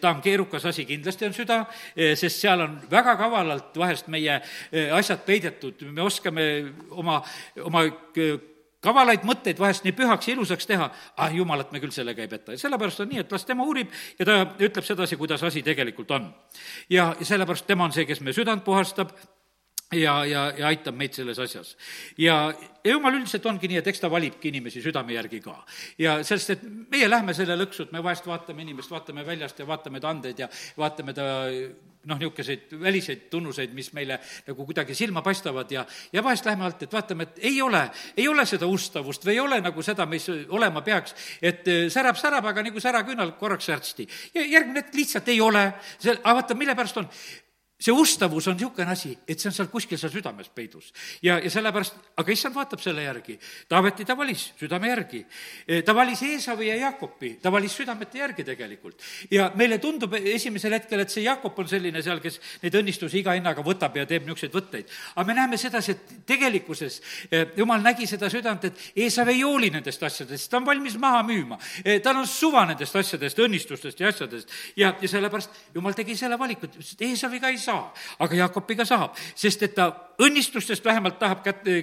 ta 0.02 0.10
on 0.10 0.22
keerukas 0.22 0.66
asi, 0.66 0.86
kindlasti 0.86 1.26
on 1.26 1.34
süda, 1.34 1.60
sest 1.96 2.42
seal 2.42 2.62
on 2.62 2.78
väga 2.92 3.16
kavalalt 3.18 3.78
vahest 3.78 4.08
meie 4.12 4.40
asjad 4.94 5.24
peidetud, 5.26 5.82
me 5.92 6.02
oskame 6.02 6.46
oma 6.92 7.22
oma 7.64 7.86
kavalaid 8.86 9.26
mõtteid 9.28 9.60
vahest 9.60 9.86
nii 9.86 9.96
pühaks 9.98 10.28
ja 10.30 10.36
ilusaks 10.36 10.68
teha, 10.70 10.90
ah 11.18 11.34
jumalat 11.34 11.72
me 11.74 11.82
küll 11.84 11.94
sellega 11.96 12.26
ei 12.26 12.32
peta 12.32 12.56
ja 12.56 12.62
sellepärast 12.62 13.02
on 13.04 13.10
nii, 13.14 13.24
et 13.24 13.32
las 13.32 13.48
tema 13.48 13.66
uurib 13.66 13.94
ja 14.20 14.28
ta 14.28 14.42
ütleb 14.60 14.86
sedasi, 14.86 15.18
kuidas 15.18 15.44
asi 15.48 15.64
tegelikult 15.66 16.12
on. 16.18 16.30
ja, 16.90 17.14
sellepärast 17.22 17.68
tema 17.68 17.88
on 17.88 17.96
see, 17.96 18.06
kes 18.06 18.22
meie 18.22 18.38
südant 18.38 18.66
puhastab 18.66 19.16
ja, 19.94 20.16
ja, 20.26 20.46
ja 20.58 20.68
aitab 20.68 20.98
meid 20.98 21.18
selles 21.18 21.40
asjas. 21.42 21.76
ja, 22.18 22.54
ja 22.84 22.96
jumal 22.96 23.18
üldiselt 23.18 23.46
ongi 23.50 23.70
nii, 23.72 23.82
et 23.82 23.90
eks 23.92 24.04
ta 24.04 24.12
valibki 24.12 24.52
inimesi 24.52 24.84
südame 24.86 25.18
järgi 25.18 25.42
ka. 25.46 25.58
ja 26.02 26.20
sellest, 26.24 26.56
et 26.58 26.64
meie 26.92 27.10
lähme 27.10 27.34
selle 27.38 27.58
lõksu, 27.60 27.88
et 27.88 27.96
me 27.96 28.04
vahest 28.04 28.28
vaatame 28.30 28.66
inimest, 28.66 28.92
vaatame 28.92 29.26
väljast 29.28 29.60
ja 29.60 29.68
vaatame 29.68 30.02
ta 30.02 30.14
andeid 30.14 30.46
ja 30.46 30.50
vaatame 30.78 31.14
ta 31.18 31.28
noh, 32.06 32.20
niisuguseid 32.20 32.76
väliseid 32.82 33.26
tunnuseid, 33.32 33.74
mis 33.76 33.92
meile 33.98 34.20
nagu 34.48 34.66
kuidagi 34.66 34.96
silma 34.98 35.24
paistavad 35.26 35.72
ja, 35.72 35.86
ja 36.14 36.24
vahest 36.24 36.46
läheme 36.46 36.68
alt, 36.68 36.84
et 36.86 36.94
vaatame, 36.94 37.30
et 37.30 37.42
ei 37.52 37.62
ole, 37.62 37.82
ei 38.18 38.28
ole 38.28 38.46
seda 38.50 38.70
ustavust 38.70 39.26
või 39.26 39.36
ei 39.36 39.42
ole 39.44 39.62
nagu 39.64 39.86
seda, 39.86 40.06
mis 40.10 40.28
olema 40.30 40.84
peaks, 40.86 41.16
et 41.42 41.68
äh, 41.72 41.88
särab, 41.94 42.20
särab, 42.20 42.46
aga 42.52 42.66
nagu 42.66 42.84
säraküünal 42.84 43.36
korraks 43.40 43.72
särtsti. 43.72 44.08
ja 44.34 44.46
järgmine 44.46 44.84
hetk 44.84 44.96
lihtsalt 44.96 45.34
ei 45.34 45.42
ole, 45.42 45.66
see, 45.98 46.14
aga 46.16 46.38
vaata, 46.42 46.58
mille 46.58 46.76
pärast 46.78 47.02
on, 47.02 47.10
see 47.80 47.92
ustavus 47.92 48.48
on 48.48 48.56
niisugune 48.56 48.92
asi, 48.92 49.12
et 49.28 49.40
see 49.40 49.50
on 49.50 49.56
seal 49.56 49.68
kuskil 49.68 50.00
seal 50.00 50.12
südames 50.14 50.48
peidus. 50.56 50.94
ja, 51.22 51.40
ja 51.44 51.50
sellepärast, 51.52 51.98
aga 52.16 52.32
issand 52.32 52.56
vaatab 52.56 52.80
selle 52.80 53.04
järgi. 53.04 53.36
Taaveti 53.68 54.06
ta 54.08 54.16
valis 54.18 54.46
südame 54.60 54.90
järgi. 54.94 55.26
E, 55.68 55.82
ta 55.84 55.96
valis 55.96 56.22
Eesavi 56.24 56.70
ja 56.70 56.78
Jaakopi, 56.80 57.34
ta 57.44 57.52
valis 57.52 57.76
südamete 57.76 58.22
järgi 58.22 58.44
tegelikult. 58.48 59.02
ja 59.32 59.52
meile 59.56 59.78
tundub 59.84 60.14
esimesel 60.14 60.78
hetkel, 60.78 61.04
et 61.04 61.12
see 61.12 61.26
Jaakop 61.26 61.60
on 61.60 61.68
selline 61.68 62.02
seal, 62.02 62.22
kes 62.24 62.40
neid 62.64 62.78
õnnistusi 62.80 63.20
iga 63.20 63.36
hinnaga 63.36 63.64
võtab 63.66 63.98
ja 64.00 64.06
teeb 64.06 64.24
niisuguseid 64.24 64.56
võtteid. 64.56 64.96
aga 65.16 65.28
me 65.28 65.36
näeme 65.42 65.58
sedasi, 65.58 65.92
et 65.92 66.16
tegelikkuses 66.26 67.02
e, 67.30 67.44
jumal 67.58 67.84
nägi 67.84 68.08
seda 68.08 68.30
südant, 68.32 68.64
et 68.64 68.80
Eesav 68.96 69.28
ei 69.34 69.44
hooli 69.44 69.70
nendest 69.76 70.04
asjadest, 70.04 70.50
ta 70.50 70.62
on 70.62 70.66
valmis 70.66 70.96
maha 70.96 71.24
müüma. 71.28 71.60
E, 71.84 72.00
tal 72.00 72.24
on 72.24 72.28
suva 72.28 72.64
nendest 72.72 72.96
asjadest, 72.96 73.44
õnnistustest 73.44 74.00
ja 74.00 74.16
asjadest. 74.16 74.50
ja, 74.80 74.96
ja 75.02 75.12
sellepärast 75.12 75.76
jumal 75.76 75.94
tegi 75.94 76.16
selle 76.16 76.40
valiku, 76.40 76.72
et 76.72 77.06
Eesaviga 77.12 77.52
ei 77.52 77.65
saa, 77.66 77.90
aga 78.20 78.42
Jaakopiga 78.44 78.86
saab, 78.86 79.18
sest 79.36 79.64
et 79.68 79.76
ta 79.76 79.92
õnnistustest 80.22 80.86
vähemalt 80.86 81.20
tahab 81.20 81.44
kätte 81.46 81.82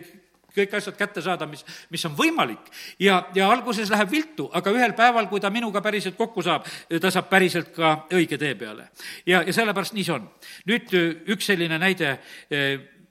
kõik 0.52 0.74
asjad 0.76 0.96
kätte 0.96 1.22
saada, 1.24 1.46
mis, 1.48 1.64
mis 1.90 2.04
on 2.08 2.14
võimalik. 2.16 2.70
ja, 3.00 3.22
ja 3.34 3.48
alguses 3.50 3.90
läheb 3.90 4.10
viltu, 4.10 4.48
aga 4.52 4.72
ühel 4.74 4.94
päeval, 4.96 5.28
kui 5.30 5.40
ta 5.40 5.50
minuga 5.50 5.82
päriselt 5.84 6.16
kokku 6.16 6.44
saab, 6.44 6.66
ta 7.00 7.10
saab 7.10 7.30
päriselt 7.30 7.72
ka 7.76 7.94
õige 8.12 8.38
tee 8.38 8.54
peale. 8.58 8.90
ja, 9.26 9.42
ja 9.42 9.52
sellepärast 9.52 9.96
nii 9.96 10.04
see 10.04 10.16
on. 10.16 10.28
nüüd 10.68 10.92
üks 11.32 11.48
selline 11.52 11.78
näide, 11.80 12.16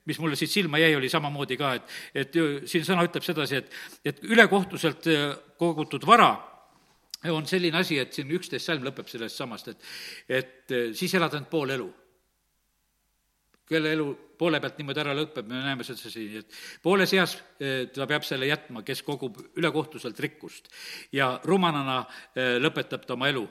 mis 0.06 0.20
mulle 0.20 0.38
siit 0.38 0.52
silma 0.52 0.82
jäi, 0.82 0.96
oli 0.98 1.10
samamoodi 1.10 1.58
ka, 1.58 1.74
et, 1.78 1.98
et 2.24 2.40
siin 2.70 2.86
sõna 2.86 3.06
ütleb 3.08 3.26
sedasi, 3.26 3.62
et, 3.62 3.82
et 4.06 4.24
ülekohtuselt 4.30 5.10
kogutud 5.62 6.06
vara 6.08 6.34
on 7.30 7.46
selline 7.46 7.78
asi, 7.78 8.00
et 8.02 8.14
siin 8.14 8.32
üksteist 8.34 8.66
salm 8.66 8.86
lõpeb 8.86 9.10
sellest 9.10 9.38
samast, 9.38 9.68
et, 9.70 9.90
et 10.42 10.78
siis 10.98 11.14
elad 11.18 11.34
ainult 11.38 11.52
pool 11.54 11.74
elu 11.78 11.90
kelle 13.72 13.96
elu 13.96 14.10
poole 14.42 14.60
pealt 14.62 14.80
niimoodi 14.80 15.02
ära 15.04 15.14
lõpeb, 15.16 15.48
me 15.50 15.62
näeme 15.62 15.86
seda 15.86 16.10
siin, 16.10 16.42
et 16.42 16.60
pooles 16.84 17.14
eas 17.18 17.38
eh, 17.62 17.86
ta 17.94 18.08
peab 18.10 18.26
selle 18.26 18.50
jätma, 18.50 18.82
kes 18.86 19.04
kogub 19.06 19.38
ülekohtuselt 19.60 20.20
rikkust. 20.26 20.72
ja 21.14 21.34
rumalana 21.46 22.02
eh, 22.34 22.58
lõpetab 22.62 23.06
ta 23.06 23.18
oma 23.18 23.30
elu. 23.32 23.46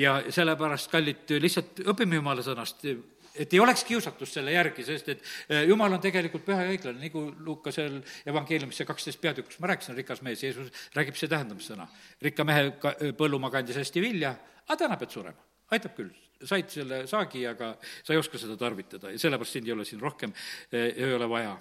ja 0.00 0.20
sellepärast, 0.28 0.90
kallid, 0.92 1.36
lihtsalt 1.44 1.82
õpime 1.92 2.20
jumala 2.20 2.44
sõnast, 2.46 2.86
et 3.34 3.52
ei 3.52 3.60
oleks 3.60 3.84
kiusatust 3.88 4.38
selle 4.38 4.54
järgi, 4.56 4.86
sest 4.86 5.12
et 5.12 5.28
eh, 5.48 5.66
jumal 5.68 5.92
on 5.98 6.02
tegelikult 6.02 6.46
püha 6.48 6.64
ja 6.64 6.72
õiglane, 6.72 7.02
nagu 7.04 7.26
Lukasel 7.44 8.00
evangeeliumis 8.32 8.80
see 8.80 8.88
kaksteist 8.88 9.20
peatükk, 9.20 9.52
kus 9.52 9.60
ma 9.60 9.74
rääkisin, 9.74 9.98
rikas 10.00 10.24
mees, 10.24 10.46
Jeesus 10.46 10.72
räägib 10.96 11.20
see 11.20 11.30
tähendamissõna. 11.30 11.88
rikka 12.22 12.48
mehe 12.48 13.12
põllumaa 13.18 13.52
kandis 13.60 13.82
hästi 13.84 14.08
vilja, 14.08 14.34
aga 14.66 14.82
täna 14.86 14.96
pead 15.00 15.18
surema, 15.18 15.48
aitab 15.76 15.96
küll 16.00 16.29
said 16.44 16.70
selle 16.72 17.02
saagi, 17.10 17.42
aga 17.48 17.72
sa 17.80 18.14
ei 18.14 18.20
oska 18.20 18.38
seda 18.40 18.56
tarvitada 18.60 19.12
ja 19.12 19.20
sellepärast 19.20 19.58
sind 19.58 19.68
ei 19.68 19.74
ole 19.74 19.84
siin 19.88 20.00
rohkem, 20.00 20.32
eh, 20.72 20.92
ei 20.96 21.14
ole 21.14 21.28
vaja. 21.28 21.56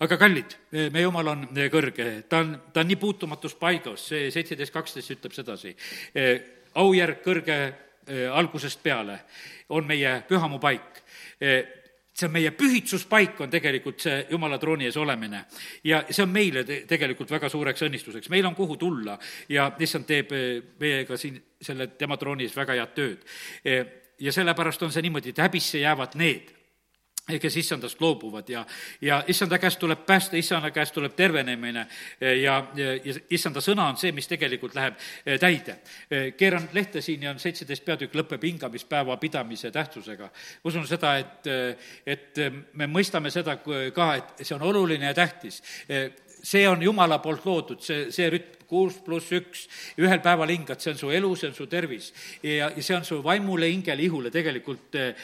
aga 0.00 0.16
kallid, 0.16 0.56
eh, 0.72 0.90
meie 0.90 1.04
jumal 1.04 1.32
on 1.34 1.48
eh, 1.56 1.70
kõrge, 1.72 2.08
ta 2.28 2.44
on, 2.44 2.54
ta 2.72 2.84
on 2.84 2.90
nii 2.90 3.00
puutumatus 3.00 3.56
paigas, 3.58 4.06
see 4.12 4.30
seitseteist 4.30 4.74
kaksteist 4.74 5.16
ütleb 5.16 5.34
sedasi. 5.34 5.76
aujärg 6.74 7.22
kõrge 7.24 7.58
algusest 8.34 8.82
peale 8.82 9.20
on 9.68 9.86
meie 9.86 10.22
pühamu 10.28 10.58
paik 10.62 11.02
see 11.38 12.26
on 12.26 12.32
meie 12.32 12.50
pühitsuspaik, 12.50 13.38
on 13.40 13.50
tegelikult 13.50 14.02
see 14.02 14.26
Jumala 14.30 14.58
trooni 14.58 14.86
ees 14.86 14.96
olemine. 14.96 15.44
ja 15.84 16.02
see 16.10 16.22
on 16.22 16.30
meile 16.30 16.64
te-, 16.64 16.82
tegelikult 16.86 17.30
väga 17.30 17.48
suureks 17.48 17.82
õnnistuseks, 17.86 18.30
meil 18.30 18.46
on 18.46 18.54
kuhu 18.54 18.76
tulla 18.76 19.18
ja 19.48 19.70
issand 19.78 20.06
teeb 20.06 20.34
meiega 20.80 21.16
siin 21.16 21.40
selle 21.60 21.86
tema 21.98 22.16
trooni 22.16 22.46
ees 22.46 22.56
väga 22.56 22.78
head 22.78 22.94
tööd 22.94 23.26
ja 24.20 24.32
sellepärast 24.32 24.82
on 24.82 24.92
see 24.92 25.02
niimoodi, 25.02 25.34
et 25.34 25.38
häbisse 25.42 25.78
jäävad 25.78 26.16
need, 26.20 26.50
kes 27.40 27.56
issandast 27.56 28.00
loobuvad 28.00 28.48
ja, 28.48 28.64
ja 29.00 29.20
issanda 29.28 29.58
käest 29.58 29.78
tuleb 29.78 30.06
päästa, 30.06 30.36
issanda 30.36 30.70
käest 30.74 30.94
tuleb 30.94 31.14
tervenemine 31.16 31.86
ja, 32.20 32.32
ja, 32.34 32.56
ja 33.04 33.14
issanda 33.30 33.62
sõna 33.62 33.86
on 33.90 33.98
see, 34.00 34.10
mis 34.12 34.26
tegelikult 34.28 34.74
läheb 34.74 34.96
eh, 34.98 35.38
täide. 35.40 35.76
Eh, 36.10 36.32
keeran 36.34 36.68
lehte 36.72 37.00
siin 37.04 37.22
ja 37.22 37.30
on 37.30 37.38
seitseteist 37.38 37.84
peatükk, 37.84 38.16
lõpeb 38.18 38.46
hingamispäeva 38.48 39.16
pidamise 39.16 39.70
tähtsusega. 39.70 40.30
usun 40.64 40.86
seda, 40.86 41.16
et, 41.18 41.46
eh, 41.46 41.92
et 42.06 42.42
me 42.72 42.90
mõistame 42.90 43.30
seda 43.30 43.60
ka, 43.62 44.14
et 44.16 44.42
see 44.42 44.56
on 44.56 44.66
oluline 44.72 45.12
ja 45.12 45.14
tähtis 45.14 45.62
see 46.42 46.68
on 46.68 46.82
Jumala 46.82 47.18
poolt 47.18 47.44
loodud, 47.44 47.82
see, 47.84 48.06
see 48.14 48.30
rütm, 48.32 48.59
kuus 48.70 49.00
pluss 49.04 49.32
üks, 49.34 49.66
ühel 50.00 50.20
päeval 50.22 50.52
hingad, 50.52 50.80
see 50.82 50.94
on 50.94 50.98
su 51.00 51.10
elu, 51.14 51.30
see 51.38 51.50
on 51.50 51.56
su 51.56 51.66
tervis. 51.70 52.10
ja, 52.42 52.70
ja 52.70 52.82
see 52.82 52.96
on 52.96 53.04
su 53.06 53.20
vaimule, 53.24 53.68
hingele, 53.70 54.04
ihule 54.06 54.30
tegelikult 54.30 54.96
eh, 54.98 55.14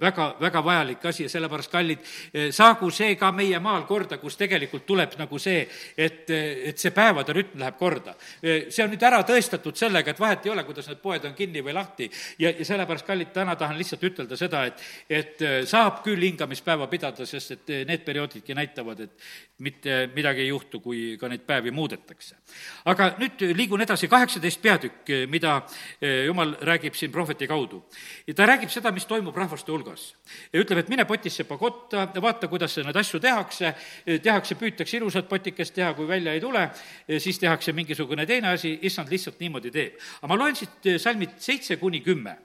väga, 0.00 0.28
väga 0.40 0.62
vajalik 0.64 1.06
asi 1.08 1.24
ja 1.24 1.32
sellepärast, 1.32 1.72
kallid, 1.72 2.04
eh, 2.32 2.50
saagu 2.54 2.90
see 2.94 3.16
ka 3.20 3.32
meie 3.32 3.60
maal 3.62 3.86
korda, 3.88 4.20
kus 4.22 4.36
tegelikult 4.40 4.86
tuleb 4.88 5.16
nagu 5.20 5.40
see, 5.42 5.64
et, 5.96 6.28
et 6.30 6.78
see 6.78 6.92
päevade 6.94 7.34
rütm 7.36 7.60
läheb 7.62 7.78
korda. 7.80 8.16
Eh, 8.42 8.68
see 8.70 8.84
on 8.84 8.92
nüüd 8.92 9.06
ära 9.08 9.22
tõestatud 9.26 9.78
sellega, 9.78 10.12
et 10.12 10.20
vahet 10.20 10.46
ei 10.46 10.52
ole, 10.52 10.66
kuidas 10.68 10.90
need 10.90 11.02
poed 11.02 11.24
on 11.28 11.36
kinni 11.38 11.64
või 11.64 11.76
lahti 11.76 12.10
ja, 12.42 12.52
ja 12.52 12.68
sellepärast, 12.68 13.06
kallid, 13.08 13.32
täna 13.34 13.56
tahan 13.56 13.78
lihtsalt 13.80 14.04
ütelda 14.10 14.38
seda, 14.38 14.66
et, 14.68 14.84
et 15.08 15.44
saab 15.68 16.02
küll 16.04 16.28
hingamispäeva 16.28 16.90
pidada, 16.92 17.26
sest 17.26 17.56
et 17.56 17.74
need 17.88 18.04
perioodidki 18.04 18.56
näitavad, 18.56 19.06
et 19.06 19.28
mitte 19.64 20.02
midagi 20.14 20.44
ei 20.44 20.50
juhtu, 20.50 20.82
kui 20.84 21.02
ka 21.20 21.30
neid 21.32 21.46
päevi 21.48 21.72
muudetakse 21.74 22.36
aga 22.84 23.10
nüüd 23.20 23.42
liigun 23.56 23.82
edasi, 23.84 24.08
kaheksateist 24.08 24.62
peatükk, 24.62 25.12
mida 25.30 25.58
eh, 26.00 26.26
jumal 26.26 26.54
räägib 26.66 26.96
siin 26.96 27.12
prohveti 27.12 27.46
kaudu. 27.46 27.82
ja 28.26 28.34
ta 28.34 28.46
räägib 28.46 28.70
seda, 28.70 28.92
mis 28.92 29.06
toimub 29.06 29.36
rahvaste 29.36 29.72
hulgas. 29.72 30.14
ütleb, 30.54 30.78
et 30.78 30.88
mine 30.88 31.04
potissepa 31.04 31.58
kotta, 31.58 32.08
vaata, 32.22 32.48
kuidas 32.48 32.76
neid 32.76 32.96
asju 32.96 33.20
tehakse, 33.20 33.74
tehakse, 34.22 34.54
püütakse 34.54 34.96
ilusat 34.96 35.28
potikest 35.28 35.74
teha, 35.74 35.92
kui 35.94 36.08
välja 36.08 36.32
ei 36.32 36.40
tule, 36.40 36.70
siis 37.18 37.38
tehakse 37.38 37.72
mingisugune 37.72 38.26
teine 38.26 38.48
asi, 38.48 38.78
issand 38.82 39.10
lihtsalt 39.10 39.40
niimoodi 39.40 39.70
teeb. 39.70 40.02
aga 40.20 40.28
ma 40.28 40.38
loen 40.38 40.56
siit 40.56 40.94
salmid 41.00 41.38
seitse 41.38 41.76
kuni 41.76 42.00
kümme 42.00 42.36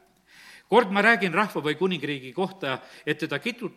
kord 0.71 0.91
ma 0.95 1.03
räägin 1.03 1.33
rahva 1.35 1.59
või 1.65 1.75
kuningriigi 1.75 2.31
kohta, 2.31 2.77
et 3.05 3.19
teda 3.19 3.41
kitu-, 3.43 3.71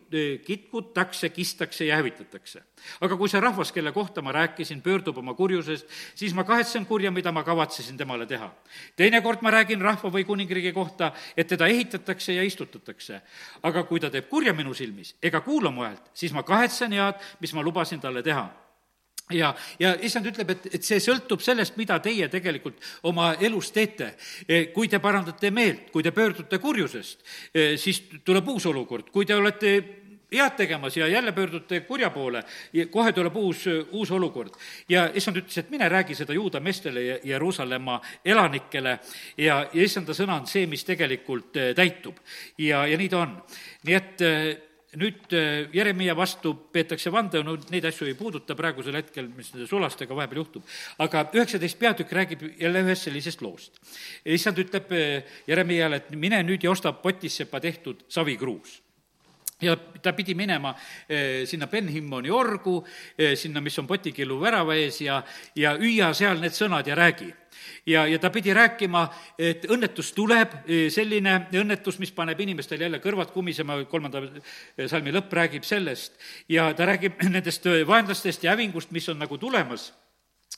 kitkutakse, 0.47 1.28
kistakse 1.34 1.88
ja 1.88 1.99
hävitatakse. 1.99 2.62
aga 3.01 3.16
kui 3.16 3.28
see 3.28 3.40
rahvas, 3.40 3.72
kelle 3.72 3.92
kohta 3.92 4.22
ma 4.22 4.32
rääkisin, 4.32 4.82
pöördub 4.82 5.18
oma 5.18 5.34
kurjusest, 5.34 5.88
siis 6.14 6.34
ma 6.34 6.45
kahetsen 6.45 6.86
kurja, 6.86 7.11
mida 7.11 7.32
ma 7.32 7.42
kavatsesin 7.42 7.97
temale 7.99 8.26
teha. 8.26 8.53
teinekord 8.97 9.42
ma 9.42 9.51
räägin 9.51 9.82
rahva 9.82 10.11
või 10.11 10.24
kuningriigi 10.24 10.72
kohta, 10.72 11.12
et 11.36 11.49
teda 11.49 11.66
ehitatakse 11.66 12.32
ja 12.32 12.42
istutatakse. 12.42 13.20
aga 13.62 13.82
kui 13.82 14.01
ta 14.01 14.11
teeb 14.11 14.28
kurja 14.28 14.53
minu 14.55 14.74
silmis 14.74 15.16
ega 15.22 15.40
kuula 15.40 15.70
mu 15.70 15.82
häält, 15.82 16.11
siis 16.14 16.32
ma 16.32 16.42
kahetsen 16.42 16.92
head, 16.92 17.18
mis 17.40 17.55
ma 17.55 17.62
lubasin 17.62 18.01
talle 18.01 18.22
teha 18.22 18.63
ja, 19.33 19.55
ja 19.81 19.95
issand 20.05 20.29
ütleb, 20.29 20.51
et, 20.53 20.68
et 20.77 20.85
see 20.85 21.01
sõltub 21.01 21.43
sellest, 21.45 21.79
mida 21.81 21.97
teie 22.05 22.29
tegelikult 22.33 22.81
oma 23.09 23.33
elus 23.41 23.70
teete. 23.72 24.14
E, 24.47 24.66
kui 24.75 24.91
te 24.93 25.01
parandate 25.01 25.51
meelt, 25.55 25.91
kui 25.93 26.05
te 26.05 26.12
pöördute 26.12 26.61
kurjusest, 26.61 27.25
e, 27.55 27.75
siis 27.81 28.03
tuleb 28.25 28.49
uus 28.53 28.66
olukord, 28.68 29.09
kui 29.14 29.27
te 29.27 29.37
olete 29.37 29.77
head 30.35 30.57
tegemas 30.59 30.97
ja 30.97 31.07
jälle 31.07 31.33
pöördute 31.33 31.81
kurja 31.87 32.11
poole, 32.11 32.43
kohe 32.91 33.12
tuleb 33.12 33.37
uus, 33.39 33.64
uus 33.93 34.11
olukord. 34.11 34.57
ja 34.89 35.07
issand 35.14 35.39
ütles, 35.39 35.59
et 35.59 35.70
mine 35.70 35.89
räägi 35.89 36.14
seda 36.18 36.35
juuda 36.35 36.61
meestele 36.61 37.03
ja 37.03 37.18
Jeruusalemma 37.25 38.01
elanikele 38.25 38.99
ja, 39.39 39.62
ja 39.72 39.83
issanda 39.85 40.12
sõna 40.12 40.41
on 40.41 40.47
see, 40.51 40.66
mis 40.66 40.85
tegelikult 40.85 41.57
e, 41.57 41.72
täitub. 41.75 42.18
ja, 42.59 42.87
ja 42.87 42.99
nii 42.99 43.09
ta 43.09 43.22
on. 43.22 43.37
nii 43.87 43.95
et 43.95 44.29
nüüd 45.01 45.32
äh, 45.34 45.66
Jeremiah 45.74 46.16
vastu 46.16 46.55
peetakse 46.74 47.12
vandenõu, 47.14 47.59
neid 47.72 47.88
asju 47.88 48.09
ei 48.09 48.16
puuduta 48.18 48.57
praegusel 48.59 48.99
hetkel, 48.99 49.28
mis 49.36 49.51
nende 49.55 49.68
sulastega 49.70 50.16
vahepeal 50.16 50.42
juhtub. 50.42 50.62
aga 50.99 51.26
üheksateist 51.34 51.78
peatükk 51.78 52.12
räägib 52.12 52.47
jälle 52.61 52.84
ühest 52.84 53.09
sellisest 53.09 53.42
loost. 53.42 53.80
issand 54.24 54.59
ütleb 54.59 54.92
äh, 54.92 55.36
Jeremiale, 55.47 56.03
et 56.03 56.11
mine 56.11 56.42
nüüd 56.42 56.62
ja 56.62 56.70
osta 56.70 56.92
potissepa 56.92 57.61
tehtud 57.61 58.07
savikruus 58.09 58.84
ja 59.62 59.76
ta 60.02 60.12
pidi 60.12 60.34
minema 60.34 60.74
eh, 61.09 61.44
sinna 61.46 61.68
Ben-Himmoni 61.70 62.30
orgu 62.30 62.80
eh,, 63.16 63.34
sinna, 63.36 63.61
mis 63.61 63.78
on 63.78 63.86
Potikillu 63.86 64.40
värava 64.40 64.76
ees 64.76 65.00
ja, 65.05 65.22
ja 65.57 65.76
hüüa 65.78 66.12
seal 66.14 66.42
need 66.42 66.57
sõnad 66.57 66.88
ja 66.88 66.98
räägi. 66.98 67.30
Ja, 67.86 68.02
ja 68.09 68.18
ta 68.18 68.30
pidi 68.34 68.52
rääkima, 68.55 69.05
et 69.38 69.66
õnnetus 69.70 70.11
tuleb, 70.16 70.57
e, 70.66 70.88
selline 70.90 71.36
õnnetus, 71.55 72.00
mis 72.02 72.11
paneb 72.12 72.40
inimestel 72.40 72.82
jälle 72.82 72.98
kõrvad 73.00 73.30
kumisema, 73.32 73.76
kolmanda 73.88 74.24
salmi 74.90 75.12
lõpp 75.14 75.32
räägib 75.38 75.64
sellest, 75.68 76.18
ja 76.50 76.72
ta 76.74 76.88
räägib 76.88 77.22
nendest 77.36 77.68
vaenlastest 77.86 78.44
ja 78.44 78.57
hävingust, 78.57 78.90
mis 78.90 79.09
on 79.12 79.22
nagu 79.22 79.38
tulemas. 79.38 79.92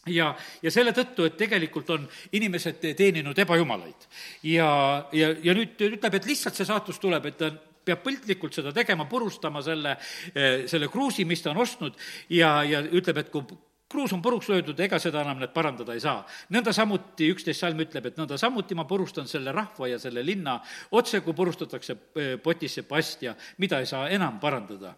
Ja, 0.07 0.31
ja 0.63 0.71
selle 0.71 0.93
tõttu, 0.95 1.27
et 1.27 1.37
tegelikult 1.37 1.89
on 1.91 2.05
inimesed 2.39 2.79
teeninud 2.97 3.39
ebajumalaid. 3.43 4.07
ja, 4.47 4.69
ja, 5.13 5.33
ja 5.43 5.55
nüüd 5.55 5.83
ütleb, 5.83 6.15
et 6.15 6.29
lihtsalt 6.31 6.55
see 6.55 6.69
saatus 6.69 7.03
tuleb, 7.03 7.27
et 7.27 7.39
ta 7.41 7.51
peab 7.87 8.03
piltlikult 8.03 8.59
seda 8.59 8.75
tegema, 8.75 9.07
purustama 9.07 9.63
selle, 9.63 9.97
selle 10.35 10.91
kruusi, 10.91 11.25
mis 11.25 11.45
ta 11.45 11.53
on 11.53 11.63
ostnud 11.63 11.95
ja, 12.35 12.59
ja 12.67 12.83
ütleb, 12.83 13.23
et 13.23 13.31
kui 13.31 13.47
kruus 13.89 14.13
on 14.13 14.23
puruks 14.23 14.49
löödud, 14.49 14.81
ega 14.81 14.99
seda 14.99 15.23
enam 15.23 15.39
need 15.41 15.53
parandada 15.55 15.95
ei 15.95 16.01
saa. 16.03 16.25
nõnda 16.51 16.73
samuti, 16.75 17.29
üksteist 17.31 17.63
salm 17.63 17.81
ütleb, 17.85 18.11
et 18.11 18.19
nõnda 18.19 18.39
samuti 18.39 18.75
ma 18.75 18.85
purustan 18.85 19.29
selle 19.31 19.53
rahva 19.55 19.89
ja 19.89 19.99
selle 20.03 20.25
linna 20.27 20.59
otse, 20.91 21.21
kui 21.23 21.35
purustatakse 21.35 21.97
eh, 21.97 22.33
potisse 22.43 22.83
pastja, 22.83 23.37
mida 23.59 23.81
ei 23.81 23.87
saa 23.87 24.09
enam 24.11 24.41
parandada. 24.43 24.95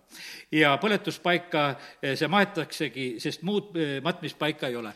ja 0.53 0.77
põletuspaika 0.81 1.65
eh, 2.03 2.17
see 2.17 2.29
maetaksegi, 2.29 3.09
sest 3.21 3.43
muud 3.43 3.77
eh, 3.77 3.99
matmispaika 4.03 4.69
ei 4.69 4.77
ole. 4.77 4.93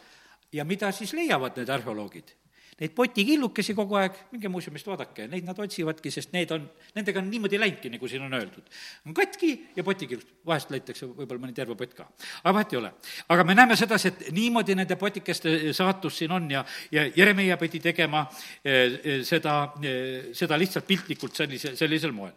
ja 0.52 0.64
mida 0.64 0.92
siis 0.92 1.12
leiavad 1.12 1.56
need 1.56 1.68
arheoloogid? 1.68 2.41
Neid 2.80 2.94
potikillukesi 2.96 3.74
kogu 3.76 3.98
aeg, 4.00 4.16
minge 4.32 4.50
muuseumist 4.52 4.88
vaadake, 4.88 5.26
neid 5.30 5.46
nad 5.46 5.58
otsivadki, 5.62 6.12
sest 6.14 6.32
need 6.36 6.50
on, 6.54 6.64
nendega 6.96 7.20
on 7.20 7.28
niimoodi 7.30 7.60
läinudki, 7.60 7.90
nagu 7.92 8.08
siin 8.08 8.24
on 8.26 8.36
öeldud. 8.38 8.70
on 9.06 9.14
katki 9.14 9.52
ja 9.76 9.84
potikillust, 9.84 10.28
vahest 10.46 10.70
leitakse 10.74 11.06
võib-olla 11.06 11.46
mõni 11.46 11.56
terve 11.56 11.76
pott 11.78 11.96
ka, 11.98 12.08
aga 12.42 12.54
vahet 12.58 12.72
ei 12.72 12.80
ole. 12.80 12.92
aga 13.28 13.44
me 13.44 13.56
näeme 13.58 13.76
sedasi, 13.76 14.08
et 14.08 14.30
niimoodi 14.32 14.76
nende 14.78 14.96
potikeste 14.96 15.72
saatus 15.76 16.18
siin 16.22 16.32
on 16.32 16.50
ja, 16.50 16.64
ja 16.92 17.08
Jeremiah 17.16 17.58
pidi 17.60 17.80
tegema 17.80 18.24
eh, 18.64 19.22
seda, 19.24 19.58
eh, 19.82 20.32
seda 20.36 20.58
lihtsalt 20.58 20.88
piltlikult 20.88 21.36
sellise, 21.36 21.76
sellisel 21.76 22.12
moel 22.16 22.32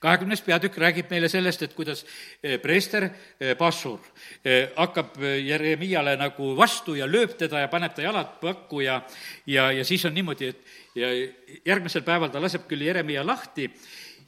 kahekümnes 0.00 0.42
peatükk 0.44 0.78
räägib 0.78 1.10
meile 1.10 1.28
sellest, 1.28 1.62
et 1.62 1.74
kuidas 1.74 2.02
eh, 2.42 2.58
preester 2.62 3.06
eh, 3.06 3.54
Passur 3.58 4.00
eh, 4.44 4.70
hakkab 4.76 5.18
Jeremiale 5.20 6.16
nagu 6.20 6.54
vastu 6.58 6.96
ja 6.98 7.08
lööb 7.10 7.36
teda 7.38 7.64
ja 7.64 7.70
paneb 7.72 7.94
ta 7.96 8.04
jalad 8.04 8.36
pakku 8.40 8.82
ja, 8.84 9.00
ja, 9.46 9.70
ja 9.72 9.84
siis 9.86 10.04
on 10.08 10.16
niimoodi, 10.16 10.50
et 10.52 10.98
ja 10.98 11.12
järgmisel 11.66 12.04
päeval 12.06 12.32
ta 12.32 12.42
laseb 12.42 12.66
küll 12.70 12.82
Jeremia 12.86 13.24
lahti 13.26 13.68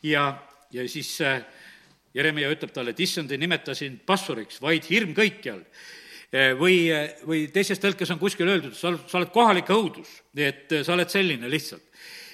ja, 0.06 0.28
ja 0.72 0.86
siis 0.88 1.16
Jeremia 2.14 2.52
ütleb 2.52 2.72
talle, 2.74 2.92
et 2.92 3.00
issand, 3.00 3.32
ei 3.32 3.40
nimeta 3.40 3.74
sind 3.74 4.04
passuriks, 4.06 4.60
vaid 4.62 4.86
hirm 4.90 5.14
kõikjal 5.16 5.62
või, 6.56 6.86
või 7.28 7.46
teises 7.52 7.80
tõlkes 7.80 8.08
on 8.12 8.20
kuskil 8.20 8.48
öeldud, 8.48 8.76
sa, 8.76 8.92
sa 9.08 9.18
oled 9.18 9.32
kohalik 9.34 9.68
õudus, 9.72 10.12
et 10.36 10.70
sa 10.80 10.94
oled 10.94 11.10
selline 11.12 11.50
lihtsalt 11.50 11.84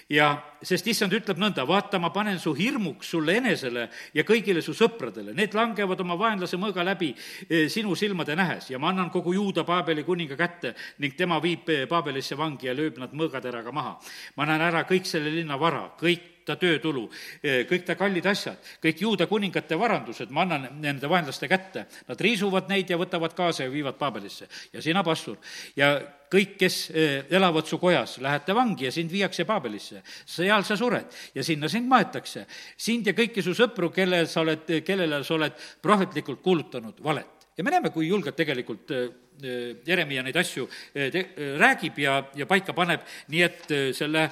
ja 0.08 0.28
sest 0.64 0.86
issand 0.88 1.12
ütleb 1.14 1.38
nõnda, 1.40 1.66
vaata, 1.68 2.00
ma 2.00 2.10
panen 2.14 2.38
su 2.40 2.54
hirmuks 2.56 3.10
sulle 3.12 3.36
enesele 3.38 3.86
ja 4.16 4.24
kõigile 4.26 4.62
su 4.64 4.74
sõpradele, 4.76 5.34
need 5.36 5.54
langevad 5.54 6.00
oma 6.02 6.16
vaenlase 6.18 6.58
mõõga 6.60 6.84
läbi 6.86 7.12
eh, 7.12 7.68
sinu 7.70 7.94
silmade 7.98 8.36
nähes 8.38 8.70
ja 8.72 8.80
ma 8.80 8.90
annan 8.92 9.12
kogu 9.14 9.36
juuda 9.36 9.66
Paabeli 9.68 10.04
kuninga 10.06 10.38
kätte 10.38 10.74
ning 11.04 11.16
tema 11.18 11.38
viib 11.44 11.68
eh, 11.74 11.84
Paabelisse 11.90 12.38
vangi 12.40 12.70
ja 12.70 12.76
lööb 12.76 12.98
nad 12.98 13.12
mõõgateraga 13.12 13.72
maha. 13.72 13.98
ma 14.36 14.48
näen 14.48 14.66
ära 14.70 14.84
kõik 14.88 15.06
selle 15.06 15.30
linna 15.34 15.60
vara, 15.60 15.90
kõik 16.00 16.37
ta 16.48 16.56
töötulu, 16.58 17.04
eh, 17.42 17.64
kõik 17.68 17.84
ta 17.86 17.96
kallid 17.98 18.26
asjad, 18.26 18.58
kõik 18.82 19.02
juuda 19.04 19.28
kuningate 19.30 19.78
varandused 19.78 20.32
ma 20.34 20.46
annan 20.46 20.80
nende 20.80 21.10
vaenlaste 21.10 21.48
kätte. 21.48 21.86
Nad 22.08 22.20
riisuvad 22.20 22.68
neid 22.72 22.90
ja 22.90 22.98
võtavad 23.00 23.34
kaasa 23.36 23.66
ja 23.66 23.72
viivad 23.72 23.98
Paabelisse. 23.98 24.48
ja 24.72 24.82
sina, 24.82 25.04
pastor, 25.04 25.36
ja 25.76 25.96
kõik, 26.30 26.56
kes 26.60 26.90
eh, 26.90 27.24
elavad 27.30 27.66
su 27.66 27.78
kojas, 27.78 28.18
lähete 28.24 28.54
vangi 28.54 28.88
ja 28.88 28.92
sind 28.92 29.12
viiakse 29.12 29.44
Paabelisse. 29.44 30.02
seal 30.26 30.64
sa 30.64 30.76
sured 30.76 31.06
ja 31.34 31.44
sinna 31.44 31.68
sind 31.68 31.88
maetakse. 31.88 32.46
sind 32.76 33.06
ja 33.06 33.12
kõiki 33.12 33.42
su 33.42 33.54
sõpru, 33.54 33.92
kelle 33.92 34.26
sa 34.26 34.40
oled, 34.40 34.82
kellele 34.84 35.24
sa 35.24 35.34
oled 35.34 35.52
prohvetlikult 35.82 36.42
kuulutanud 36.42 37.02
valet. 37.02 37.37
Ja 37.58 37.64
me 37.64 37.74
näeme, 37.74 37.90
kui 37.90 38.08
julgelt 38.08 38.36
tegelikult 38.38 38.90
eh, 38.94 39.08
Äh, 39.38 39.76
Jeremiah 39.86 40.24
neid 40.26 40.36
asju 40.36 40.64
äh, 40.66 41.10
te-, 41.14 41.28
äh, 41.36 41.52
räägib 41.60 41.98
ja, 42.02 42.16
ja 42.34 42.46
paika 42.50 42.74
paneb, 42.74 43.04
nii 43.30 43.42
et 43.46 43.68
selle, 43.94 44.24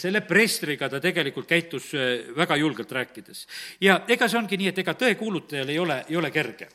selle 0.00 0.22
preestriga 0.24 0.88
ta 0.88 1.00
tegelikult 1.02 1.48
käitus 1.50 1.90
väga 2.36 2.56
julgelt 2.56 2.92
rääkides. 2.92 3.44
ja 3.84 3.98
ega 4.08 4.28
see 4.28 4.38
ongi 4.40 4.56
nii, 4.56 4.70
et 4.72 4.80
ega 4.80 4.94
tõekuulutajal 4.96 5.74
ei 5.74 5.78
ole, 5.78 5.98
ei 6.08 6.16
ole 6.16 6.32
kerge 6.32 6.70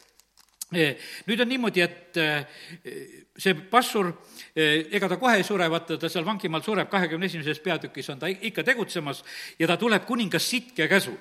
nüüd 0.70 1.41
on 1.41 1.49
niimoodi, 1.49 1.82
et 1.82 2.17
see 3.40 3.56
passur, 3.72 4.12
ega 4.56 5.10
ta 5.10 5.18
kohe 5.20 5.40
ei 5.40 5.46
sure, 5.48 5.68
vaata, 5.72 5.98
ta 6.02 6.10
seal 6.12 6.28
vangimaal 6.28 6.64
sureb, 6.66 6.90
kahekümne 6.92 7.30
esimeses 7.30 7.62
peatükis 7.64 8.10
on 8.14 8.20
ta 8.20 8.30
ikka 8.30 8.66
tegutsemas 8.68 9.24
ja 9.60 9.70
ta 9.70 9.78
tuleb 9.80 10.06
kuningas 10.10 10.50
Sitke 10.50 10.88
käsul 10.92 11.18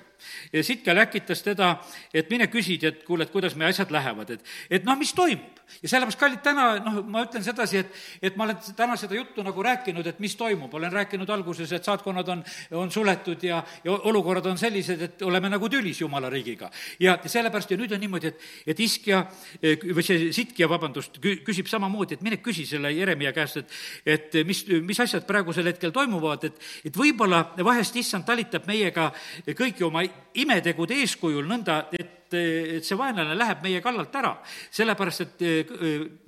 Sitkel 0.61 0.97
äkitas 0.97 1.41
teda, 1.43 1.77
et 2.13 2.29
mine 2.29 2.49
küsid, 2.51 2.83
et 2.83 3.03
kuule, 3.07 3.23
et 3.23 3.31
kuidas 3.31 3.55
meie 3.55 3.71
asjad 3.71 3.91
lähevad, 3.93 4.33
et, 4.35 4.45
et 4.69 4.85
noh, 4.87 4.97
mis 4.99 5.13
toimub. 5.15 5.59
ja 5.83 5.89
sellepärast, 5.91 6.19
kallid, 6.19 6.39
täna 6.43 6.63
noh, 6.81 6.95
ma 7.05 7.21
ütlen 7.27 7.43
sedasi, 7.45 7.83
et, 7.83 7.97
et 8.25 8.37
ma 8.37 8.47
olen 8.47 8.57
täna 8.75 8.97
seda 8.97 9.15
juttu 9.15 9.43
nagu 9.45 9.63
rääkinud, 9.63 10.07
et 10.09 10.19
mis 10.19 10.33
toimub, 10.35 10.73
olen 10.73 10.91
rääkinud 10.91 11.29
alguses, 11.29 11.71
et 11.71 11.85
saatkonnad 11.85 12.31
on, 12.33 12.41
on 12.81 12.91
suletud 12.91 13.43
ja, 13.45 13.61
ja 13.85 13.97
olukorrad 14.09 14.49
on 14.49 14.57
sellised, 14.57 15.01
et 15.05 15.21
oleme 15.27 15.51
nagu 15.53 15.69
tülis 15.69 16.01
Jumala 16.01 16.29
riigiga. 16.33 16.71
ja 16.99 17.19
sellepärast 17.25 17.71
ja 17.71 17.77
nüüd 17.77 17.93
on 17.93 18.01
niimoodi, 18.01 18.33
et, 18.33 18.49
et 18.73 18.79
Iskja 18.79 19.21
või 19.61 20.03
see 20.05 20.33
Sitkja, 20.33 20.67
vabandust, 20.69 21.21
küsib 21.21 21.69
samamoodi, 21.69 22.08
et 22.15 22.21
mine 22.25 22.41
küsi 22.43 22.65
selle 22.69 22.91
Jeremia 22.95 23.33
käest, 23.35 23.61
et, 23.61 23.79
et 24.05 24.39
mis, 24.47 24.63
mis 24.85 24.99
asjad 24.99 25.25
praegusel 25.27 25.71
hetkel 25.71 25.93
toimuvad, 25.95 26.49
et, 26.49 26.61
et 26.85 26.95
võib-olla 26.95 27.43
vahest 27.65 27.95
issand 27.99 28.27
talitab 28.27 28.67
meiega 28.69 29.09
kõigi 29.49 29.85
oma 29.87 30.05
imetegude 30.39 31.01
eeskujul 31.03 31.47
nõnda, 31.49 31.83
et 31.91 32.19
et 32.37 32.85
see 32.85 32.97
vaenlane 32.97 33.35
läheb 33.37 33.63
meie 33.63 33.81
kallalt 33.81 34.13
ära, 34.19 34.35
sellepärast 34.75 35.23
et 35.25 35.43
eh, 35.45 35.71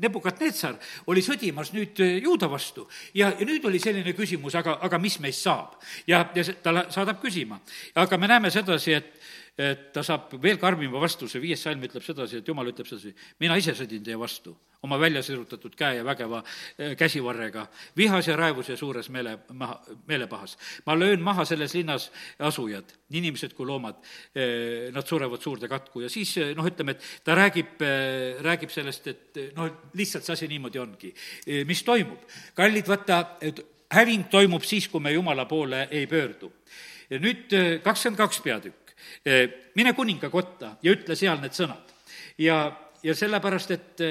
Nebukadnetsar 0.01 0.77
oli 1.11 1.23
sõdimas 1.25 1.73
nüüd 1.75 1.99
eh, 2.01 2.17
juuda 2.23 2.49
vastu 2.51 2.87
ja, 3.13 3.31
ja 3.37 3.45
nüüd 3.47 3.65
oli 3.69 3.79
selline 3.81 4.15
küsimus, 4.17 4.55
aga, 4.57 4.79
aga 4.81 4.99
mis 5.01 5.19
meist 5.21 5.45
saab? 5.45 5.77
ja, 6.09 6.23
ja 6.35 6.45
ta 6.63 6.87
saadab 6.89 7.21
küsima. 7.21 7.59
aga 7.95 8.17
me 8.17 8.31
näeme 8.31 8.51
sedasi, 8.51 8.97
et 8.97 9.13
et 9.57 9.91
ta 9.93 10.03
saab 10.03 10.35
veel 10.41 10.59
karmima 10.59 10.99
vastuse, 11.01 11.39
viies 11.43 11.61
salm 11.61 11.83
ütleb 11.83 12.03
sedasi, 12.05 12.39
et 12.41 12.47
jumal 12.47 12.69
ütleb 12.71 12.87
sedasi, 12.87 13.13
mina 13.39 13.57
ise 13.59 13.75
sõdin 13.77 14.03
teie 14.05 14.19
vastu 14.19 14.55
oma 14.81 14.97
välja 14.99 15.21
sirutatud 15.23 15.75
käe 15.77 15.99
ja 15.99 16.05
vägeva 16.05 16.41
eh, 16.77 16.95
käsivarrega, 16.97 17.67
vihas 17.97 18.27
ja 18.27 18.35
raevus 18.37 18.71
ja 18.71 18.77
suures 18.77 19.09
meele, 19.13 19.37
maha, 19.53 19.77
meelepahas. 20.07 20.57
ma 20.85 20.95
löön 20.99 21.21
maha 21.21 21.45
selles 21.45 21.73
linnas 21.73 22.11
asujad, 22.39 22.93
nii 23.09 23.21
inimesed 23.21 23.53
kui 23.53 23.65
loomad, 23.65 23.99
eh, 24.35 24.89
nad 24.93 25.05
surevad 25.07 25.41
suurde 25.41 25.69
katku 25.69 26.01
ja 26.01 26.09
siis 26.09 26.33
eh, 26.37 26.55
noh, 26.57 26.65
ütleme, 26.65 26.97
et 26.97 27.21
ta 27.23 27.35
räägib, 27.37 27.77
räägib 28.41 28.73
sellest, 28.73 29.07
et 29.07 29.41
noh, 29.55 29.69
lihtsalt 29.93 30.25
see 30.25 30.33
asi 30.33 30.49
niimoodi 30.49 30.81
ongi. 30.81 31.13
mis 31.65 31.83
toimub? 31.83 32.25
kallid, 32.55 32.87
vaata, 32.87 33.21
häving 33.93 34.29
toimub 34.31 34.65
siis, 34.65 34.87
kui 34.89 35.01
me 35.01 35.13
Jumala 35.13 35.45
poole 35.45 35.87
ei 35.91 36.07
pöördu. 36.07 36.51
nüüd 37.21 37.53
kakskümmend 37.83 38.17
kaks 38.17 38.39
peatükk 38.41 38.80
mine 39.75 39.93
kuninga 39.97 40.29
kotta 40.29 40.75
ja 40.83 40.93
ütle 40.95 41.15
seal 41.15 41.41
need 41.41 41.55
sõnad. 41.55 41.91
ja, 42.41 42.57
ja 43.03 43.15
sellepärast, 43.17 43.71
et, 43.71 44.03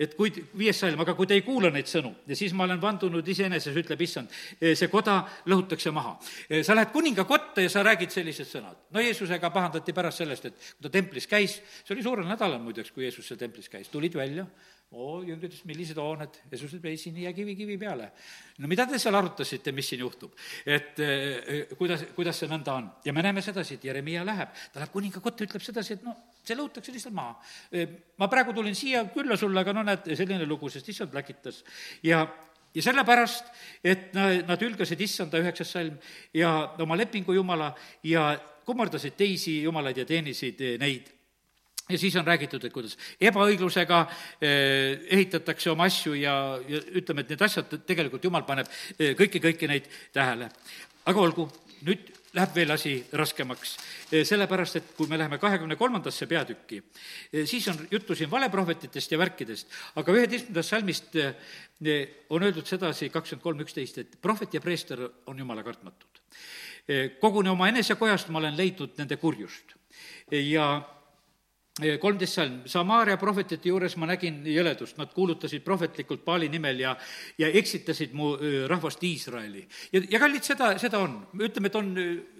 et 0.00 0.14
kui, 0.18 0.32
viies 0.58 0.78
salm, 0.80 1.00
aga 1.00 1.14
kui 1.16 1.28
te 1.28 1.36
ei 1.36 1.44
kuula 1.46 1.70
neid 1.72 1.88
sõnu 1.88 2.12
siis 2.32 2.52
ma 2.56 2.66
olen 2.66 2.80
vandunud 2.82 3.28
iseeneses, 3.28 3.76
ütleb 3.80 4.00
issand, 4.04 4.32
see 4.60 4.90
koda 4.92 5.22
lõhutakse 5.50 5.92
maha. 5.94 6.16
sa 6.62 6.76
lähed 6.76 6.92
kuninga 6.92 7.24
kotta 7.28 7.64
ja 7.64 7.72
sa 7.72 7.84
räägid 7.86 8.12
sellised 8.12 8.48
sõnad. 8.50 8.76
no 8.90 9.00
Jeesusega 9.00 9.50
pahandati 9.50 9.96
pärast 9.96 10.22
sellest, 10.22 10.44
et 10.50 10.54
kui 10.54 10.88
ta 10.88 10.92
templis 10.92 11.26
käis, 11.26 11.60
see 11.84 11.96
oli 11.96 12.02
suurel 12.04 12.28
nädalal 12.28 12.60
muideks, 12.60 12.92
kui 12.92 13.08
Jeesus 13.08 13.28
seal 13.28 13.40
templis 13.40 13.68
käis, 13.68 13.88
tulid 13.88 14.14
välja 14.14 14.46
oo, 14.94 15.18
jüngrid 15.26 15.50
ütlesid, 15.50 15.66
millised 15.68 15.98
hooned, 15.98 16.38
Jeesus 16.50 16.76
ütles, 16.76 16.92
ei, 16.92 17.00
siin 17.00 17.18
ei 17.18 17.26
jää 17.26 17.34
kivi 17.36 17.56
kivi 17.58 17.76
peale. 17.80 18.10
no 18.58 18.70
mida 18.70 18.86
te 18.86 18.98
seal 19.02 19.16
arutasite, 19.18 19.72
mis 19.74 19.88
siin 19.90 20.04
juhtub? 20.04 20.32
et 20.66 21.00
eh, 21.02 21.74
kuidas, 21.78 22.06
kuidas 22.14 22.38
see 22.40 22.50
nõnda 22.50 22.76
on? 22.78 22.88
ja 23.04 23.12
me 23.16 23.24
näeme 23.26 23.42
sedasi, 23.42 23.78
et 23.78 23.84
Jeremiah 23.88 24.26
läheb, 24.26 24.54
ta 24.72 24.82
läheb 24.82 24.94
kuninga 24.94 25.22
kotta, 25.24 25.46
ütleb 25.48 25.64
sedasi, 25.64 25.98
et 25.98 26.06
no 26.06 26.14
see 26.44 26.56
lõhutakse 26.58 26.94
lihtsalt 26.94 27.16
maha. 27.16 27.36
Eh, 27.72 27.98
ma 28.20 28.28
praegu 28.30 28.54
tulin 28.56 28.76
siia 28.78 29.04
külla 29.14 29.38
sulle, 29.40 29.60
aga 29.60 29.74
no 29.76 29.84
näed, 29.86 30.10
selline 30.14 30.46
lugu, 30.46 30.70
sest 30.72 30.88
issand 30.94 31.14
läkitas. 31.16 31.64
ja 32.02 32.26
ja 32.74 32.82
sellepärast, 32.82 33.50
et 33.86 34.16
nad 34.48 34.62
ülgasid 34.66 35.00
issanda 35.00 35.38
üheksas 35.38 35.70
salm 35.76 35.94
ja 36.34 36.50
oma 36.82 36.96
lepingu 36.98 37.36
jumala 37.36 37.70
ja 38.02 38.32
kummardasid 38.66 39.14
teisi 39.14 39.60
jumalaid 39.62 40.00
ja 40.02 40.06
teenisid 40.08 40.62
neid 40.82 41.12
ja 41.88 41.98
siis 41.98 42.16
on 42.16 42.26
räägitud, 42.26 42.64
et 42.64 42.72
kuidas 42.72 42.96
ebaõiglusega 43.20 44.00
eh, 44.40 45.04
ehitatakse 45.16 45.70
oma 45.72 45.88
asju 45.90 46.16
ja, 46.16 46.34
ja 46.68 46.80
ütleme, 46.96 47.24
et 47.24 47.34
need 47.34 47.44
asjad 47.44 47.76
tegelikult 47.86 48.24
jumal 48.24 48.46
paneb 48.48 48.70
eh, 48.98 49.12
kõiki, 49.18 49.42
kõiki 49.44 49.68
neid 49.68 49.88
tähele. 50.14 50.48
aga 51.04 51.20
olgu, 51.20 51.44
nüüd 51.84 52.08
läheb 52.34 52.54
veel 52.56 52.72
asi 52.72 52.94
raskemaks, 53.12 53.74
eh, 54.10 54.24
sellepärast 54.24 54.80
et 54.80 54.94
kui 54.96 55.10
me 55.10 55.18
läheme 55.20 55.38
kahekümne 55.38 55.76
kolmandasse 55.76 56.26
peatükki, 56.26 56.80
siis 57.44 57.68
on 57.68 57.84
juttu 57.90 58.16
siin 58.16 58.32
valeprohvetitest 58.32 59.12
ja 59.12 59.20
värkidest, 59.20 59.68
aga 60.00 60.16
üheteistkümnendast 60.16 60.72
salmist 60.72 61.20
on 62.30 62.42
öeldud 62.48 62.66
sedasi, 62.66 63.10
kakskümmend 63.12 63.44
kolm, 63.44 63.60
üksteist, 63.60 64.00
et 64.00 64.18
prohvet 64.22 64.56
ja 64.56 64.64
preester 64.64 65.04
on 65.26 65.38
jumala 65.38 65.62
kartmatud. 65.62 66.08
koguni 67.20 67.48
oma 67.48 67.68
enesekojast 67.68 68.28
ma 68.28 68.38
olen 68.38 68.56
leidnud 68.56 68.98
nende 68.98 69.16
kurjust 69.16 69.72
ja 70.32 70.66
kolmteist 71.74 72.36
salm, 72.38 72.58
Samaaria 72.70 73.16
prohvetite 73.18 73.66
juures 73.66 73.96
ma 73.98 74.06
nägin 74.06 74.44
jõledust, 74.46 74.94
nad 75.00 75.10
kuulutasid 75.10 75.64
prohvetlikult 75.66 76.22
Paali 76.24 76.46
nimel 76.48 76.78
ja, 76.84 76.92
ja 77.38 77.48
eksitasid 77.50 78.14
mu 78.14 78.36
rahvast 78.70 79.02
Iisraeli. 79.02 79.64
ja, 79.92 80.02
ja 80.10 80.20
kallid, 80.22 80.46
seda, 80.46 80.76
seda 80.78 81.00
on, 81.02 81.16
ütleme, 81.34 81.72
et 81.72 81.80
on 81.80 81.90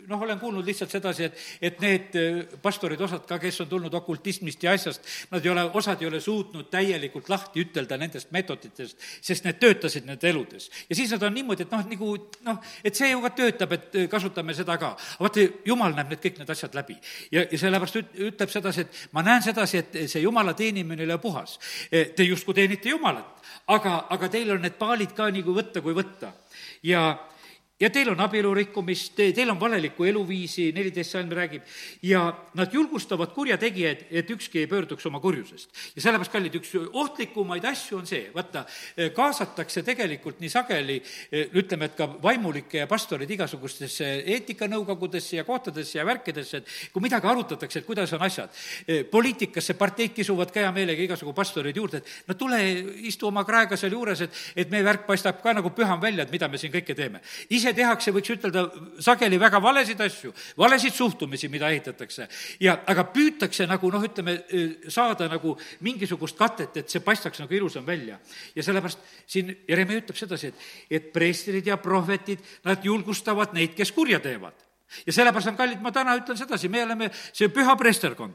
noh, 0.09 0.22
olen 0.22 0.38
kuulnud 0.40 0.66
lihtsalt 0.66 0.90
sedasi, 0.90 1.28
et, 1.28 1.42
et 1.70 1.80
need 1.84 2.18
äh, 2.18 2.40
pastorid, 2.62 3.00
osad 3.00 3.26
ka, 3.28 3.38
kes 3.42 3.61
on 3.64 3.70
tulnud 3.70 3.94
okultismist 3.94 4.62
ja 4.62 4.74
asjast, 4.76 5.07
nad 5.30 5.44
ei 5.44 5.52
ole, 5.52 5.64
osad 5.80 6.02
ei 6.02 6.09
ole 6.09 6.20
suutnud 6.20 6.70
täielikult 6.72 7.28
lahti 7.32 7.64
ütelda 7.64 7.98
nendest 8.00 8.32
meetoditest, 8.34 9.00
sest 9.24 9.48
need 9.48 9.61
töötasid 9.62 10.09
nende 10.09 10.28
eludes. 10.30 10.70
ja 10.88 10.96
siis 10.96 11.12
nad 11.14 11.22
on 11.22 11.34
niimoodi, 11.34 11.66
et 11.66 11.74
noh, 11.74 11.84
nagu 11.90 12.11
noh, 12.46 12.61
et 12.84 12.96
see 12.96 13.11
ju 13.11 13.22
ka 13.24 13.32
töötab, 13.42 13.76
et 13.78 14.00
äh, 14.02 14.09
kasutame 14.11 14.55
seda 14.55 14.78
ka. 14.80 14.94
vaata, 15.20 15.48
jumal 15.66 15.96
näeb 15.96 16.14
need 16.14 16.24
kõik 16.24 16.40
need 16.42 16.55
asjad 16.57 16.74
läbi. 16.76 16.98
ja, 17.32 17.46
ja 17.50 17.59
sellepärast 17.66 18.00
üt-, 18.02 18.16
ütleb 18.30 18.52
sedasi, 18.52 18.86
et 18.86 19.05
ma 19.12 19.24
näen 19.26 19.42
sedasi, 19.44 19.82
et 19.82 20.00
see 20.11 20.24
jumala 20.24 20.55
teenimine 20.55 21.05
ei 21.05 21.11
ole 21.11 21.18
puhas. 21.18 21.59
E, 21.90 22.05
te 22.16 22.26
justkui 22.26 22.55
teenite 22.55 22.88
Jumalat, 22.88 23.44
aga, 23.72 24.05
aga 24.11 24.28
teil 24.32 24.55
on 24.55 24.62
need 24.64 24.76
paalid 24.78 25.14
ka 25.16 25.30
nii 25.32 25.44
kui 25.44 25.57
võtta, 25.57 25.82
kui 25.84 25.96
võtta. 25.96 26.32
ja 26.84 27.05
ja 27.80 27.90
teil 27.90 28.08
on 28.12 28.20
abielu 28.22 28.52
rikkumist, 28.54 29.16
teil 29.18 29.50
on 29.50 29.58
valelikku 29.60 30.06
eluviisi, 30.06 30.68
neliteist 30.74 31.16
salm 31.16 31.32
räägib, 31.34 31.64
ja 32.06 32.22
nad 32.54 32.72
julgustavad 32.72 33.32
kurjategijaid, 33.34 34.06
et 34.14 34.30
ükski 34.30 34.62
ei 34.62 34.68
pöörduks 34.70 35.06
oma 35.10 35.20
kurjusest. 35.20 35.70
ja 35.96 36.02
sellepärast, 36.02 36.32
kallid, 36.32 36.54
üks 36.54 36.70
ohtlikumaid 36.92 37.64
asju 37.66 37.98
on 37.98 38.06
see, 38.06 38.28
vaata, 38.34 38.64
kaasatakse 39.14 39.82
tegelikult 39.82 40.38
nii 40.40 40.52
sageli, 40.52 41.00
ütleme, 41.58 41.90
et 41.90 41.96
ka 41.98 42.08
vaimulikke 42.22 42.78
ja 42.84 42.86
pastoreid 42.90 43.30
igasugustesse 43.30 44.10
eetikanõukogudesse 44.36 45.40
ja 45.40 45.44
kohtadesse 45.44 45.98
ja 45.98 46.06
värkidesse, 46.06 46.62
et 46.62 46.72
kui 46.94 47.02
midagi 47.02 47.26
arutatakse, 47.26 47.82
et 47.82 47.86
kuidas 47.86 48.14
on 48.14 48.22
asjad, 48.22 48.54
poliitikasse 49.10 49.74
parteid 49.74 50.14
kisuvad 50.14 50.54
ka 50.54 50.62
hea 50.62 50.72
meelega 50.72 51.02
igasugu 51.08 51.34
pastoreid 51.34 51.76
juurde, 51.76 52.04
et 52.04 52.30
no 52.30 52.38
tule, 52.38 52.62
istu 53.10 53.26
oma 53.28 53.44
kraega 53.44 53.76
seal 53.76 53.98
juures, 53.98 54.24
et, 54.28 54.42
et 54.56 54.70
meie 54.70 54.86
värk 54.86 55.08
paistab 55.10 55.42
ka 55.42 55.58
nagu 55.58 55.74
püham 55.74 56.00
välja, 56.00 56.22
et 56.22 56.32
mida 56.32 56.48
me 56.48 56.60
siin 56.60 56.72
kõike 56.72 56.94
teeme. 56.94 57.20
Ise 57.50 57.73
tehakse, 57.76 58.12
võiks 58.14 58.32
ütelda, 58.34 58.64
sageli 59.04 59.38
väga 59.40 59.60
valesid 59.62 60.00
asju, 60.04 60.32
valesid 60.58 60.94
suhtumisi, 60.94 61.48
mida 61.52 61.70
ehitatakse. 61.72 62.28
ja, 62.60 62.76
aga 62.86 63.06
püütakse 63.12 63.66
nagu 63.70 63.90
noh, 63.92 64.04
ütleme, 64.04 64.36
saada 64.88 65.28
nagu 65.30 65.56
mingisugust 65.86 66.38
katet, 66.38 66.76
et 66.76 66.90
see 66.90 67.02
paistaks 67.04 67.42
nagu 67.42 67.54
ilusam 67.54 67.86
välja. 67.86 68.18
ja 68.54 68.62
sellepärast 68.62 68.98
siin 69.26 69.54
Jeremia 69.68 70.02
ütleb 70.02 70.18
sedasi, 70.18 70.52
et, 70.52 70.68
et 70.90 71.12
preestrid 71.12 71.66
ja 71.66 71.76
prohvetid, 71.76 72.44
nad 72.64 72.84
julgustavad 72.84 73.54
neid, 73.54 73.74
kes 73.76 73.92
kurja 73.92 74.20
teevad. 74.20 74.54
ja 75.06 75.12
sellepärast 75.12 75.54
on 75.54 75.60
kallid, 75.60 75.82
ma 75.82 75.92
täna 75.92 76.16
ütlen 76.20 76.38
sedasi, 76.38 76.68
me 76.68 76.84
oleme 76.84 77.10
see 77.32 77.48
püha 77.48 77.76
preesterkond. 77.76 78.34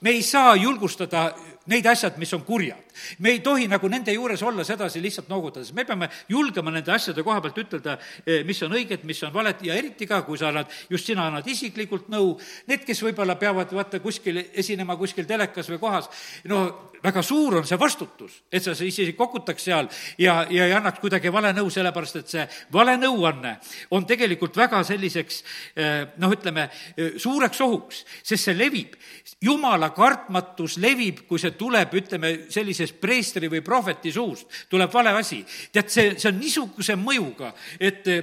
me 0.00 0.10
ei 0.10 0.22
saa 0.22 0.56
julgustada 0.56 1.30
neid 1.70 1.86
asjad, 1.86 2.18
mis 2.18 2.32
on 2.36 2.44
kurjad. 2.46 2.82
me 3.18 3.30
ei 3.30 3.40
tohi 3.44 3.66
nagu 3.68 3.88
nende 3.92 4.12
juures 4.14 4.42
olla 4.42 4.64
sedasi 4.64 5.02
lihtsalt 5.02 5.28
noogutades, 5.28 5.72
me 5.76 5.84
peame 5.84 6.08
julgema 6.28 6.70
nende 6.72 6.92
asjade 6.92 7.22
koha 7.22 7.42
pealt 7.44 7.58
ütelda, 7.60 7.98
eh, 8.24 8.42
mis 8.44 8.62
on 8.62 8.72
õiged, 8.72 9.04
mis 9.04 9.22
on 9.22 9.32
valed 9.34 9.60
ja 9.62 9.74
eriti 9.76 10.06
ka, 10.08 10.22
kui 10.22 10.38
sa 10.38 10.48
annad, 10.48 10.70
just 10.90 11.06
sina 11.06 11.26
annad 11.28 11.46
isiklikult 11.46 12.08
nõu, 12.12 12.36
need, 12.66 12.86
kes 12.88 13.02
võib-olla 13.04 13.36
peavad 13.36 13.72
vaata 13.72 14.00
kuskil 14.00 14.40
esinema 14.54 14.96
kuskil 14.96 15.28
telekas 15.28 15.68
või 15.70 15.82
kohas, 15.82 16.08
no 16.44 16.62
väga 17.02 17.22
suur 17.22 17.58
on 17.60 17.66
see 17.66 17.78
vastutus, 17.78 18.40
et 18.52 18.64
sa 18.64 18.72
isegi 18.72 19.12
kokutaks 19.16 19.66
seal 19.68 19.88
ja, 20.18 20.38
ja 20.50 20.66
ei 20.66 20.74
annaks 20.76 21.00
kuidagi 21.02 21.32
vale 21.32 21.52
nõu, 21.56 21.70
sellepärast 21.72 22.20
et 22.20 22.32
see 22.32 22.46
vale 22.72 22.96
nõuanne 23.00 23.56
on 23.94 24.06
tegelikult 24.08 24.56
väga 24.56 24.82
selliseks 24.86 25.42
eh, 25.76 26.06
noh, 26.22 26.32
ütleme, 26.32 26.68
eh, 26.96 27.16
suureks 27.22 27.60
ohuks, 27.66 28.02
sest 28.22 28.48
see 28.48 28.56
levib. 28.56 28.96
jumala 29.42 29.90
kartmatus 29.94 30.78
levib, 30.82 31.26
kui 31.28 31.38
see 31.38 31.52
tuleb, 31.58 31.94
ütleme, 31.98 32.32
sellisest 32.52 33.00
preestri 33.00 33.50
või 33.52 33.62
prohveti 33.64 34.12
suust, 34.12 34.46
tuleb 34.70 34.92
vale 34.92 35.14
asi. 35.16 35.42
tead, 35.72 35.88
see, 35.92 36.14
see 36.18 36.30
on 36.30 36.38
niisuguse 36.40 36.96
mõjuga, 37.00 37.52
et 37.80 38.12
eh, 38.12 38.22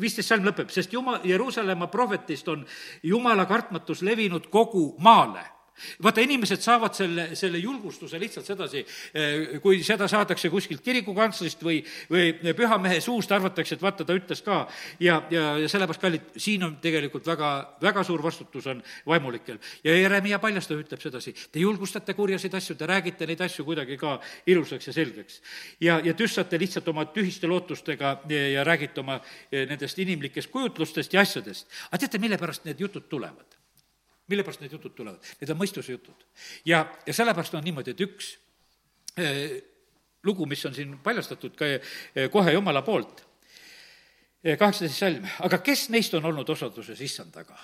viisteist 0.00 0.32
salm 0.32 0.46
lõpeb, 0.46 0.72
sest 0.72 0.92
Juma-, 0.92 1.20
Jeruusalemma 1.24 1.90
prohvetist 1.92 2.48
on 2.48 2.66
jumala 3.02 3.46
kartmatus 3.46 4.02
levinud 4.02 4.50
kogu 4.50 4.90
maale 5.04 5.57
vaata, 6.02 6.22
inimesed 6.24 6.62
saavad 6.62 6.94
selle, 6.96 7.28
selle 7.38 7.58
julgustuse 7.62 8.18
lihtsalt 8.20 8.46
sedasi, 8.46 8.84
kui 9.62 9.82
seda 9.86 10.08
saadakse 10.10 10.50
kuskilt 10.52 10.82
kirikukantslerist 10.84 11.62
või, 11.64 11.80
või 12.10 12.54
pühamehe 12.56 13.00
suust, 13.04 13.32
arvatakse, 13.32 13.76
et 13.76 13.82
vaata, 13.82 14.06
ta 14.06 14.16
ütles 14.16 14.42
ka 14.44 14.60
ja, 15.00 15.20
ja, 15.30 15.44
ja 15.62 15.68
sellepärast, 15.70 16.02
kallid, 16.02 16.30
siin 16.36 16.64
on 16.66 16.76
tegelikult 16.82 17.26
väga, 17.28 17.50
väga 17.82 18.04
suur 18.06 18.22
vastutus 18.22 18.66
on 18.70 18.82
vaimulikel. 19.06 19.58
ja 19.84 19.96
Jeremiah 19.96 20.40
paljastab, 20.40 20.82
ütleb 20.84 21.02
sedasi, 21.02 21.34
te 21.52 21.62
julgustate 21.62 22.14
kurjaseid 22.14 22.54
asju, 22.58 22.76
te 22.78 22.88
räägite 22.88 23.28
neid 23.28 23.42
asju 23.44 23.66
kuidagi 23.68 23.98
ka 24.00 24.18
ilusaks 24.46 24.90
ja 24.90 24.96
selgeks. 24.96 25.40
ja, 25.80 26.00
ja 26.04 26.14
tüssate 26.14 26.58
lihtsalt 26.58 26.88
oma 26.88 27.06
tühiste 27.12 27.50
lootustega 27.50 28.18
ja, 28.28 28.48
ja 28.58 28.64
räägite 28.64 29.00
oma 29.00 29.20
nendest 29.52 29.98
inimlikest 29.98 30.50
kujutlustest 30.50 31.14
ja 31.14 31.24
asjadest. 31.26 31.68
aga 31.90 32.04
teate, 32.04 32.18
mille 32.18 32.38
pärast 32.38 32.64
need 32.68 32.80
jutud 32.80 33.08
tulevad? 33.08 33.47
Mille 34.28 34.44
pärast 34.44 34.62
need 34.62 34.74
jutud 34.76 34.94
tulevad? 34.96 35.24
Need 35.40 35.52
on 35.52 35.58
mõistuse 35.60 35.94
jutud. 35.94 36.26
ja, 36.68 36.84
ja 37.06 37.14
sellepärast 37.14 37.54
on 37.54 37.64
niimoodi, 37.64 37.94
et 37.94 38.04
üks 38.04 38.34
eh, 39.16 39.58
lugu, 40.24 40.46
mis 40.46 40.64
on 40.66 40.74
siin 40.74 40.98
paljastatud 41.04 41.56
ka 41.58 41.70
eh, 41.74 42.28
kohe 42.32 42.52
Jumala 42.52 42.82
poolt, 42.86 43.24
eh, 44.44 44.58
kaheksateist 44.58 44.98
salm, 44.98 45.26
aga 45.46 45.60
kes 45.64 45.88
neist 45.94 46.14
on 46.18 46.28
olnud 46.32 46.56
osaduses 46.56 47.00
issandaga? 47.00 47.58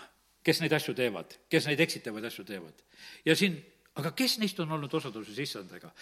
kes 0.45 0.59
neid 0.61 0.75
asju 0.77 0.93
teevad, 0.93 1.31
kes 1.49 1.65
neid 1.71 1.81
eksitavaid 1.81 2.27
asju 2.29 2.45
teevad? 2.45 2.83
ja 3.25 3.37
siin, 3.37 3.57
aga 4.01 4.13
kes 4.17 4.39
neist 4.43 4.59
on 4.61 4.73
olnud 4.77 4.93
osaduses 4.95 5.39
issandaga 5.39 5.93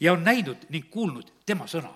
ja 0.00 0.14
on 0.16 0.24
näinud 0.24 0.66
ning 0.74 0.88
kuulnud 0.90 1.30
tema 1.46 1.68
sõna 1.70 1.92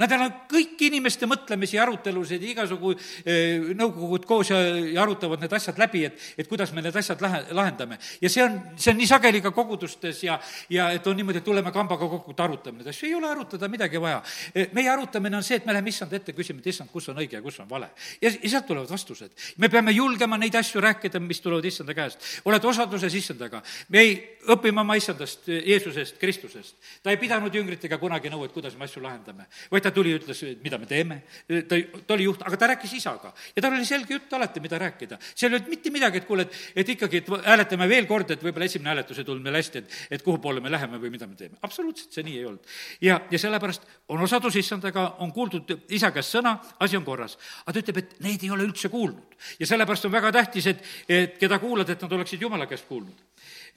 Nad 0.00 0.12
on 0.16 0.22
kõiki 0.48 0.88
inimeste 0.88 1.28
mõtlemisi 1.28 1.76
ja 1.76 1.84
arutelusid, 1.84 2.44
igasugu 2.54 2.94
eh, 2.94 3.72
nõukogud 3.76 4.24
koos 4.28 4.48
ja, 4.52 4.58
ja 4.94 5.02
arutavad 5.02 5.42
need 5.42 5.52
asjad 5.52 5.76
läbi, 5.80 6.06
et, 6.08 6.22
et 6.40 6.48
kuidas 6.48 6.72
me 6.72 6.80
need 6.84 6.96
asjad 6.96 7.20
lähe, 7.20 7.42
lahendame. 7.56 7.98
ja 8.20 8.30
see 8.32 8.44
on, 8.44 8.56
see 8.80 8.94
on 8.94 8.98
nii 9.00 9.08
sageli 9.10 9.42
ka 9.44 9.52
kogudustes 9.52 10.22
ja, 10.24 10.38
ja 10.72 10.88
et 10.96 11.06
on 11.06 11.18
niimoodi, 11.20 11.42
et 11.42 11.44
tuleme 11.44 11.72
kambaga 11.74 12.08
kokku, 12.08 12.32
et 12.32 12.40
arutame 12.40 12.80
neid 12.80 12.88
asju, 12.94 13.10
ei 13.10 13.14
ole 13.18 13.28
arutada 13.28 13.68
midagi 13.68 14.00
vaja. 14.00 14.22
Eh, 14.54 14.70
meie 14.76 14.88
arutamine 14.88 15.36
on 15.36 15.44
see, 15.44 15.60
et 15.60 15.68
me 15.68 15.76
läheme 15.76 15.92
issand 15.92 16.16
ette, 16.16 16.32
küsime, 16.36 16.64
et 16.64 16.72
issand, 16.72 16.88
kus 16.92 17.10
on 17.12 17.20
õige 17.20 17.36
ja 17.36 17.44
kus 17.44 17.60
on 17.60 17.68
vale. 17.68 17.90
ja, 18.22 18.32
ja 18.32 18.54
sealt 18.54 18.70
tulevad 18.70 18.88
vastused. 18.90 19.36
me 19.58 19.68
peame 19.68 19.92
julgema 19.92 20.40
neid 20.40 20.56
asju 20.56 20.80
rääkida, 20.80 21.20
mis 21.20 21.44
tulevad 21.44 21.68
issanda 21.68 21.94
käest. 21.94 22.24
oled 22.44 22.64
osaduses 22.64 23.14
issandaga. 23.20 23.62
me 23.88 24.00
ei, 24.00 24.16
õpime 24.48 24.80
oma 24.80 24.96
issandast, 24.96 25.44
Jeesusest, 25.48 26.16
Kristusest. 26.18 26.76
ta 27.02 27.12
ei 27.12 27.20
pidanud 27.20 27.54
jüngritega 27.54 27.98
kunagi 28.00 28.32
nõu, 28.32 28.46
et 28.48 28.56
kuidas 28.56 28.76
me 28.80 28.88
asju 28.88 29.02
lahendame, 29.04 29.44
vaid 29.70 29.84
ta 29.84 29.89
ta 29.90 29.96
tuli 29.96 30.14
ütles, 30.14 30.40
mida 30.62 30.78
me 30.78 30.86
teeme. 30.86 31.20
ta, 31.68 31.78
ta 32.06 32.14
oli 32.14 32.26
juht, 32.28 32.42
aga 32.46 32.58
ta 32.58 32.68
rääkis 32.72 32.92
isaga 33.00 33.32
ja 33.56 33.62
tal 33.62 33.74
oli 33.74 33.86
selge 33.88 34.14
jutt 34.14 34.32
alati, 34.36 34.62
mida 34.62 34.78
rääkida. 34.78 35.18
seal 35.34 35.52
ei 35.52 35.58
olnud 35.58 35.70
mitte 35.72 35.92
midagi, 35.92 36.20
et 36.22 36.26
kuule, 36.28 36.46
et, 36.46 36.58
et 36.82 36.92
ikkagi, 36.94 37.22
et 37.22 37.30
hääletame 37.46 37.88
veel 37.90 38.06
kord, 38.10 38.30
et 38.30 38.42
võib-olla 38.42 38.68
esimene 38.70 38.92
hääletus 38.92 39.20
ei 39.20 39.26
tulnud 39.28 39.44
meil 39.44 39.58
hästi, 39.58 39.82
et, 39.82 39.96
et 40.16 40.24
kuhu 40.26 40.38
poole 40.42 40.62
me 40.62 40.72
läheme 40.72 41.00
või 41.02 41.12
mida 41.14 41.28
me 41.30 41.38
teeme. 41.38 41.58
absoluutselt 41.66 42.14
see 42.14 42.26
nii 42.26 42.36
ei 42.38 42.46
olnud. 42.50 42.74
ja, 43.06 43.20
ja 43.30 43.42
sellepärast 43.42 43.88
on 44.14 44.22
osadus 44.26 44.60
issandaga, 44.60 45.06
on 45.24 45.32
kuuldud 45.36 45.74
isa 45.90 46.12
käest 46.14 46.36
sõna, 46.36 46.56
asi 46.80 46.98
on 46.98 47.06
korras. 47.06 47.38
aga 47.64 47.74
ta 47.74 47.84
ütleb, 47.84 48.02
et 48.04 48.14
neid 48.26 48.44
ei 48.46 48.52
ole 48.54 48.68
üldse 48.68 48.92
kuulnud. 48.92 49.38
ja 49.58 49.66
sellepärast 49.66 50.06
on 50.06 50.14
väga 50.14 50.32
tähtis, 50.38 50.70
et, 50.70 50.84
et 51.08 51.38
keda 51.40 51.58
kuulad, 51.58 51.88
et 51.90 52.06
nad 52.06 52.18
oleksid 52.20 52.46
jumala 52.46 52.68
käest 52.70 52.86
kuulnud. 52.88 53.26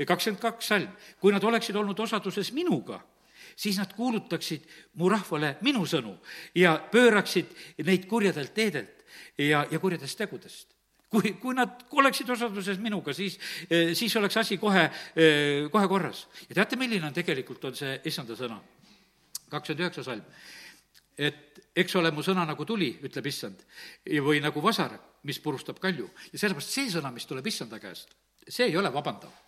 kakskümmend 0.06 0.42
kaks 0.42 0.68
salm, 0.74 0.94
kui 1.20 1.34
nad 1.34 1.44
oleksid 1.44 1.76
olnud 1.76 2.00
osaduses 2.00 2.52
minuga 2.54 3.02
siis 3.56 3.78
nad 3.78 3.94
kuulutaksid 3.96 4.68
mu 5.00 5.10
rahvale 5.10 5.58
minu 5.62 5.86
sõnu 5.90 6.16
ja 6.56 6.76
pööraksid 6.92 7.54
neid 7.86 8.08
kurjadelt 8.10 8.54
teedelt 8.54 9.04
ja, 9.38 9.66
ja 9.70 9.80
kurjadest 9.80 10.18
tegudest 10.18 10.74
kui, 11.14 11.36
kui 11.42 11.56
nad 11.58 11.86
oleksid 11.94 12.30
osaduses 12.34 12.80
minuga, 12.82 13.14
siis, 13.14 13.38
siis 13.98 14.16
oleks 14.18 14.40
asi 14.42 14.58
kohe, 14.62 14.88
kohe 15.72 15.90
korras. 15.92 16.26
ja 16.50 16.58
teate, 16.58 16.80
milline 16.80 17.06
on 17.06 17.14
tegelikult, 17.14 17.70
on 17.70 17.78
see 17.78 18.00
issanda 18.10 18.38
sõna? 18.40 18.60
kakskümmend 19.54 19.84
üheksa 19.86 20.04
salm. 20.08 20.24
et 21.18 21.62
eks 21.78 21.96
ole 22.00 22.10
mu 22.12 22.26
sõna 22.26 22.46
nagu 22.50 22.66
tuli, 22.66 22.90
ütleb 23.06 23.30
issand, 23.30 23.62
või 24.26 24.42
nagu 24.42 24.62
vasar, 24.62 24.98
mis 25.30 25.40
purustab 25.40 25.80
kalju. 25.80 26.10
ja 26.32 26.42
sellepärast 26.42 26.74
see 26.74 26.90
sõna, 26.90 27.14
mis 27.14 27.30
tuleb 27.30 27.48
issanda 27.48 27.80
käest, 27.80 28.16
see 28.48 28.72
ei 28.72 28.78
ole 28.78 28.90
vabandav 28.94 29.43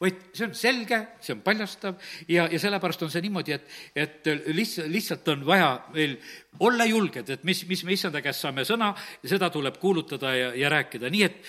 vaid 0.00 0.20
see 0.32 0.48
on 0.48 0.54
selge, 0.58 1.00
see 1.24 1.36
on 1.36 1.42
paljastav 1.46 1.96
ja, 2.28 2.48
ja 2.50 2.60
sellepärast 2.60 3.06
on 3.06 3.12
see 3.14 3.24
niimoodi, 3.24 3.56
et, 3.56 3.80
et 3.96 4.30
lihtsalt, 4.52 4.92
lihtsalt 4.92 5.32
on 5.34 5.46
vaja 5.46 5.72
meil 5.94 6.18
olla 6.64 6.86
julged, 6.88 7.34
et 7.34 7.48
mis, 7.48 7.64
mis 7.68 7.84
me 7.86 7.96
issanda 7.96 8.22
käest 8.24 8.44
saame 8.44 8.66
sõna, 8.68 8.92
seda 9.24 9.50
tuleb 9.54 9.80
kuulutada 9.82 10.34
ja, 10.36 10.54
ja 10.58 10.70
rääkida, 10.72 11.10
nii 11.12 11.26
et 11.26 11.42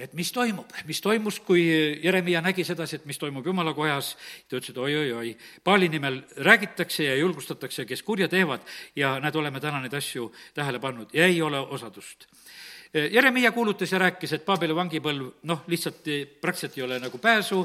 et 0.00 0.14
mis 0.16 0.30
toimub, 0.32 0.70
mis 0.88 1.00
toimus, 1.04 1.42
kui 1.44 1.60
Jeremiah 2.02 2.40
nägi 2.40 2.64
sedasi, 2.64 2.96
et 2.96 3.08
mis 3.08 3.18
toimub 3.20 3.44
jumala 3.46 3.74
kojas, 3.76 4.14
ta 4.48 4.56
ütles, 4.56 4.72
et 4.72 4.78
oi-oi-oi, 4.80 5.34
Paali 5.64 5.90
nimel 5.92 6.22
räägitakse 6.40 7.04
ja 7.04 7.18
julgustatakse, 7.20 7.84
kes 7.84 8.02
kurja 8.06 8.28
teevad 8.32 8.64
ja 8.96 9.18
näed, 9.20 9.36
oleme 9.36 9.60
täna 9.60 9.82
neid 9.82 9.94
asju 9.96 10.30
tähele 10.56 10.80
pannud 10.80 11.12
ja 11.12 11.28
ei 11.28 11.42
ole 11.44 11.60
osadust 11.60 12.30
Jeremiah 12.94 13.54
kuulutas 13.54 13.92
ja 13.92 14.00
rääkis, 14.02 14.32
et 14.34 14.44
Paabeli 14.44 14.74
vangipõlv 14.74 15.26
noh, 15.46 15.60
lihtsalt 15.70 16.08
praktiliselt 16.42 16.78
ei 16.78 16.82
ole 16.82 16.96
nagu 16.98 17.18
pääsu, 17.22 17.60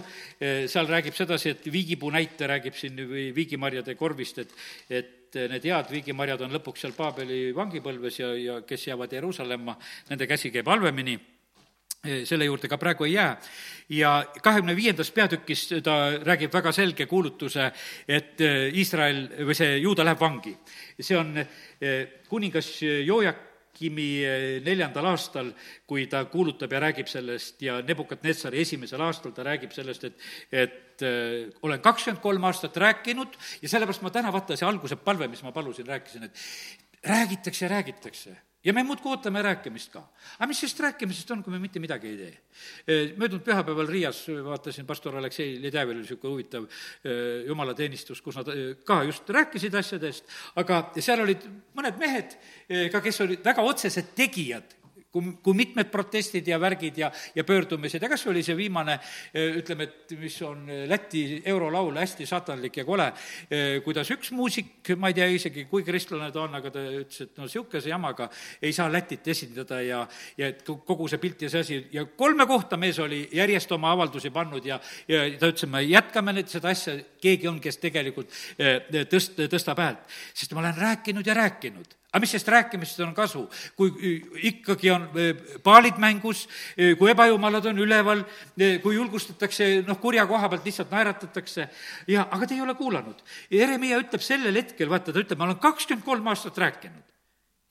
seal 0.70 0.86
räägib 0.86 1.16
sedasi, 1.18 1.56
et 1.56 1.70
viigipuu 1.74 2.12
näite 2.14 2.46
räägib 2.48 2.78
siin 2.78 3.00
või 3.10 3.32
viigimarjade 3.34 3.96
korvist, 3.98 4.44
et, 4.44 4.54
et 4.90 5.40
need 5.50 5.66
head 5.66 5.90
viigimarjad 5.90 6.44
on 6.46 6.54
lõpuks 6.54 6.86
seal 6.86 6.94
Paabeli 6.94 7.48
vangipõlves 7.58 8.20
ja, 8.22 8.30
ja 8.38 8.60
kes 8.70 8.86
jäävad 8.92 9.18
Jeruusalemma, 9.18 9.76
nende 10.12 10.28
käsi 10.30 10.54
käib 10.54 10.70
halvemini 10.70 11.18
selle 12.06 12.46
juurde 12.46 12.70
ka 12.70 12.78
praegu 12.78 13.08
ei 13.08 13.16
jää. 13.16 13.32
ja 13.90 14.12
kahekümne 14.42 14.76
viiendas 14.76 15.12
peatükis 15.12 15.70
ta 15.84 16.22
räägib 16.22 16.54
väga 16.54 16.72
selge 16.72 17.06
kuulutuse, 17.06 17.72
et 18.08 18.42
Iisrael 18.74 19.26
või 19.42 19.58
see 19.58 19.78
juuda 19.80 20.06
läheb 20.06 20.22
vangi. 20.22 20.56
see 21.00 21.18
on 21.18 21.34
kuningas 22.30 22.70
Joojak 22.82 23.55
Kimi 23.76 24.08
eh, 24.24 24.46
neljandal 24.66 25.10
aastal, 25.12 25.52
kui 25.88 26.08
ta 26.12 26.24
kuulutab 26.32 26.72
ja 26.72 26.82
räägib 26.88 27.12
sellest 27.12 27.62
ja 27.66 27.82
Nebukadnetsari 27.86 28.64
esimesel 28.64 29.04
aastal 29.04 29.36
ta 29.36 29.46
räägib 29.48 29.76
sellest, 29.76 30.08
et, 30.08 30.26
et 30.52 31.06
äh, 31.06 31.52
olen 31.66 31.84
kakskümmend 31.84 32.24
kolm 32.24 32.48
aastat 32.48 32.78
rääkinud 32.82 33.36
ja 33.62 33.72
sellepärast 33.72 34.06
ma 34.06 34.14
täna, 34.16 34.34
vaata, 34.36 34.58
see 34.58 34.68
alguse 34.68 34.98
palve, 35.00 35.28
mis 35.32 35.44
ma 35.44 35.54
palusin, 35.56 35.88
rääkisin, 35.88 36.30
et 36.30 37.06
räägitakse 37.06 37.66
ja 37.66 37.74
räägitakse 37.76 38.36
ja 38.66 38.74
me 38.74 38.84
muudkui 38.84 39.12
ootame 39.14 39.42
rääkimist 39.46 39.92
ka. 39.94 40.04
aga 40.40 40.48
mis 40.50 40.60
sellest 40.60 40.80
rääkimisest 40.80 41.32
on, 41.32 41.44
kui 41.44 41.54
me 41.54 41.60
mitte 41.60 41.80
midagi 41.80 42.12
ei 42.12 42.18
tee? 42.18 43.14
Möödunud 43.18 43.44
pühapäeval 43.46 43.90
Riias 43.90 44.24
vaatasin 44.46 44.86
pastor 44.86 45.18
Aleksei 45.18 45.60
Ledjävil 45.62 45.96
oli 45.96 46.06
niisugune 46.06 46.32
huvitav 46.34 46.66
jumalateenistus, 47.48 48.22
kus 48.22 48.40
nad 48.42 48.50
ka 48.86 49.04
just 49.04 49.30
rääkisid 49.30 49.76
asjadest, 49.76 50.26
aga 50.56 50.82
seal 51.00 51.22
olid 51.24 51.46
mõned 51.78 52.02
mehed 52.02 52.38
ka, 52.92 53.02
kes 53.02 53.22
olid 53.28 53.46
väga 53.46 53.66
otsesed 53.66 54.16
tegijad 54.18 54.76
kui, 55.16 55.34
kui 55.44 55.56
mitmed 55.58 55.90
protestid 55.92 56.48
ja 56.48 56.60
värgid 56.62 57.00
ja, 57.00 57.10
ja 57.36 57.46
pöördumised 57.48 58.04
ja 58.04 58.10
kas 58.12 58.26
või 58.28 58.36
oli 58.36 58.44
see 58.46 58.58
viimane, 58.60 58.98
ütleme, 59.62 59.88
et 59.88 60.16
mis 60.20 60.36
on 60.46 60.68
Läti 60.90 61.24
eurolaul 61.48 61.96
hästi 62.02 62.28
saatanlik 62.28 62.82
ja 62.82 62.86
kole, 62.88 63.08
kuidas 63.86 64.12
üks 64.16 64.34
muusik, 64.36 64.92
ma 65.00 65.12
ei 65.12 65.18
tea 65.18 65.30
isegi, 65.32 65.66
kui 65.72 65.86
kristlane 65.88 66.32
ta 66.36 66.44
on, 66.44 66.58
aga 66.60 66.74
ta 66.74 66.84
ütles, 66.90 67.22
et 67.24 67.40
no 67.40 67.48
niisuguse 67.48 67.92
jamaga 67.92 68.30
ei 68.62 68.74
saa 68.76 68.92
Lätit 68.92 69.28
esindada 69.32 69.80
ja, 69.84 70.04
ja 70.38 70.52
et 70.52 70.64
kogu 70.66 71.08
see 71.12 71.22
pilt 71.22 71.46
ja 71.46 71.52
see 71.52 71.66
asi. 71.66 71.82
Ja 71.96 72.06
kolme 72.18 72.48
kohta 72.50 72.80
mees 72.80 73.00
oli 73.04 73.24
järjest 73.36 73.72
oma 73.76 73.94
avaldusi 73.96 74.32
pannud 74.36 74.66
ja, 74.68 74.80
ja 75.12 75.26
ta 75.40 75.52
ütles, 75.52 75.68
et 75.68 75.72
me 75.72 75.84
jätkame 75.86 76.36
nüüd 76.36 76.52
seda 76.52 76.74
asja, 76.74 76.98
keegi 77.24 77.50
on, 77.52 77.62
kes 77.64 77.80
tegelikult 77.84 78.34
tõst-, 79.12 79.46
tõstab 79.52 79.82
häält. 79.84 80.18
sest 80.34 80.54
ma 80.54 80.64
olen 80.66 80.82
rääkinud 80.82 81.28
ja 81.28 81.38
rääkinud 81.38 81.96
aga 82.16 82.24
mis 82.24 82.32
sellest 82.32 82.48
rääkimisest 82.54 83.02
on 83.04 83.14
kasu, 83.16 83.42
kui 83.76 84.14
ikkagi 84.48 84.92
on 84.94 85.10
paalid 85.66 85.98
mängus, 86.00 86.46
kui 86.96 87.12
ebajumalad 87.12 87.68
on 87.68 87.82
üleval, 87.84 88.22
kui 88.56 88.96
julgustatakse, 88.96 89.68
noh, 89.88 90.00
kurja 90.00 90.24
koha 90.30 90.48
pealt 90.54 90.70
lihtsalt 90.70 90.94
naeratatakse 90.96 91.68
ja, 92.08 92.24
aga 92.24 92.48
te 92.48 92.56
ei 92.56 92.64
ole 92.64 92.78
kuulanud. 92.80 93.20
Jeremiah 93.52 94.00
ütleb 94.00 94.24
sellel 94.24 94.56
hetkel, 94.62 94.88
vaata, 94.92 95.12
ta 95.12 95.20
ütleb, 95.26 95.42
ma 95.42 95.50
olen 95.50 95.60
kakskümmend 95.60 96.08
kolm 96.08 96.32
aastat 96.32 96.64
rääkinud. 96.64 97.04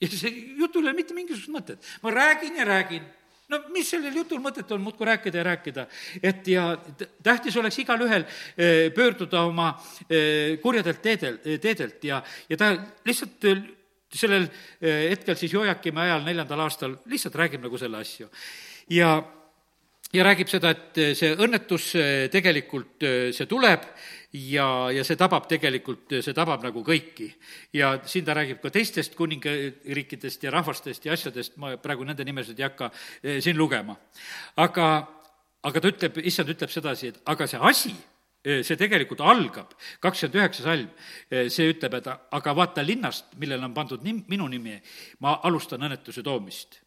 ja 0.03 0.07
see 0.11 0.29
jutul 0.59 0.83
ei 0.83 0.91
ole 0.91 0.97
mitte 0.97 1.15
mingisugust 1.17 1.49
mõtet. 1.49 1.93
ma 2.03 2.11
räägin 2.11 2.57
ja 2.59 2.65
räägin 2.67 3.05
no 3.49 3.59
mis 3.73 3.89
sellel 3.89 4.13
jutul 4.13 4.41
mõtet 4.43 4.69
on, 4.73 4.83
muudkui 4.83 5.07
rääkida 5.07 5.37
ja 5.41 5.43
rääkida. 5.43 5.87
et 6.23 6.47
ja 6.47 6.77
tähtis 7.23 7.57
oleks 7.57 7.79
igalühel 7.79 8.25
pöörduda 8.95 9.41
oma 9.41 9.71
kurjadelt 10.61 11.01
teedel, 11.01 11.39
teedelt 11.61 12.03
ja, 12.03 12.21
ja 12.49 12.57
ta 12.57 12.75
lihtsalt 13.05 13.39
sellel 14.15 14.47
eh, 14.81 15.11
hetkel 15.11 15.37
siis 15.39 15.53
Jojakimi 15.53 16.05
ajal, 16.05 16.25
neljandal 16.25 16.65
aastal, 16.65 16.99
lihtsalt 17.11 17.37
räägib 17.39 17.65
nagu 17.65 17.79
selle 17.79 18.01
asju. 18.01 18.29
ja, 18.93 19.15
ja 20.13 20.27
räägib 20.27 20.51
seda, 20.51 20.71
et 20.75 21.01
eh, 21.01 21.13
see 21.17 21.33
õnnetus 21.35 21.89
eh, 21.99 22.27
tegelikult, 22.33 23.07
see 23.35 23.49
tuleb 23.51 23.87
ja, 24.35 24.67
ja 24.95 25.03
see 25.07 25.19
tabab 25.19 25.49
tegelikult, 25.51 26.17
see 26.21 26.35
tabab 26.37 26.63
nagu 26.65 26.83
kõiki. 26.85 27.31
ja 27.73 27.95
siin 28.05 28.25
ta 28.25 28.37
räägib 28.37 28.61
ka 28.63 28.71
teistest 28.73 29.15
kuningriikidest 29.19 30.43
ja 30.43 30.55
rahvastest 30.55 31.05
ja 31.05 31.13
asjadest, 31.13 31.57
ma 31.57 31.75
praegu 31.77 32.07
nende 32.07 32.25
nimesid 32.27 32.59
ei 32.59 32.69
hakka 32.69 32.91
siin 33.21 33.57
lugema. 33.57 33.97
aga 34.55 34.89
aga 35.65 35.81
ta 35.81 35.89
ütleb, 35.89 36.19
issand 36.29 36.51
ütleb 36.53 36.71
sedasi, 36.71 37.11
et 37.11 37.23
aga 37.31 37.47
see 37.49 37.61
asi, 37.71 37.93
see 38.45 38.77
tegelikult 38.77 39.23
algab, 39.25 39.73
kakskümmend 40.03 40.39
üheksa 40.39 40.65
salm, 40.67 40.89
see 41.49 41.69
ütleb, 41.73 41.99
et 41.99 42.09
aga 42.09 42.55
vaata 42.57 42.85
linnast, 42.85 43.33
millele 43.41 43.65
on 43.65 43.73
pandud 43.73 44.05
nim-, 44.05 44.23
minu 44.29 44.47
nimi, 44.51 44.77
ma 45.25 45.39
alustan 45.49 45.87
õnnetuse 45.87 46.23
toomist 46.25 46.81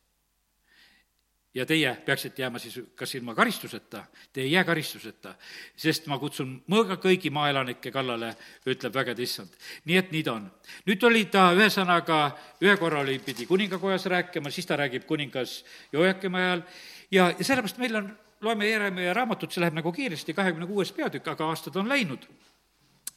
ja 1.58 1.66
teie 1.66 1.94
peaksite 2.06 2.42
jääma 2.42 2.58
siis 2.58 2.76
kas 2.94 3.14
ilma 3.14 3.34
karistuseta, 3.34 4.04
te 4.32 4.40
ei 4.44 4.52
jää 4.52 4.64
karistuseta, 4.64 5.34
sest 5.76 6.06
ma 6.10 6.18
kutsun 6.20 6.52
mõõga 6.70 6.98
kõigi 7.02 7.32
maaelanike 7.34 7.90
kallale, 7.94 8.30
ütleb 8.68 8.94
vägede 8.94 9.24
issand. 9.24 9.50
nii 9.84 9.96
et 9.96 10.12
nii 10.12 10.22
ta 10.22 10.32
on. 10.32 10.50
nüüd 10.86 11.04
oli 11.04 11.24
ta 11.24 11.48
ühesõnaga, 11.56 12.20
ühe 12.62 12.76
korra 12.76 13.00
oli, 13.00 13.18
pidi 13.18 13.46
kuningakojas 13.46 14.06
rääkima, 14.06 14.50
siis 14.50 14.66
ta 14.66 14.76
räägib 14.76 15.06
kuningas 15.06 15.64
Joakimi 15.92 16.38
ajal 16.38 16.62
ja, 17.10 17.30
ja 17.38 17.44
sellepärast 17.44 17.78
meil 17.78 17.96
on, 17.96 18.12
loeme 18.40 18.68
Jeremia 18.68 19.14
raamatut, 19.14 19.52
see 19.52 19.62
läheb 19.62 19.78
nagu 19.78 19.92
kiiresti, 19.94 20.36
kahekümne 20.36 20.68
kuues 20.68 20.92
peatükk, 20.94 21.34
aga 21.34 21.50
aastad 21.52 21.76
on 21.80 21.88
läinud. 21.90 22.28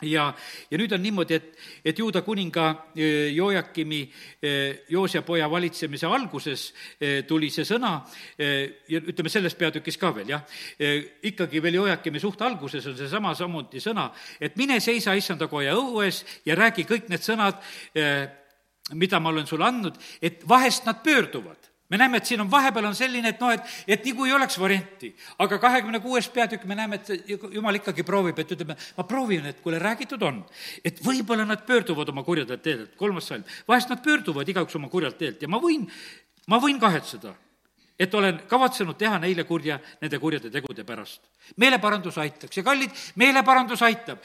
Ja, 0.02 0.32
ja 0.72 0.78
nüüd 0.82 0.94
on 0.96 1.04
niimoodi, 1.04 1.38
et, 1.38 1.58
et 1.86 2.00
Juuda 2.02 2.24
kuninga 2.26 2.66
e, 2.96 3.30
Joakimi 3.36 4.00
e, 4.42 4.54
Joosia 4.90 5.22
poja 5.22 5.46
valitsemise 5.52 6.10
alguses 6.10 6.64
e, 6.98 7.22
tuli 7.30 7.52
see 7.54 7.68
sõna 7.70 7.92
ja 8.42 9.02
ütleme, 9.02 9.30
selles 9.30 9.54
peatükis 9.60 10.00
ka 10.02 10.10
veel, 10.16 10.34
jah, 10.34 10.58
ikkagi 11.30 11.62
veel 11.62 11.78
Joakimi 11.84 12.22
suht 12.24 12.42
alguses 12.42 12.90
on 12.90 12.98
seesama 12.98 13.36
samuti 13.38 13.84
sõna, 13.84 14.10
et 14.42 14.58
mine 14.58 14.80
seisa 14.82 15.14
issanda 15.14 15.46
koja 15.52 15.78
õues 15.78 16.24
ja 16.50 16.58
räägi 16.58 16.88
kõik 16.90 17.12
need 17.14 17.22
sõnad, 17.22 17.62
mida 18.98 19.22
ma 19.22 19.30
olen 19.30 19.46
sulle 19.46 19.70
andnud, 19.70 20.02
et 20.18 20.42
vahest 20.50 20.90
nad 20.90 21.06
pöörduvad 21.06 21.71
me 21.92 22.00
näeme, 22.00 22.22
et 22.22 22.30
siin 22.30 22.42
on 22.42 22.50
vahepeal 22.52 22.88
on 22.88 22.96
selline, 22.96 23.34
et 23.34 23.44
noh, 23.44 23.52
et, 23.52 23.68
et 23.88 24.08
kui 24.16 24.30
ei 24.30 24.36
oleks 24.36 24.58
varianti, 24.60 25.12
aga 25.44 25.60
kahekümne 25.62 26.00
kuues 26.04 26.30
peatükk 26.32 26.66
me 26.70 26.78
näeme, 26.80 27.02
et 27.02 27.30
jumal 27.52 27.78
ikkagi 27.82 28.06
proovib, 28.08 28.40
et 28.40 28.56
ütleme, 28.56 28.78
ma 28.98 29.08
proovin, 29.08 29.52
et 29.52 29.62
kuule, 29.62 29.80
räägitud 29.82 30.24
on, 30.28 30.42
et 30.88 31.04
võib-olla 31.04 31.46
nad 31.48 31.66
pöörduvad 31.68 32.10
oma 32.14 32.24
kurjadelt 32.28 32.64
teedelt, 32.64 32.96
kolmas 33.00 33.28
salm, 33.28 33.46
vahest 33.68 33.92
nad 33.92 34.04
pöörduvad 34.04 34.50
igaüks 34.50 34.80
oma 34.80 34.90
kurjalt 34.92 35.20
teelt 35.20 35.44
ja 35.44 35.52
ma 35.52 35.60
võin, 35.62 35.88
ma 36.48 36.62
võin 36.64 36.80
kahetseda 36.82 37.36
et 38.00 38.14
olen 38.14 38.40
kavatsenud 38.48 38.98
teha 38.98 39.20
neile 39.22 39.44
kurja 39.44 39.78
nende 40.02 40.20
kurjade 40.20 40.50
tegude 40.52 40.84
pärast. 40.84 41.22
meeleparandus 41.58 42.18
aitaks 42.18 42.58
ja 42.58 42.64
kallid, 42.64 42.92
meeleparandus 43.16 43.82
aitab. 43.82 44.20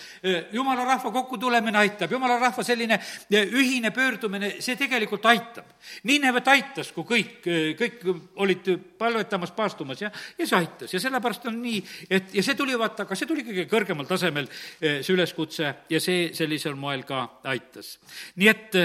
jumala 0.52 0.84
rahva 0.84 1.10
kokkutulemine 1.10 1.78
aitab, 1.78 2.12
jumala 2.12 2.38
rahva 2.38 2.62
selline 2.62 3.00
ühine 3.32 3.90
pöördumine, 3.90 4.60
see 4.60 4.76
tegelikult 4.76 5.26
aitab. 5.26 5.64
Niinevet 6.04 6.48
aitas, 6.48 6.92
kui 6.92 7.04
kõik, 7.04 7.48
kõik 7.78 8.06
olid 8.36 8.70
palvetamas, 8.98 9.50
paastumas 9.56 10.00
ja, 10.00 10.10
ja 10.38 10.46
see 10.46 10.58
aitas 10.58 10.92
ja 10.94 11.00
sellepärast 11.00 11.46
on 11.50 11.60
nii, 11.62 11.82
et 12.10 12.34
ja 12.34 12.42
see 12.42 12.54
tuli, 12.54 12.78
vaata, 12.78 13.04
aga 13.06 13.18
see 13.18 13.28
tuli 13.28 13.44
kõige 13.46 13.66
kõrgemal 13.70 14.08
tasemel, 14.08 14.48
see 14.80 15.14
üleskutse, 15.14 15.72
ja 15.90 16.00
see 16.00 16.30
sellisel 16.36 16.76
moel 16.78 17.04
ka 17.08 17.24
aitas. 17.44 17.96
nii 18.36 18.48
et 18.48 18.78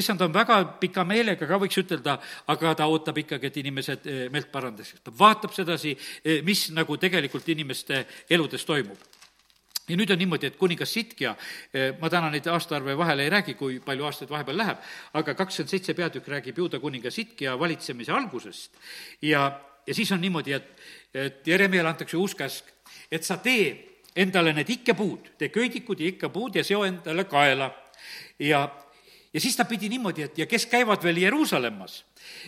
issand 0.00 0.20
on 0.24 0.34
väga 0.34 0.62
pika 0.80 1.04
meelega 1.04 1.46
ka, 1.46 1.60
võiks 1.60 1.78
ütelda, 1.80 2.18
aga 2.48 2.74
ta 2.74 2.88
ootab 2.90 3.18
ikkagi, 3.24 3.46
et 3.46 3.60
inimesed 3.62 4.08
meelt 4.32 4.50
parandas, 4.52 4.94
ta 5.04 5.12
vaatab 5.14 5.54
sedasi, 5.56 5.94
eh, 6.24 6.42
mis 6.46 6.68
nagu 6.76 6.96
tegelikult 6.96 7.48
inimeste 7.48 8.04
eludes 8.30 8.64
toimub. 8.68 8.98
Ja 9.88 9.96
nüüd 9.96 10.10
on 10.12 10.20
niimoodi, 10.20 10.50
et 10.50 10.56
kuningas 10.60 10.92
Sitkia, 10.92 11.34
eh, 11.72 11.94
ma 12.00 12.10
täna 12.12 12.28
neid 12.30 12.46
aastaarve 12.46 12.96
vahele 12.98 13.24
ei 13.24 13.30
räägi, 13.32 13.54
kui 13.56 13.78
palju 13.80 14.04
aastaid 14.04 14.30
vahepeal 14.30 14.58
läheb, 14.60 14.82
aga 15.16 15.34
kakskümmend 15.34 15.72
seitse 15.72 15.94
peatükk 15.96 16.28
räägib 16.28 16.58
juuda 16.58 16.80
kuninga 16.80 17.10
Sitkia 17.10 17.56
valitsemise 17.58 18.12
algusest. 18.12 18.76
Ja, 19.22 19.48
ja 19.86 19.94
siis 19.94 20.12
on 20.12 20.20
niimoodi, 20.20 20.52
et, 20.52 20.68
et 21.14 21.46
Jeremiale 21.46 21.88
antakse 21.88 22.16
uus 22.16 22.34
käsk, 22.36 22.68
et 23.10 23.24
sa 23.24 23.38
tee 23.40 24.04
endale 24.16 24.52
need 24.52 24.68
ikkepuud, 24.76 25.32
tee 25.38 25.48
köidikud 25.48 26.00
ja 26.00 26.12
ikkepuud 26.12 26.58
ja 26.60 26.64
seo 26.64 26.84
endale 26.84 27.24
kaela. 27.24 27.70
ja, 28.38 28.68
ja 29.38 29.42
siis 29.42 29.56
ta 29.56 29.64
pidi 29.70 29.86
niimoodi, 29.88 30.24
et 30.26 30.38
ja 30.42 30.46
kes 30.50 30.66
käivad 30.66 31.02
veel 31.06 31.20
Jeruusalemmas, 31.22 32.00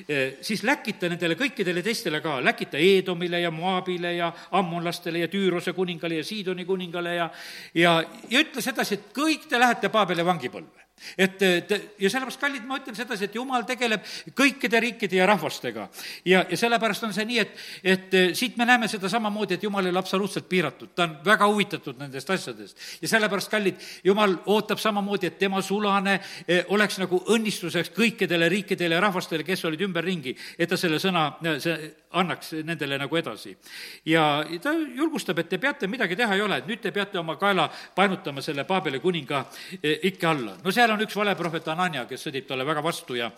eh, 0.08 0.40
siis 0.42 0.64
läkita 0.66 1.06
nendele 1.08 1.36
kõikidele 1.38 1.84
teistele 1.86 2.18
ka, 2.20 2.40
läkita 2.42 2.78
Eedomile 2.82 3.40
ja 3.44 3.52
Moabile 3.54 4.16
ja 4.16 4.32
ammonlastele 4.58 5.22
ja 5.22 5.28
Tüürose 5.30 5.72
kuningale 5.76 6.18
ja 6.18 6.24
Siidoni 6.26 6.66
kuningale 6.66 7.14
ja 7.14 7.30
ja, 7.74 7.94
ja 8.30 8.42
ütles 8.42 8.66
edasi, 8.72 8.98
et 8.98 9.14
kõik 9.14 9.46
te 9.48 9.62
lähete 9.62 9.88
Paabeli 9.88 10.26
vangipõlve 10.26 10.89
et 11.18 11.40
ja 11.40 12.10
sellepärast, 12.10 12.40
kallid, 12.40 12.64
ma 12.68 12.78
ütlen 12.80 12.96
sedasi, 12.96 13.28
et 13.28 13.34
jumal 13.34 13.64
tegeleb 13.68 14.04
kõikide 14.36 14.80
riikide 14.82 15.20
ja 15.20 15.26
rahvastega. 15.30 15.88
ja, 16.24 16.44
ja 16.50 16.56
sellepärast 16.56 17.04
on 17.08 17.14
see 17.16 17.26
nii, 17.28 17.38
et, 17.38 17.54
et 17.84 18.18
siit 18.36 18.56
me 18.56 18.66
näeme 18.68 18.88
seda 18.88 19.08
samamoodi, 19.08 19.56
et 19.56 19.62
jumal 19.62 19.86
ei 19.86 19.94
ole 19.94 20.02
absoluutselt 20.02 20.48
piiratud, 20.48 20.94
ta 20.94 21.06
on 21.08 21.16
väga 21.24 21.48
huvitatud 21.48 21.98
nendest 21.98 22.30
asjadest. 22.30 22.76
ja 23.02 23.08
sellepärast, 23.08 23.50
kallid, 23.50 23.80
jumal 24.04 24.36
ootab 24.46 24.78
samamoodi, 24.78 25.30
et 25.30 25.38
tema 25.38 25.62
sulane 25.62 26.18
eh, 26.46 26.64
oleks 26.68 26.98
nagu 27.02 27.22
õnnistuseks 27.34 27.94
kõikidele 27.96 28.48
riikidele 28.48 28.98
ja 28.98 29.06
rahvastele, 29.06 29.44
kes 29.44 29.64
olid 29.64 29.86
ümberringi, 29.88 30.36
et 30.58 30.68
ta 30.68 30.78
selle 30.80 31.00
sõna, 31.02 31.30
see 31.60 31.76
annaks 32.10 32.52
nendele 32.66 32.98
nagu 32.98 33.16
edasi. 33.16 33.56
ja 34.04 34.44
ta 34.62 34.72
julgustab, 34.72 35.38
et 35.38 35.48
te 35.48 35.58
peate, 35.58 35.86
midagi 35.86 36.16
teha 36.16 36.34
ei 36.34 36.42
ole, 36.42 36.58
et 36.58 36.66
nüüd 36.66 36.80
te 36.82 36.90
peate 36.92 37.18
oma 37.18 37.36
kaela 37.36 37.68
painutama 37.94 38.42
selle 38.42 38.64
Paabeli 38.64 39.00
kuninga 39.00 39.44
eh, 39.82 39.98
ikke 40.10 40.26
alla. 40.26 40.56
no 40.64 40.72
seal 40.74 40.90
on 40.90 41.06
üks 41.06 41.16
valeprohvet 41.16 41.68
Anania, 41.68 42.06
kes 42.10 42.26
sõdib 42.26 42.48
talle 42.48 42.66
väga 42.66 42.82
vastu 42.82 43.18
ja, 43.18 43.30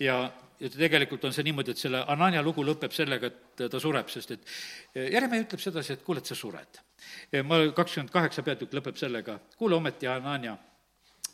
ja 0.00 0.24
ja 0.60 0.70
tegelikult 0.70 1.24
on 1.26 1.32
see 1.34 1.44
niimoodi, 1.44 1.74
et 1.74 1.80
selle 1.82 2.04
Anania 2.08 2.42
lugu 2.42 2.62
lõpeb 2.64 2.92
sellega, 2.94 3.26
et 3.26 3.64
ta 3.70 3.80
sureb, 3.82 4.08
sest 4.08 4.36
et 4.36 4.44
eh, 4.94 5.10
Jeremia 5.12 5.44
ütleb 5.44 5.60
sedasi, 5.60 5.96
et 5.96 6.04
kuule, 6.06 6.22
et 6.22 6.30
sa 6.30 6.36
sured. 6.38 6.78
Eh, 7.32 7.42
ma, 7.42 7.58
kakskümmend 7.74 8.12
kaheksa 8.14 8.44
peatükk 8.46 8.78
lõpeb 8.78 8.96
sellega, 8.96 9.36
kuule 9.58 9.76
ometi, 9.76 10.08
Anania, 10.08 10.54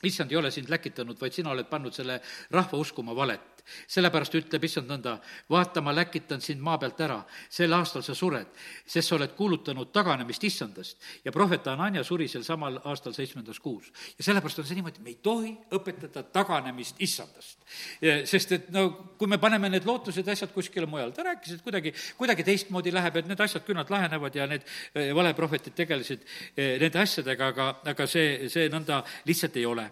issand 0.09 0.33
ei 0.33 0.41
ole 0.41 0.51
sind 0.51 0.73
läkitanud, 0.73 1.19
vaid 1.21 1.37
sina 1.37 1.53
oled 1.53 1.69
pannud 1.71 1.95
selle 1.95 2.19
rahva 2.51 2.81
uskuma 2.81 3.15
valet 3.15 3.50
sellepärast 3.91 4.35
ütleb 4.41 4.65
issand 4.65 4.91
nõnda, 4.91 5.17
vaata, 5.51 5.83
ma 5.85 5.95
läkitan 5.95 6.41
sind 6.45 6.63
maa 6.63 6.79
pealt 6.79 7.01
ära, 7.01 7.21
sel 7.49 7.73
aastal 7.77 8.05
sa 8.07 8.15
sured, 8.15 8.49
sest 8.87 9.09
sa 9.09 9.17
oled 9.17 9.35
kuulutanud 9.37 9.93
taganemist 9.93 10.45
issandast. 10.45 10.99
ja 11.25 11.33
prohvet 11.33 11.67
Anania 11.67 12.05
suri 12.05 12.29
sel 12.29 12.45
samal 12.45 12.81
aastal 12.85 13.13
seitsmendas 13.13 13.61
kuus. 13.61 13.93
ja 14.19 14.25
sellepärast 14.25 14.59
on 14.59 14.67
see 14.67 14.79
niimoodi, 14.79 15.01
me 15.01 15.11
ei 15.11 15.19
tohi 15.23 15.57
õpetada 15.71 16.23
taganemist 16.23 16.97
issandast. 16.99 17.59
sest 18.25 18.53
et 18.53 18.71
no 18.71 18.89
kui 19.19 19.29
me 19.29 19.39
paneme 19.39 19.69
need 19.71 19.87
lootused, 19.89 20.29
asjad 20.29 20.53
kuskile 20.55 20.87
mujale, 20.87 21.13
ta 21.13 21.25
rääkis, 21.27 21.57
et 21.57 21.65
kuidagi, 21.65 21.93
kuidagi 22.19 22.45
teistmoodi 22.47 22.93
läheb, 22.95 23.17
et 23.21 23.29
need 23.29 23.41
asjad 23.41 23.65
küll 23.67 23.79
nad 23.79 23.91
lahenevad 23.93 24.37
ja 24.37 24.47
need 24.51 24.65
eh, 24.95 25.11
valeprohvetid 25.17 25.77
tegelesid 25.77 26.25
eh, 26.57 26.77
nende 26.81 27.01
asjadega, 27.03 27.51
aga, 27.55 27.69
aga 27.93 28.07
see, 28.11 28.51
see 28.53 28.69
nõnda 28.73 29.03
lihtsalt 29.29 29.59
ei 29.61 29.67
ole. 29.69 29.87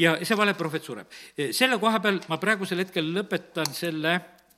ja 0.00 0.16
see 0.24 0.38
valeprohvet 0.38 0.86
sureb. 0.86 1.18
Eh, 1.36 1.52
selle 1.56 1.78
koha 1.82 2.00
peal 2.02 2.20
ma 2.30 2.40
praegusel 2.40 2.84
hetkel 2.84 3.09
lõpetan 3.14 3.72
selle, 3.74 4.14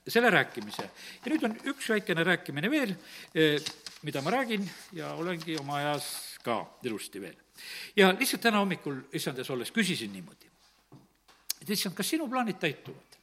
selle 0.09 0.31
rääkimise. 0.31 0.89
ja 1.25 1.33
nüüd 1.33 1.47
on 1.49 1.57
üks 1.73 1.89
väikene 1.93 2.25
rääkimine 2.25 2.71
veel, 2.71 2.95
eh, 3.35 3.57
mida 4.03 4.23
ma 4.23 4.31
räägin 4.31 4.69
ja 4.93 5.15
olengi 5.15 5.57
oma 5.61 5.77
ajas 5.77 6.39
ka 6.43 6.59
ilusti 6.83 7.21
veel. 7.21 7.37
ja 7.97 8.13
lihtsalt 8.13 8.43
täna 8.43 8.59
hommikul 8.59 9.03
issandas 9.13 9.51
olles 9.51 9.73
küsisin 9.73 10.13
niimoodi, 10.13 10.51
et 11.63 11.71
issand, 11.71 11.95
kas 11.95 12.11
sinu 12.11 12.29
plaanid 12.29 12.59
täituvad? 12.59 13.19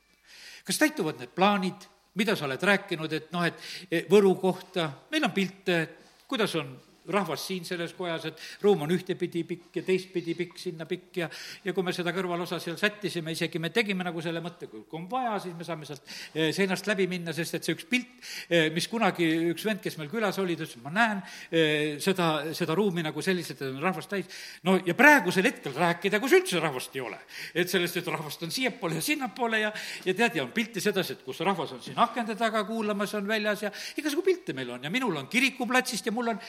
kas 0.65 0.77
täituvad 0.77 1.19
need 1.19 1.31
plaanid, 1.35 1.87
mida 2.15 2.35
sa 2.35 2.45
oled 2.45 2.61
rääkinud, 2.61 3.13
et 3.13 3.31
noh, 3.31 3.45
et 3.45 3.55
eh, 3.91 4.05
Võru 4.09 4.35
kohta, 4.39 4.91
meil 5.11 5.25
on 5.25 5.31
pilte, 5.31 5.81
kuidas 6.27 6.55
on 6.55 6.75
rahvas 7.13 7.47
siin 7.47 7.65
selles 7.65 7.93
kojas, 7.97 8.29
et 8.29 8.47
ruum 8.63 8.85
on 8.85 8.93
ühtepidi 8.93 9.43
pikk 9.47 9.81
ja 9.81 9.85
teistpidi 9.87 10.35
pikk, 10.37 10.57
sinna 10.59 10.87
pikk 10.89 11.23
ja 11.23 11.29
ja 11.65 11.73
kui 11.75 11.85
me 11.85 11.93
seda 11.95 12.13
kõrvalosa 12.15 12.59
seal 12.61 12.77
sättisime, 12.79 13.33
isegi 13.35 13.59
me 13.61 13.71
tegime 13.73 14.05
nagu 14.05 14.21
selle 14.23 14.41
mõtte, 14.43 14.69
kui 14.71 14.83
on 14.97 15.07
vaja, 15.11 15.37
siis 15.43 15.55
me 15.57 15.67
saame 15.67 15.87
sealt 15.87 16.05
eh, 16.33 16.49
seinast 16.55 16.87
läbi 16.89 17.07
minna, 17.11 17.33
sest 17.35 17.59
et 17.59 17.67
see 17.67 17.75
üks 17.77 17.87
pilt, 17.89 18.11
eh, 18.49 18.69
mis 18.75 18.87
kunagi 18.91 19.27
üks 19.51 19.65
vend, 19.67 19.81
kes 19.83 19.97
meil 19.99 20.11
külas 20.11 20.39
oli, 20.41 20.57
ta 20.59 20.65
ütles, 20.65 20.81
ma 20.83 20.93
näen 20.93 21.21
eh, 21.51 21.97
seda, 22.03 22.29
seda 22.57 22.77
ruumi 22.77 23.03
nagu 23.05 23.23
selliselt, 23.25 23.61
et 23.61 23.69
on 23.69 23.81
rahvast 23.83 24.11
täis. 24.11 24.39
no 24.67 24.77
ja 24.85 24.95
praegusel 24.97 25.49
hetkel 25.49 25.75
rääkida, 25.75 26.21
kus 26.23 26.37
üldse 26.39 26.61
rahvast 26.63 26.95
ei 26.95 27.03
ole. 27.05 27.19
et 27.53 27.69
sellest, 27.69 27.99
et 27.99 28.07
rahvast 28.07 28.43
on 28.45 28.53
siiapoole 28.53 28.99
ja 28.99 29.05
sinnapoole 29.05 29.61
ja, 29.65 29.73
ja 30.05 30.15
tead, 30.15 30.39
ja 30.39 30.45
on 30.45 30.53
pilte 30.55 30.83
sedasi, 30.83 31.17
et 31.17 31.25
kus 31.25 31.41
rahvas 31.45 31.73
on 31.75 31.83
siin 31.83 31.99
akende 31.99 32.35
taga 32.39 32.63
kuulamas, 32.67 33.13
on 33.19 33.27
väljas 33.27 33.65
ja 33.67 33.73
igasugu 33.99 34.23
pilte 34.25 34.55
meil 34.57 34.69
on 34.75 34.83
ja 34.83 34.93
minul 34.93 35.15
on 35.19 35.27
kirikuplatsist 35.31 36.09
ja 36.09 36.15
mul 36.15 36.33
on 36.33 36.41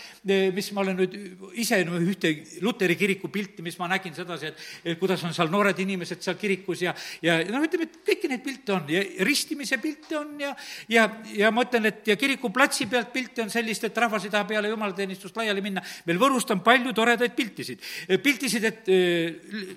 mis 0.55 0.71
ma 0.77 0.85
olen 0.85 0.99
nüüd 1.01 1.17
ise 1.61 1.81
no, 1.89 1.99
ühte 2.01 2.33
Luteri 2.65 2.97
kiriku 2.99 3.31
pilti, 3.33 3.65
mis 3.65 3.79
ma 3.81 3.89
nägin 3.91 4.15
sedasi, 4.17 4.51
et, 4.51 4.99
kuidas 5.01 5.23
on 5.27 5.35
seal 5.37 5.51
noored 5.53 5.79
inimesed 5.83 6.23
seal 6.25 6.39
kirikus 6.41 6.85
ja, 6.85 6.95
ja 7.25 7.39
noh, 7.51 7.65
ütleme, 7.67 7.89
et 7.89 8.01
kõiki 8.07 8.31
neid 8.31 8.45
pilte 8.45 8.75
on 8.77 8.91
ja 8.91 9.03
ristimise 9.27 9.79
pilte 9.83 10.19
on 10.21 10.35
ja, 10.41 10.53
ja, 10.93 11.07
ja 11.37 11.51
ma 11.55 11.65
ütlen, 11.67 11.91
et 11.91 12.11
ja 12.11 12.17
kirikuplatsi 12.21 12.89
pealt 12.91 13.13
pilte 13.15 13.45
on 13.45 13.53
sellist, 13.53 13.85
et 13.89 14.03
rahvas 14.05 14.27
ei 14.27 14.33
taha 14.33 14.49
peale 14.49 14.71
jumalateenistust 14.73 15.37
laiali 15.41 15.65
minna. 15.65 15.83
meil 16.07 16.21
Võrust 16.21 16.51
on 16.53 16.61
palju 16.65 16.93
toredaid 16.97 17.35
piltisid. 17.37 17.81
piltisid, 18.23 18.65
et 18.65 18.91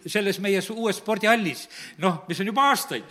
selles 0.09 0.39
meie 0.43 0.61
uues 0.73 0.99
spordihallis, 0.99 1.67
noh, 2.03 2.23
mis 2.27 2.39
on 2.43 2.49
juba 2.49 2.67
aastaid, 2.71 3.05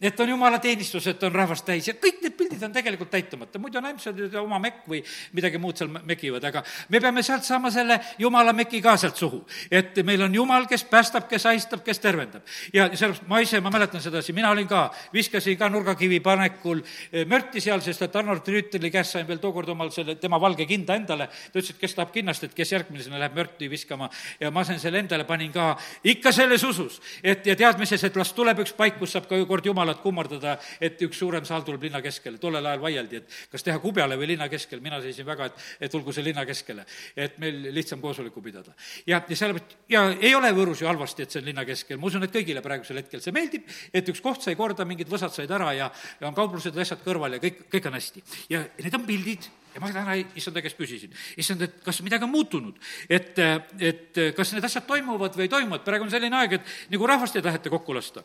et 0.00 0.20
on 0.20 0.34
jumalateenistus, 0.34 1.06
et 1.12 1.22
on 1.26 1.32
rahvast 1.34 1.66
täis 1.66 1.88
ja 1.88 1.96
kõik 2.00 2.22
need 2.24 2.36
pildid 2.38 2.62
on 2.66 2.74
tegelikult 2.74 3.12
täitumata, 3.12 3.60
muidu 3.62 3.80
on 3.80 3.90
ämsad 3.92 4.20
oma 4.40 4.60
mekk 4.62 4.88
või 4.90 5.02
midagi 5.36 5.60
muud 5.62 5.78
seal 5.78 5.92
mekivad, 5.94 6.44
aga 6.50 6.64
me 6.94 7.00
peame 7.02 7.22
sealt 7.26 7.42
saama 7.42 7.72
selle 7.74 7.98
jumala 8.18 8.52
meki 8.54 8.80
ka 8.82 8.94
sealt 9.00 9.18
suhu. 9.18 9.42
et 9.70 9.96
meil 10.06 10.22
on 10.22 10.34
jumal, 10.34 10.66
kes 10.70 10.84
päästab, 10.86 11.26
kes 11.28 11.46
ahistab, 11.50 11.82
kes 11.84 11.98
tervendab. 11.98 12.42
ja 12.72 12.86
sellepärast 12.94 13.28
ma 13.28 13.40
ise, 13.42 13.60
ma 13.60 13.72
mäletan 13.74 14.02
sedasi, 14.02 14.32
mina 14.32 14.50
olin 14.54 14.68
ka, 14.70 14.86
viskasin 15.12 15.58
ka 15.58 15.68
nurgakivi 15.68 16.20
panekul 16.20 16.82
eh, 17.12 17.24
mörti 17.26 17.60
seal, 17.60 17.82
sest 17.82 18.06
et 18.06 18.16
Arnold 18.16 18.46
Rüütli 18.46 18.90
käest 18.94 19.16
sain 19.16 19.26
veel 19.26 19.40
tookord 19.42 19.68
omal 19.74 19.90
selle, 19.94 20.14
tema 20.20 20.38
valge 20.40 20.66
kinda 20.70 20.94
endale, 20.94 21.26
ta 21.26 21.58
ütles, 21.58 21.72
et 21.74 21.80
kes 21.80 21.96
tahab 21.98 22.12
kinnast, 22.14 22.46
et 22.46 22.54
kes 22.54 22.72
järgmisena 22.76 23.18
läheb 23.18 23.34
mörti 23.38 23.70
viskama 23.70 24.10
ja 24.40 24.52
ma 24.54 24.64
sain 24.64 24.78
selle 24.82 25.02
endale, 25.02 25.26
panin 25.26 25.52
ka 25.52 25.72
ikka 26.04 26.32
selles 26.32 26.62
usus, 26.64 27.00
et 27.22 27.46
ja 27.46 27.56
teadmises, 27.58 28.04
et 28.06 28.16
las 28.20 28.32
tuleb 28.36 28.62
üks 28.62 28.74
paik, 28.78 29.00
kus 29.00 29.16
saab 29.16 29.26
ka 29.30 29.40
kord 29.48 29.66
Jumalat 29.66 30.02
kummardada, 30.04 30.58
et 30.80 31.00
üks 31.02 31.18
suurem 31.18 31.44
saal 31.48 31.66
tuleb 31.66 31.88
linna 31.88 32.02
keskele. 32.04 32.38
tollel 32.38 32.66
ajal 32.66 32.82
vaieldi, 32.82 33.22
et 33.22 33.38
kas 33.50 33.66
teha 33.66 33.78
kubjale 33.82 34.18
või 34.20 34.34
linna 34.34 34.48
keskel, 34.52 34.80
mina 34.84 35.00
seisin 35.02 35.26
väga, 35.26 35.50
et, 35.50 35.66
et 35.80 35.90
tulgu 35.90 36.12
see 36.12 36.24
linna 36.26 36.44
keskele, 36.46 36.83
et 37.16 37.38
meil 37.42 37.70
lihtsam 37.74 38.00
koosoleku 38.02 38.42
pidada. 38.42 38.74
ja, 39.06 39.22
ja 39.28 39.36
sellepärast, 39.36 39.76
ja 39.88 40.04
ei 40.20 40.34
ole 40.34 40.52
Võrus 40.56 40.82
ju 40.82 40.88
halvasti, 40.90 41.24
et 41.24 41.34
see 41.34 41.42
on 41.42 41.50
linna 41.50 41.64
keskel, 41.68 41.98
ma 41.98 42.10
usun, 42.10 42.26
et 42.26 42.34
kõigile 42.34 42.62
praegusel 42.64 43.02
hetkel 43.02 43.22
see 43.24 43.34
meeldib, 43.34 43.66
et 43.92 44.08
üks 44.12 44.22
koht 44.24 44.44
sai 44.44 44.56
korda, 44.58 44.86
mingid 44.88 45.10
võsad 45.10 45.34
said 45.34 45.50
ära 45.50 45.72
ja, 45.76 45.90
ja 46.20 46.30
on 46.30 46.36
kauplused 46.36 46.74
ja 46.74 46.86
asjad 46.86 47.04
kõrval 47.04 47.36
ja 47.36 47.42
kõik, 47.42 47.66
kõik 47.72 47.90
on 47.90 47.98
hästi. 47.98 48.24
ja 48.52 48.64
need 48.80 48.98
on 49.00 49.06
pildid 49.08 49.50
ja 49.74 49.82
ma 49.82 49.90
täna 49.90 50.14
issanda 50.38 50.62
käest 50.62 50.78
küsisin, 50.78 51.14
issand, 51.40 51.64
et 51.66 51.80
kas 51.84 51.98
midagi 52.06 52.26
on 52.26 52.30
muutunud, 52.30 52.78
et, 53.10 53.40
et 53.82 54.20
kas 54.36 54.54
need 54.54 54.66
asjad 54.66 54.86
toimuvad 54.86 55.34
või 55.34 55.48
ei 55.48 55.52
toimu, 55.52 55.78
et 55.78 55.86
praegu 55.86 56.06
on 56.06 56.12
selline 56.12 56.38
aeg, 56.38 56.58
et 56.60 56.94
nagu 56.94 57.10
rahvast 57.10 57.36
ei 57.38 57.44
taheta 57.44 57.72
kokku 57.72 57.96
lasta. 57.96 58.22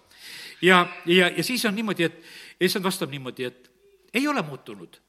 ja, 0.62 0.84
ja, 1.10 1.32
ja 1.34 1.46
siis 1.46 1.66
on 1.66 1.76
niimoodi, 1.76 2.06
et 2.06 2.66
issand 2.70 2.86
vastab 2.86 3.10
niimoodi, 3.14 3.50
et 3.50 3.72
ei 4.14 4.28
ole 4.28 4.44
muutunud 4.46 5.00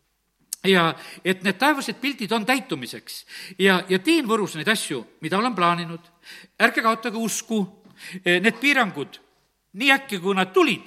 ja 0.64 0.94
et 1.24 1.42
need 1.42 1.58
taevased 1.58 2.00
pildid 2.00 2.32
on 2.32 2.46
täitumiseks. 2.46 3.24
Ja, 3.58 3.80
ja 3.88 3.98
teen 3.98 4.28
Võrus 4.28 4.56
neid 4.58 4.68
asju, 4.68 5.02
mida 5.20 5.38
olen 5.38 5.54
plaaninud. 5.54 6.00
ärge 6.60 6.82
kaotage 6.82 7.16
usku, 7.16 7.66
need 8.24 8.56
piirangud, 8.60 9.20
nii 9.72 9.92
äkki, 9.92 10.18
kui 10.20 10.34
nad 10.34 10.52
tulid, 10.52 10.84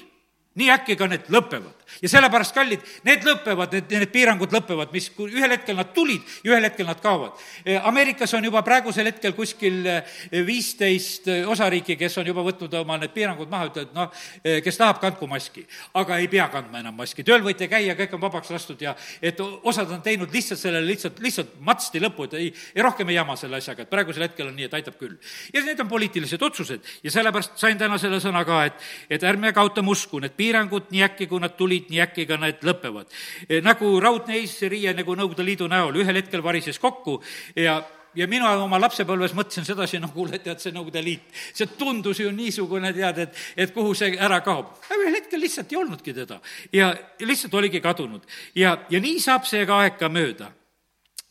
nii 0.55 0.69
äkki 0.69 0.95
ka 0.95 1.07
need 1.07 1.29
lõpevad 1.29 1.82
ja 2.01 2.09
sellepärast, 2.11 2.53
kallid, 2.55 2.83
need 3.07 3.25
lõpevad, 3.27 3.73
need, 3.77 3.91
need 3.93 4.11
piirangud 4.13 4.53
lõpevad, 4.53 4.91
mis 4.93 5.09
ühel 5.25 5.55
hetkel 5.55 5.77
nad 5.79 5.93
tulid 5.95 6.21
ja 6.43 6.53
ühel 6.53 6.67
hetkel 6.67 6.87
nad 6.87 7.01
kaovad. 7.03 7.39
Eh, 7.65 7.79
Ameerikas 7.87 8.33
on 8.37 8.45
juba 8.47 8.63
praegusel 8.65 9.09
hetkel 9.09 9.35
kuskil 9.37 9.81
eh, 9.89 10.17
viisteist 10.45 11.29
eh, 11.31 11.43
osariiki, 11.49 11.97
kes 11.99 12.17
on 12.21 12.29
juba 12.29 12.45
võtnud 12.45 12.73
oma 12.81 12.97
need 13.01 13.13
piirangud 13.15 13.51
maha, 13.51 13.69
ütlevad 13.71 13.95
noh, 13.97 14.23
kes 14.43 14.79
tahab, 14.79 14.99
kandku 15.01 15.27
maski. 15.29 15.65
aga 15.99 16.17
ei 16.21 16.27
pea 16.31 16.47
kandma 16.51 16.81
enam 16.81 16.95
maski, 16.97 17.23
tööl 17.25 17.43
võite 17.45 17.67
käia, 17.71 17.95
kõik 17.97 18.15
on 18.17 18.21
vabaks 18.23 18.51
lastud 18.53 18.81
ja 18.81 18.95
et 19.21 19.39
osad 19.39 19.91
on 19.91 20.01
teinud 20.01 20.31
lihtsalt 20.33 20.59
sellele 20.59 20.87
lihtsalt, 20.87 21.19
lihtsalt 21.23 21.55
matsti 21.63 22.01
lõpu, 22.03 22.27
et 22.27 22.37
ei, 22.39 22.51
ei 22.75 22.85
rohkem 22.85 23.09
ei 23.09 23.17
jama 23.17 23.35
selle 23.39 23.59
asjaga, 23.59 23.85
et 23.85 23.91
praegusel 23.91 24.27
hetkel 24.27 24.49
on 24.49 24.55
nii, 24.57 24.67
et 24.69 24.77
aitab 24.79 24.97
küll. 24.99 25.15
ja 25.53 25.63
need 25.65 25.79
on 25.79 25.89
poliitilised 25.91 26.41
otsused 26.41 26.93
ja 27.03 27.13
sellepärast 27.13 27.57
sain 27.61 27.77
täna 27.79 27.97
selle 28.01 28.19
sõna 28.23 28.43
ka, 28.47 28.63
et, 28.69 28.87
et 29.17 29.23
ärme 29.27 29.53
kaotame 29.55 29.93
usku, 29.93 30.21
need 30.23 30.35
piirangud, 30.37 30.89
nii 30.93 31.03
äkki 31.07 31.27
kui 31.31 31.41
nad 31.43 31.55
tulid, 31.57 31.82
nii 31.91 32.03
äkki 32.03 32.27
ka 32.29 32.37
need 32.41 32.63
lõpevad. 32.63 33.11
Eh, 33.49 33.59
nagu 33.65 33.97
raudne 33.99 34.37
eesriie 34.39 34.93
nagu 34.93 35.15
Nõukogude 35.15 35.45
Liidu 35.45 35.67
näol 35.71 35.99
ühel 36.03 36.21
hetkel 36.21 36.43
varises 36.45 36.79
kokku 36.79 37.19
ja 37.55 37.81
ja 38.15 38.27
mina 38.29 38.51
oma 38.61 38.79
lapsepõlves 38.81 39.33
mõtlesin 39.37 39.65
sedasi, 39.67 39.99
no 40.01 40.09
kuule, 40.13 40.37
tead, 40.41 40.61
see 40.61 40.73
Nõukogude 40.73 41.03
Liit, 41.03 41.29
see 41.53 41.69
tundus 41.79 42.21
ju 42.21 42.31
niisugune, 42.33 42.93
tead, 42.95 43.21
et, 43.25 43.39
et 43.65 43.73
kuhu 43.73 43.93
see 43.97 44.17
ära 44.21 44.39
kaob. 44.45 44.75
ühel 44.93 45.17
hetkel 45.17 45.41
lihtsalt 45.41 45.71
ei 45.73 45.79
olnudki 45.81 46.13
teda 46.13 46.39
ja 46.73 46.93
lihtsalt 47.21 47.53
oligi 47.53 47.81
kadunud. 47.81 48.25
ja, 48.55 48.77
ja 48.89 49.01
nii 49.03 49.19
saab 49.23 49.47
see 49.49 49.65
ka 49.69 49.81
aeg 49.83 49.97
ka 49.99 50.09
mööda. 50.09 50.51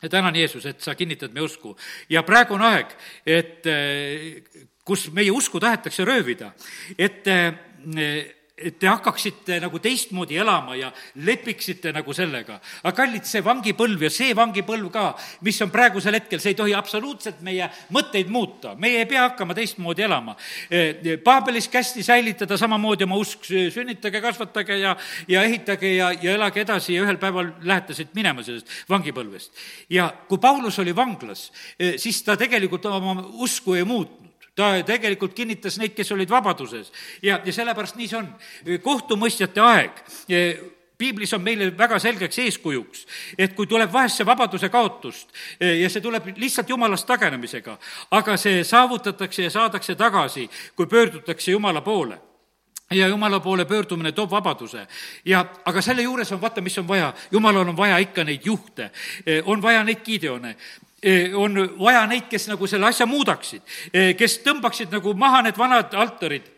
ja 0.03 0.09
tänan, 0.09 0.37
Jeesus, 0.37 0.67
et 0.67 0.81
sa 0.81 0.95
kinnitad 0.95 1.33
meie 1.33 1.47
usku. 1.47 1.77
ja 2.11 2.23
praegu 2.23 2.59
on 2.59 2.67
aeg, 2.67 2.95
et 3.27 3.67
eh, 3.67 4.43
kus 4.85 5.11
meie 5.13 5.31
usku 5.31 5.61
tahetakse 5.61 6.05
röövida, 6.05 6.53
et 6.99 7.27
eh, 7.27 8.42
et 8.63 8.79
te 8.79 8.89
hakkaksite 8.89 9.59
nagu 9.63 9.79
teistmoodi 9.83 10.39
elama 10.41 10.77
ja 10.79 10.91
lepiksite 11.25 11.93
nagu 11.93 12.15
sellega. 12.15 12.59
aga 12.83 12.95
kallid, 12.97 13.27
see 13.29 13.43
vangipõlv 13.45 14.07
ja 14.07 14.11
see 14.13 14.35
vangipõlv 14.37 14.91
ka, 14.93 15.05
mis 15.47 15.61
on 15.65 15.71
praegusel 15.71 16.17
hetkel, 16.19 16.41
see 16.41 16.55
ei 16.55 16.59
tohi 16.59 16.75
absoluutselt 16.75 17.43
meie 17.43 17.69
mõtteid 17.95 18.31
muuta. 18.33 18.75
meie 18.79 19.03
ei 19.03 19.09
pea 19.11 19.29
hakkama 19.29 19.55
teistmoodi 19.55 20.07
elama. 20.07 20.37
E, 20.71 21.17
Paabelis 21.25 21.69
kästi 21.69 22.03
säilitada 22.03 22.57
samamoodi 22.57 23.05
oma 23.05 23.19
usk, 23.21 23.45
sünnitage, 23.47 24.21
kasvatage 24.21 24.79
ja, 24.79 24.97
ja 25.29 25.43
ehitage 25.43 25.95
ja, 25.97 26.13
ja 26.13 26.37
elage 26.39 26.63
edasi 26.63 26.97
ja 26.97 27.05
ühel 27.07 27.21
päeval 27.21 27.53
lähete 27.63 27.95
siit 27.95 28.15
minema 28.15 28.43
sellest 28.43 28.69
vangipõlvest. 28.91 29.53
ja 29.91 30.11
kui 30.29 30.39
Paulus 30.39 30.79
oli 30.79 30.97
vanglas, 30.97 31.51
e, 31.79 31.97
siis 31.99 32.23
ta 32.23 32.37
tegelikult 32.37 32.87
oma 32.87 33.19
usku 33.43 33.75
ei 33.75 33.85
muutnud 33.85 34.32
ta 34.55 34.75
tegelikult 34.87 35.35
kinnitas 35.35 35.79
neid, 35.81 35.95
kes 35.97 36.13
olid 36.13 36.31
vabaduses. 36.31 36.93
Ja, 37.23 37.41
ja 37.45 37.53
sellepärast 37.53 37.97
nii 37.97 38.09
see 38.09 38.21
on. 38.21 38.31
kohtumõistjate 38.85 39.65
aeg 39.65 40.05
piiblis 41.03 41.33
on 41.35 41.43
meile 41.43 41.71
väga 41.79 41.99
selgeks 41.99 42.39
eeskujuks, 42.39 43.07
et 43.39 43.57
kui 43.59 43.67
tuleb 43.67 43.91
vahest 43.93 44.21
see 44.21 44.27
vabaduse 44.27 44.69
kaotust 44.71 45.33
ja 45.59 45.89
see 45.91 46.03
tuleb 46.05 46.29
lihtsalt 46.37 46.69
jumalast 46.71 47.09
taganemisega, 47.09 47.75
aga 48.19 48.37
see 48.39 48.63
saavutatakse 48.67 49.49
ja 49.49 49.51
saadakse 49.51 49.97
tagasi, 49.99 50.47
kui 50.77 50.87
pöördutakse 50.87 51.51
Jumala 51.57 51.81
poole. 51.81 52.21
Ja 52.93 53.09
Jumala 53.09 53.41
poole 53.41 53.65
pöördumine 53.65 54.13
toob 54.13 54.31
vabaduse. 54.31 54.87
ja, 55.25 55.45
aga 55.65 55.83
selle 55.83 56.03
juures 56.03 56.33
on, 56.33 56.41
vaata, 56.41 56.61
mis 56.61 56.79
on 56.79 56.89
vaja, 56.89 57.13
Jumalal 57.33 57.69
on 57.69 57.77
vaja 57.77 57.99
ikka 57.99 58.25
neid 58.25 58.47
juhte, 58.47 58.91
on 59.45 59.63
vaja 59.63 59.85
neid 59.85 60.05
Gideone 60.05 60.57
on 61.35 61.59
vaja 61.81 62.07
neid, 62.07 62.29
kes 62.31 62.47
nagu 62.51 62.67
selle 62.71 62.87
asja 62.87 63.07
muudaksid, 63.11 63.63
kes 64.19 64.39
tõmbaksid 64.47 64.93
nagu 64.95 65.15
maha 65.19 65.43
need 65.49 65.59
vanad 65.59 65.95
altarid 65.99 66.52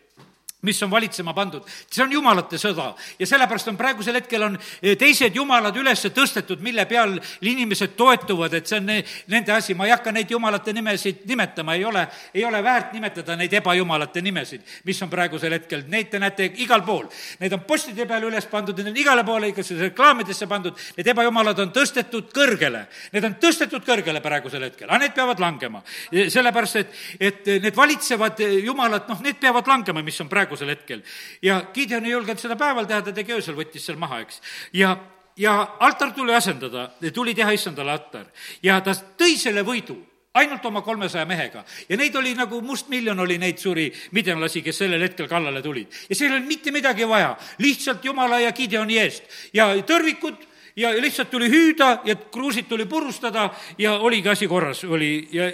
mis 0.65 0.83
on 0.83 0.91
valitsema 0.91 1.35
pandud. 1.37 1.63
see 1.91 2.05
on 2.05 2.13
jumalate 2.13 2.59
sõda 2.61 2.93
ja 3.19 3.27
sellepärast 3.27 3.69
on 3.69 3.77
praegusel 3.77 4.17
hetkel 4.19 4.43
on 4.43 4.59
eh, 4.83 4.97
teised 4.99 5.37
jumalad 5.37 5.77
üles 5.77 6.07
tõstetud, 6.15 6.61
mille 6.65 6.87
peal 6.91 7.19
inimesed 7.41 7.95
toetuvad, 7.97 8.55
et 8.55 8.67
see 8.67 8.81
on 8.81 8.91
nende 8.91 9.53
asi, 9.53 9.75
ma 9.75 9.87
ei 9.89 9.95
hakka 9.95 10.13
neid 10.13 10.31
jumalate 10.31 10.73
nimesid 10.73 11.25
nimetama, 11.29 11.75
ei 11.75 11.85
ole, 11.85 12.07
ei 12.35 12.45
ole 12.45 12.63
väärt 12.65 12.93
nimetada 12.97 13.37
neid 13.37 13.53
ebajumalate 13.61 14.23
nimesid, 14.25 14.65
mis 14.85 15.03
on 15.03 15.11
praegusel 15.13 15.57
hetkel, 15.59 15.85
neid 15.89 16.11
te 16.11 16.21
näete 16.23 16.51
igal 16.65 16.85
pool. 16.87 17.07
Need 17.41 17.53
on 17.57 17.65
postide 17.69 18.07
peale 18.09 18.29
üles 18.29 18.47
pandud, 18.51 18.79
need 18.79 18.93
on 18.93 19.01
igale 19.01 19.25
poole 19.27 19.51
igasuguses 19.53 19.91
reklaamidesse 19.91 20.49
pandud, 20.51 20.79
need 20.97 21.11
ebajumalad 21.15 21.63
on 21.65 21.73
tõstetud 21.75 22.31
kõrgele. 22.35 22.85
Need 23.15 23.29
on 23.29 23.37
tõstetud 23.43 23.85
kõrgele 23.87 24.23
praegusel 24.25 24.69
hetkel, 24.69 24.89
aga 24.89 25.01
need 25.03 25.17
peavad 25.17 25.43
langema. 25.43 25.83
sellepärast, 26.11 26.77
et, 26.77 26.99
et 27.21 27.53
need 27.63 27.77
valitsevad 27.77 28.41
jumalad, 28.65 29.09
noh, 29.09 29.23
need 29.25 29.41
peavad 29.41 29.69
langema, 29.69 30.03
mis 30.03 30.21
on 30.21 30.31
praegu 30.31 30.54
praegusel 30.55 30.69
hetkel. 30.69 31.03
ja 31.43 31.65
Gideon 31.75 32.05
ei 32.05 32.13
julgenud 32.13 32.41
seda 32.41 32.57
päeval 32.57 32.87
teha, 32.87 33.03
ta 33.03 33.13
tegi 33.13 33.35
öösel, 33.35 33.57
võttis 33.57 33.85
seal 33.85 33.99
maha, 33.99 34.21
eks. 34.25 34.41
ja, 34.73 34.97
ja 35.37 35.77
altar 35.81 36.13
tuli 36.13 36.35
asendada, 36.35 36.93
tuli 37.13 37.35
teha 37.35 37.53
issandale 37.53 37.93
altar 37.93 38.27
ja 38.63 38.81
ta 38.81 38.95
tõi 38.95 39.37
selle 39.39 39.65
võidu 39.65 39.97
ainult 40.35 40.65
oma 40.67 40.83
kolmesaja 40.83 41.25
mehega. 41.27 41.65
ja 41.89 41.97
neid 41.97 42.15
oli 42.17 42.35
nagu 42.35 42.61
mustmiljon 42.61 43.21
oli 43.21 43.39
neid 43.39 43.59
suri 43.59 43.93
midjanlasi, 44.13 44.63
kes 44.63 44.79
sellel 44.79 45.03
hetkel 45.03 45.29
kallale 45.29 45.63
tulid. 45.63 45.89
ja 46.09 46.15
seal 46.15 46.31
ei 46.31 46.37
olnud 46.39 46.49
mitte 46.49 46.71
midagi 46.71 47.09
vaja, 47.09 47.37
lihtsalt 47.59 48.05
Jumala 48.05 48.41
ja 48.41 48.53
Gideoni 48.53 48.99
eest 48.99 49.25
ja 49.55 49.73
tõrvikud 49.87 50.51
ja 50.77 50.91
lihtsalt 50.91 51.31
tuli 51.31 51.51
hüüda 51.51 52.01
ja 52.05 52.17
kruusid 52.17 52.67
tuli 52.69 52.87
purustada 52.87 53.51
ja 53.79 53.99
oligi 53.99 54.29
asi 54.29 54.49
korras, 54.51 54.85
oli 54.85 55.29
ja 55.33 55.51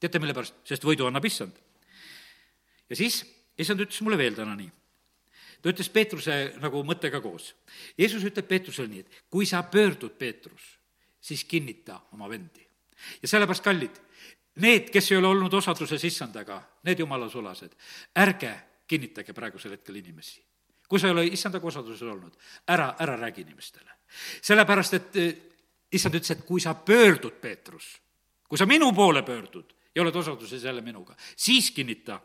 teate, 0.00 0.18
mille 0.18 0.34
pärast? 0.36 0.56
sest 0.64 0.84
võidu 0.84 1.06
annab 1.08 1.24
issand. 1.24 1.56
ja 2.90 2.96
siis 2.96 3.22
issand 3.60 3.82
ütles 3.84 4.00
mulle 4.04 4.18
veel 4.18 4.36
täna 4.36 4.54
nii. 4.58 4.70
ta 5.60 5.72
ütles 5.72 5.90
Peetruse 5.92 6.36
nagu 6.60 6.82
mõttega 6.86 7.20
koos. 7.20 7.52
Jeesus 7.98 8.24
ütleb 8.24 8.48
Peetrusele 8.48 8.88
nii, 8.88 9.04
et 9.04 9.24
kui 9.30 9.46
sa 9.46 9.62
pöördud, 9.62 10.14
Peetrus, 10.18 10.76
siis 11.20 11.44
kinnita 11.44 12.00
oma 12.12 12.28
vendi. 12.28 12.66
ja 13.22 13.28
sellepärast, 13.28 13.64
kallid, 13.64 14.00
need, 14.64 14.90
kes 14.90 15.10
ei 15.12 15.18
ole 15.18 15.28
olnud 15.28 15.54
osaduses 15.54 16.04
issandaga, 16.04 16.60
need 16.84 16.98
jumala 16.98 17.28
sulased, 17.28 17.76
ärge 18.16 18.54
kinnitage 18.88 19.32
praegusel 19.32 19.76
hetkel 19.76 20.00
inimesi. 20.00 20.42
kui 20.88 20.98
sa 20.98 21.06
ei 21.06 21.12
ole 21.12 21.26
issandaga 21.26 21.66
osaduses 21.66 22.02
olnud, 22.02 22.32
ära, 22.68 22.94
ära 22.98 23.16
räägi 23.16 23.44
inimestele. 23.46 23.90
sellepärast, 24.42 24.94
et 24.94 25.16
eh, 25.16 25.34
issand 25.92 26.14
ütles, 26.14 26.30
et 26.30 26.46
kui 26.46 26.60
sa 26.60 26.74
pöördud, 26.74 27.36
Peetrus, 27.40 28.00
kui 28.48 28.58
sa 28.58 28.66
minu 28.66 28.92
poole 28.92 29.22
pöördud 29.22 29.79
ja 29.94 30.02
oled 30.02 30.14
osaduses 30.14 30.64
jälle 30.64 30.80
minuga, 30.80 31.14
siis 31.36 31.70
kinnita 31.70 32.20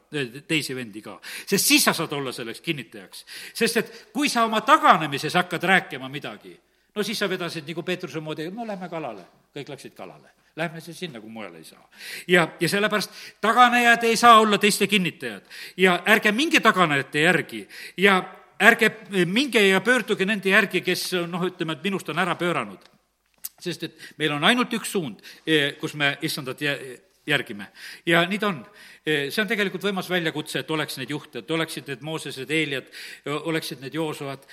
teisi 0.48 0.76
vendi 0.76 1.02
ka, 1.02 1.20
sest 1.46 1.66
siis 1.66 1.84
sa 1.84 1.94
saad 1.94 2.12
olla 2.14 2.32
selleks 2.32 2.62
kinnitajaks. 2.62 3.26
sest 3.54 3.78
et 3.78 3.92
kui 4.14 4.30
sa 4.30 4.46
oma 4.46 4.62
taganemises 4.62 5.34
hakkad 5.34 5.64
rääkima 5.64 6.10
midagi, 6.10 6.60
no 6.96 7.04
siis 7.04 7.20
sa 7.20 7.30
vedasid 7.30 7.68
nagu 7.68 7.84
Peetruse 7.84 8.20
moodi, 8.20 8.50
no 8.52 8.68
lähme 8.68 8.90
kalale, 8.90 9.26
kõik 9.56 9.70
läksid 9.74 9.96
kalale. 9.98 10.34
Lähme 10.56 10.80
siis 10.80 11.00
sinna, 11.00 11.20
kui 11.20 11.30
mujal 11.30 11.56
ei 11.56 11.64
saa. 11.64 11.90
ja, 12.28 12.48
ja 12.60 12.70
sellepärast 12.70 13.12
taganejad 13.42 14.04
ei 14.04 14.16
saa 14.16 14.40
olla 14.40 14.58
teiste 14.58 14.88
kinnitajad 14.88 15.44
ja 15.78 16.00
ärge 16.08 16.32
minge 16.32 16.60
taganejate 16.60 17.22
järgi 17.22 17.68
ja 17.98 18.22
ärge 18.60 18.92
minge 19.26 19.68
ja 19.68 19.82
pöörduge 19.82 20.26
nende 20.26 20.50
järgi, 20.50 20.82
kes 20.82 21.12
noh, 21.28 21.44
ütleme, 21.44 21.76
et 21.76 21.84
minust 21.84 22.10
on 22.10 22.20
ära 22.20 22.36
pööranud. 22.40 22.80
sest 23.60 23.84
et 23.84 24.00
meil 24.18 24.32
on 24.32 24.44
ainult 24.44 24.74
üks 24.74 24.92
suund, 24.92 25.22
eh, 25.48 25.76
kus 25.80 25.94
me 25.94 26.18
issandat 26.22 26.62
järgime. 27.28 27.68
ja 28.06 28.24
nii 28.30 28.40
ta 28.40 28.48
on. 28.48 28.60
see 29.06 29.42
on 29.42 29.50
tegelikult 29.50 29.84
võimas 29.86 30.10
väljakutse, 30.10 30.64
et 30.64 30.72
oleks 30.72 30.98
neid 30.98 31.12
juhte, 31.14 31.44
et 31.44 31.52
oleksid 31.52 31.92
need 31.92 32.02
Moosesed, 32.06 32.50
Eeliad, 32.52 32.88
oleksid 33.52 33.84
need 33.84 33.94
Joosuad, 33.94 34.48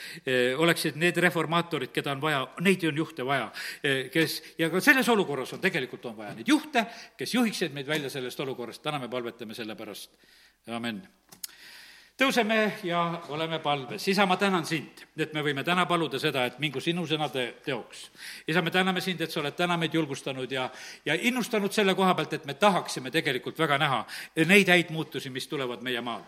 oleksid 0.61 0.99
need 1.01 1.17
reformaatorid, 1.25 1.93
keda 1.95 2.13
on 2.13 2.21
vaja, 2.21 2.43
neid 2.61 2.85
on 2.89 3.01
juhte 3.01 3.25
vaja, 3.25 3.49
kes, 4.13 4.39
ja 4.61 4.69
ka 4.73 4.85
selles 4.85 5.09
olukorras 5.09 5.55
on, 5.57 5.65
tegelikult 5.65 6.05
on 6.13 6.19
vaja 6.21 6.37
neid 6.37 6.53
juhte, 6.53 6.85
kes 7.17 7.35
juhiksid 7.35 7.73
meid 7.73 7.89
välja 7.89 8.13
sellest 8.13 8.45
olukorrast, 8.45 8.85
täna 8.85 9.01
me 9.01 9.09
palvetame 9.13 9.57
selle 9.57 9.77
pärast, 9.79 10.13
amin 10.69 11.01
tõuseme 12.23 12.73
ja 12.87 13.21
oleme 13.29 13.59
palves. 13.59 14.09
isa, 14.09 14.27
ma 14.27 14.37
tänan 14.37 14.65
sind, 14.67 15.01
et 15.19 15.33
me 15.35 15.43
võime 15.43 15.65
täna 15.65 15.87
paluda 15.91 16.19
seda, 16.23 16.45
et 16.47 16.59
mingu 16.63 16.81
sinu 16.81 17.03
sõnade 17.07 17.45
teoks. 17.65 18.11
isa, 18.47 18.63
me 18.63 18.71
täname 18.71 19.01
sind, 19.01 19.21
et 19.21 19.31
sa 19.31 19.41
oled 19.41 19.57
täna 19.59 19.77
meid 19.77 19.95
julgustanud 19.95 20.53
ja, 20.53 20.69
ja 21.05 21.15
innustanud 21.15 21.73
selle 21.73 21.95
koha 21.95 22.15
pealt, 22.15 22.33
et 22.33 22.45
me 22.47 22.55
tahaksime 22.55 23.11
tegelikult 23.11 23.59
väga 23.59 23.79
näha 23.79 24.05
neid 24.47 24.71
häid 24.71 24.93
muutusi, 24.95 25.31
mis 25.31 25.49
tulevad 25.49 25.83
meie 25.83 26.01
maal. 26.01 26.23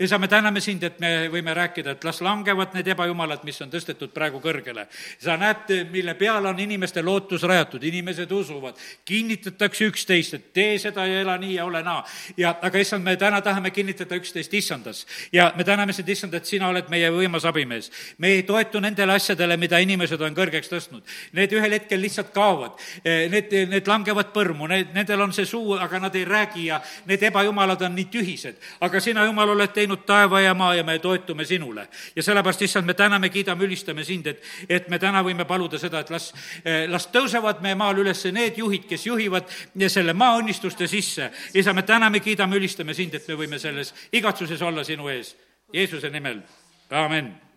isa, 0.00 0.18
me 0.18 0.28
täname 0.28 0.60
sind, 0.60 0.82
et 0.82 1.00
me 1.00 1.28
võime 1.32 1.54
rääkida, 1.54 1.96
et 1.96 2.04
las 2.04 2.20
langevad 2.20 2.74
need 2.74 2.92
ebajumalad, 2.92 3.44
mis 3.44 3.62
on 3.62 3.72
tõstetud 3.72 4.12
praegu 4.12 4.40
kõrgele. 4.44 4.86
sa 5.18 5.36
näed, 5.36 5.88
mille 5.90 6.14
peale 6.14 6.48
on 6.48 6.60
inimeste 6.60 7.02
lootus 7.02 7.42
rajatud, 7.42 7.84
inimesed 7.84 8.32
usuvad, 8.32 8.76
kinnitatakse 9.04 9.84
üksteist, 9.88 10.34
et 10.34 10.52
tee 10.52 10.78
seda 10.78 11.06
ja 11.06 11.20
ela 11.20 11.38
nii 11.38 11.54
ja 11.54 11.64
ole 11.64 11.82
naa. 11.82 12.04
ja 12.36 12.56
aga 12.62 12.78
issand, 12.78 13.04
me 13.04 13.16
täna 13.16 13.40
tahame 13.40 13.70
kinnitada 13.70 14.14
üksteist 14.14 14.54
issandas 14.54 15.06
ja 15.32 15.37
me 15.56 15.64
täname 15.64 15.92
sind, 15.92 16.08
issand, 16.08 16.34
et 16.34 16.46
sina 16.48 16.68
oled 16.72 16.88
meie 16.90 17.10
võimas 17.12 17.44
abimees. 17.48 17.90
me 18.18 18.28
ei 18.28 18.42
toetu 18.42 18.80
nendele 18.80 19.12
asjadele, 19.12 19.56
mida 19.56 19.78
inimesed 19.78 20.20
on 20.20 20.34
kõrgeks 20.34 20.70
tõstnud. 20.70 21.02
Need 21.36 21.52
ühel 21.52 21.76
hetkel 21.76 22.00
lihtsalt 22.00 22.32
kaovad, 22.34 22.78
eh, 23.04 23.28
need, 23.30 23.52
need 23.68 23.86
langevad 23.86 24.32
põrmu, 24.34 24.68
need, 24.68 24.92
nendel 24.94 25.20
on 25.20 25.32
see 25.32 25.46
suu, 25.46 25.76
aga 25.78 26.00
nad 26.00 26.14
ei 26.16 26.24
räägi 26.24 26.64
ja 26.66 26.80
need 27.06 27.22
ebajumalad 27.22 27.82
on 27.82 27.94
nii 27.94 28.08
tühised. 28.12 28.56
aga 28.80 29.00
sina, 29.00 29.24
Jumal, 29.24 29.50
oled 29.50 29.72
teinud 29.72 30.04
taeva 30.06 30.40
ja 30.40 30.54
maa 30.54 30.74
ja 30.74 30.84
me 30.84 30.98
toetume 30.98 31.44
sinule. 31.44 31.88
ja 32.16 32.22
sellepärast, 32.22 32.62
issand, 32.62 32.86
me 32.86 32.94
täname, 32.94 33.28
kiidame, 33.28 33.64
ülistame 33.64 34.04
sind, 34.04 34.26
et, 34.26 34.42
et 34.68 34.88
me 34.88 34.98
täna 34.98 35.22
võime 35.22 35.44
paluda 35.44 35.78
seda, 35.78 36.00
et 36.00 36.10
las, 36.10 36.32
eh, 36.64 36.86
las 36.88 37.08
tõusevad 37.12 37.60
meie 37.62 37.74
maal 37.74 37.98
üles 37.98 38.24
need 38.32 38.58
juhid, 38.58 38.88
kes 38.88 39.06
juhivad 39.06 39.44
selle 39.88 40.12
maa 40.12 40.38
õnnistuste 40.38 40.86
sisse. 40.86 41.30
isa, 41.54 41.72
me 41.72 41.82
täname, 41.82 42.20
kiidame, 42.20 42.56
ülistame 42.56 42.94
sind, 42.94 43.14
et 43.14 43.28
me 43.28 43.34
võime 43.34 43.58
selles 43.58 43.94
igatsuses 44.12 44.62
olla 44.62 44.84
sinu 44.84 45.08
ees 45.08 45.27
Jeesuse 45.72 46.10
nimel, 46.10 46.42
amin 46.90 47.47